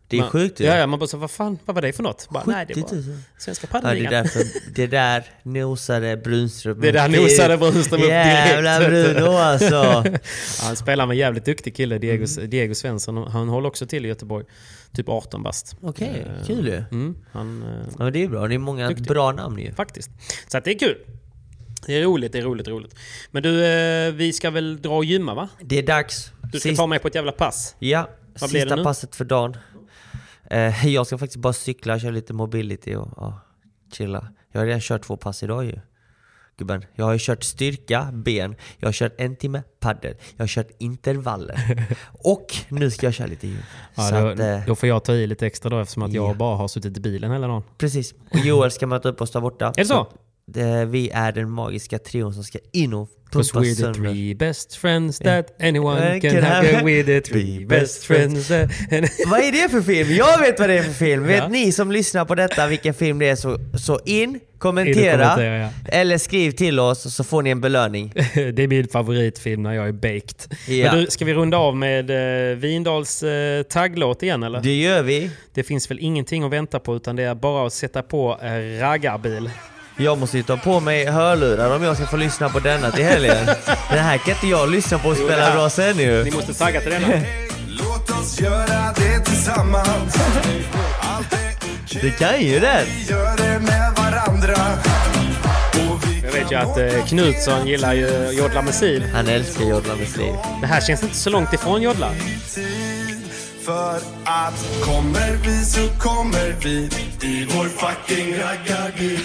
Det 0.09 0.16
är 0.16 0.20
man, 0.20 0.30
sjukt 0.30 0.61
ju. 0.61 0.64
Ja, 0.64 0.76
ja, 0.76 0.86
man 0.86 0.98
bara 0.98 1.07
så, 1.07 1.16
vad 1.16 1.30
fan, 1.30 1.59
vad 1.64 1.74
var 1.74 1.82
det 1.82 1.92
för 1.92 2.02
något? 2.02 2.28
Bara, 2.30 2.44
nej, 2.46 2.66
det 2.68 2.74
70 2.74 2.94
000. 2.94 3.02
var 3.05 3.16
Svenska 3.38 3.66
Ja, 3.72 3.80
det, 3.80 4.07
därför, 4.11 4.86
där 4.86 5.24
nosade 5.42 6.16
Brunström 6.16 6.80
Det 6.80 6.92
där 6.92 7.09
nosade 7.09 7.57
Brunström 7.59 8.02
upp 8.02 8.09
Jävla 8.09 8.78
direkt. 8.78 9.14
Bruno 9.16 9.30
alltså! 9.30 9.74
Ja, 10.05 10.05
han 10.62 10.76
spelar 10.76 11.07
med 11.07 11.14
en 11.14 11.18
jävligt 11.18 11.44
duktig 11.44 11.76
kille, 11.76 11.98
Diego, 11.98 12.26
Mm. 12.38 12.50
Diego 12.50 12.74
Svensson. 12.74 13.16
Han 13.30 13.48
håller 13.48 13.68
också 13.68 13.86
till 13.86 14.05
i 14.05 14.09
Göteborg. 14.09 14.44
Typ 14.92 15.09
18 15.09 15.42
bast. 15.42 15.76
Okej, 15.82 16.26
Eh, 16.40 16.46
kul 16.46 16.66
ju. 16.68 16.84
Mm, 16.90 17.16
han, 17.32 17.62
eh, 17.62 17.68
Ja, 17.98 18.05
men 18.05 18.12
det 18.12 18.24
är 18.24 18.28
bra, 18.28 18.48
det 18.48 18.55
är 18.55 18.59
många 18.59 18.88
Duktig. 18.88 19.07
bra 19.07 19.32
namn 19.32 19.59
ju. 19.59 19.72
Faktiskt. 19.72 20.11
Så 20.48 20.61
det 20.61 20.70
är 20.70 20.78
kul. 20.78 20.96
Det 21.86 21.94
är 21.98 22.02
roligt, 22.02 22.32
det 22.32 22.38
är 22.38 22.42
roligt, 22.42 22.64
det 22.64 22.70
är 22.70 22.72
roligt. 22.74 22.94
Men 23.30 23.42
du, 23.42 23.64
eh, 23.66 24.12
vi 24.12 24.32
ska 24.32 24.50
väl 24.50 24.82
dra 24.82 24.96
och 24.96 25.05
gymma 25.05 25.34
va? 25.34 25.48
Det 25.61 25.78
är 25.78 25.82
dags. 25.82 26.30
Du 26.52 26.61
ska 26.61 26.68
Sist- 26.68 26.76
ta 26.78 26.86
mig 26.86 26.98
på 26.98 27.09
ett 27.09 27.14
jävla 27.14 27.32
pass. 27.32 27.76
Ja, 27.78 28.09
Vad 28.40 28.50
sista 28.50 28.84
passet 28.84 29.16
för 29.16 29.24
dagen. 29.24 29.57
Eh, 30.51 30.86
jag 30.95 31.07
ska 31.07 31.18
faktiskt 31.18 31.36
bara 31.40 31.53
cykla, 31.53 31.99
köra 31.99 32.11
lite 32.11 32.32
mobility 32.32 32.95
och 32.95 33.09
ja, 33.16 33.40
chilla. 33.92 34.28
Jag 34.53 34.61
har 34.61 34.66
redan 34.66 34.80
kört 34.80 35.03
två 35.03 35.16
pass 35.16 35.42
idag 35.42 35.64
ju. 35.64 35.80
Gubben, 36.57 36.84
jag 36.95 37.05
har 37.05 37.12
ju 37.12 37.18
kört 37.20 37.42
styrka, 37.45 38.09
ben, 38.12 38.57
jag 38.78 38.88
har 38.88 38.92
kört 38.92 39.12
en 39.18 39.36
timme 39.36 39.62
paddel, 39.80 40.16
jag 40.36 40.42
har 40.42 40.49
kört 40.49 40.68
intervaller. 40.78 41.86
och 42.12 42.47
nu 42.68 42.90
ska 42.90 43.07
jag 43.07 43.14
köra 43.14 43.26
lite 43.26 43.47
gym. 43.47 43.59
Ja, 43.95 44.03
Så 44.03 44.14
då, 44.20 44.26
att, 44.28 44.38
eh, 44.40 44.61
då 44.66 44.74
får 44.74 44.88
jag 44.88 45.05
ta 45.05 45.12
i 45.12 45.26
lite 45.26 45.47
extra 45.47 45.70
då 45.70 45.80
eftersom 45.80 46.03
att 46.03 46.12
jag 46.12 46.30
Ja. 46.30 46.34
bara 46.34 46.57
har 46.57 46.68
suttit 46.68 46.97
i 46.97 47.01
bilen 47.01 47.30
hela 47.32 47.47
dagen. 47.47 47.62
precis. 47.78 48.14
Och 48.30 48.36
Joel 48.38 48.70
ska 48.70 48.86
möta 48.86 49.09
upp 49.09 49.20
oss 49.20 49.30
där 49.30 49.40
borta. 49.40 49.66
Är 49.66 49.72
det 49.74 49.84
så? 49.84 50.01
att, 50.01 50.14
vi 50.86 51.11
är 51.11 51.32
den 51.32 51.51
magiska 51.51 51.99
trion 51.99 52.34
som 52.34 52.45
ska 52.45 52.59
in 52.72 52.95
och 52.95 53.09
Cause 53.34 53.53
pumpa 53.53 53.64
we're 53.66 53.74
the 53.74 53.82
sönder. 53.82 54.11
three 54.12 54.34
best 54.34 54.76
friends 54.76 55.18
that 55.18 55.47
anyone 55.61 56.20
can, 56.20 56.30
can 56.30 56.42
have. 56.42 56.66
We're 56.66 57.05
the 57.05 57.20
three 57.20 57.66
best 57.66 58.05
friends 58.05 58.49
that... 58.49 58.70
Vad 59.26 59.40
är 59.40 59.53
det 59.53 59.68
för 59.68 59.82
film? 59.82 60.11
Jag 60.11 60.38
vet 60.38 60.59
vad 60.61 60.68
det 60.68 60.78
är 60.78 60.82
för 60.82 60.92
film! 60.92 61.26
Vet 61.26 61.38
Ja. 61.38 61.49
ni 61.49 61.72
som 61.72 61.92
lyssnar 61.92 62.24
på 62.24 62.34
detta 62.34 62.66
vilken 62.66 62.95
film 62.95 63.18
det 63.18 63.28
är 63.28 63.36
så, 63.36 63.59
så 63.78 64.01
in, 64.05 64.40
kommentera, 64.59 65.12
In 65.12 65.18
kommentera, 65.20 65.59
ja. 65.59 65.68
eller 65.88 66.18
skriv 66.18 66.51
till 66.51 66.80
oss 66.80 67.14
så 67.14 67.24
får 67.24 67.42
ni 67.42 67.51
en 67.51 67.61
belöning. 67.61 68.12
det 68.34 68.59
är 68.62 68.68
min 68.68 68.88
favoritfilm 68.88 69.62
när 69.62 69.72
jag 69.72 69.88
är 69.88 69.92
baked. 69.92 70.59
Ja. 70.68 70.92
Men 70.92 71.05
du, 71.05 71.11
ska 71.11 71.24
vi 71.24 71.34
runda 71.34 71.57
av 71.57 71.76
med 71.76 72.11
uh, 72.11 72.57
Vindals 72.57 73.22
uh, 73.22 73.62
tagglåt 73.62 74.22
igen 74.22 74.42
eller? 74.42 74.61
Det 74.61 74.80
gör 74.80 75.03
vi. 75.03 75.30
Det 75.55 75.62
finns 75.62 75.90
väl 75.90 75.99
ingenting 76.01 76.42
att 76.45 76.53
vänta 76.53 76.80
på 76.80 76.97
utan 76.97 77.16
det 77.16 77.22
är 77.22 77.34
bara 77.34 77.66
att 77.66 77.72
sätta 77.72 78.03
på 78.03 78.32
uh, 78.32 78.80
raggarbil. 78.80 79.51
Jag 79.97 80.18
måste 80.18 80.36
ju 80.36 80.42
ta 80.42 80.57
på 80.57 80.80
mig 80.80 81.07
hörlurar 81.07 81.76
om 81.76 81.82
jag 81.82 81.97
ska 81.97 82.07
få 82.07 82.16
lyssna 82.16 82.49
på 82.49 82.59
denna 82.61 82.90
till 82.90 83.05
helgen. 83.05 83.47
Den 83.90 83.99
här 83.99 84.18
kan 84.18 84.34
inte 84.34 84.47
jag 84.47 84.70
lyssna 84.70 84.99
på 84.99 85.09
och 85.09 85.16
Jo, 85.18 85.26
spela 85.26 85.53
bra 85.53 85.70
sen 85.70 85.99
ju. 85.99 86.24
Ni 86.24 86.30
måste 86.30 86.55
tagga 86.55 86.80
till 86.80 86.90
denna. 86.90 87.07
Låt 87.68 88.11
oss 88.11 88.40
göra 88.40 88.92
det 88.97 89.18
tillsammans 89.24 90.16
Allt 91.01 91.32
är 91.32 91.38
okej 91.61 92.01
Det 92.03 92.11
kan 92.11 92.42
ju 92.42 92.61
den. 92.61 92.86
Vi 92.86 93.11
gör 93.11 93.36
det 93.36 93.61
med 93.61 93.92
varandra 93.97 94.57
Och 95.72 96.09
vi 96.09 96.20
Jag 96.20 96.32
vet 96.32 96.53
ju 96.53 96.57
att 96.57 96.78
uh, 96.78 97.05
Knutsson 97.07 97.66
gillar 97.66 97.92
ju 97.95 98.30
Jodla 98.32 98.62
med 98.62 98.74
Siv. 98.74 99.05
Han 99.14 99.28
älskar 99.28 99.64
Jodla 99.64 99.95
med 99.97 100.09
Sliv. 100.09 100.34
Det 100.61 100.66
här 100.66 100.80
känns 100.80 101.03
inte 101.03 101.16
så 101.16 101.30
långt 101.30 101.53
ifrån 101.53 101.82
Jodla. 101.82 102.11
För 103.65 103.97
att 104.25 104.85
kommer 104.85 105.37
vi 105.45 105.65
så 105.65 105.89
kommer 105.99 106.55
vi 106.62 106.89
I 107.23 107.47
vår 107.55 107.65
fucking 107.65 108.35
bil 108.99 109.19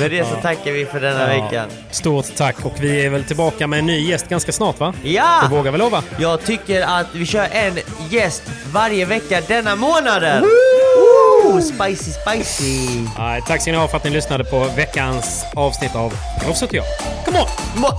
Med 0.00 0.10
det 0.10 0.24
så 0.24 0.34
tackar 0.42 0.72
vi 0.72 0.86
för 0.86 1.00
denna 1.00 1.26
veckan. 1.26 1.68
Stort 1.90 2.36
tack 2.36 2.64
och 2.64 2.72
vi 2.80 3.06
är 3.06 3.10
väl 3.10 3.24
tillbaka 3.24 3.66
med 3.66 3.78
en 3.78 3.86
ny 3.86 4.08
gäst 4.10 4.28
ganska 4.28 4.52
snart 4.52 4.80
va? 4.80 4.94
Ja! 5.02 5.48
vågar 5.50 5.72
vi 5.72 5.78
lova. 5.78 6.02
Jag 6.18 6.44
tycker 6.44 6.82
att 6.82 7.06
vi 7.12 7.26
kör 7.26 7.48
en 7.52 7.78
gäst 8.10 8.42
varje 8.72 9.04
vecka 9.04 9.40
denna 9.48 9.76
månaden. 9.76 10.42
Woo! 10.42 11.60
Spicy 11.60 12.10
spicy! 12.10 12.88
Ja, 13.16 13.40
tack 13.46 13.62
ska 13.62 13.72
ni 13.72 13.78
ha 13.78 13.88
för 13.88 13.96
att 13.96 14.04
ni 14.04 14.10
lyssnade 14.10 14.44
på 14.44 14.64
veckans 14.76 15.44
avsnitt 15.54 15.94
av 15.94 16.12
Proffset 16.44 16.68
och 16.70 16.74
jag. 16.74 16.84
Come 17.24 17.38
on! 17.38 17.46
Må- 17.76 17.98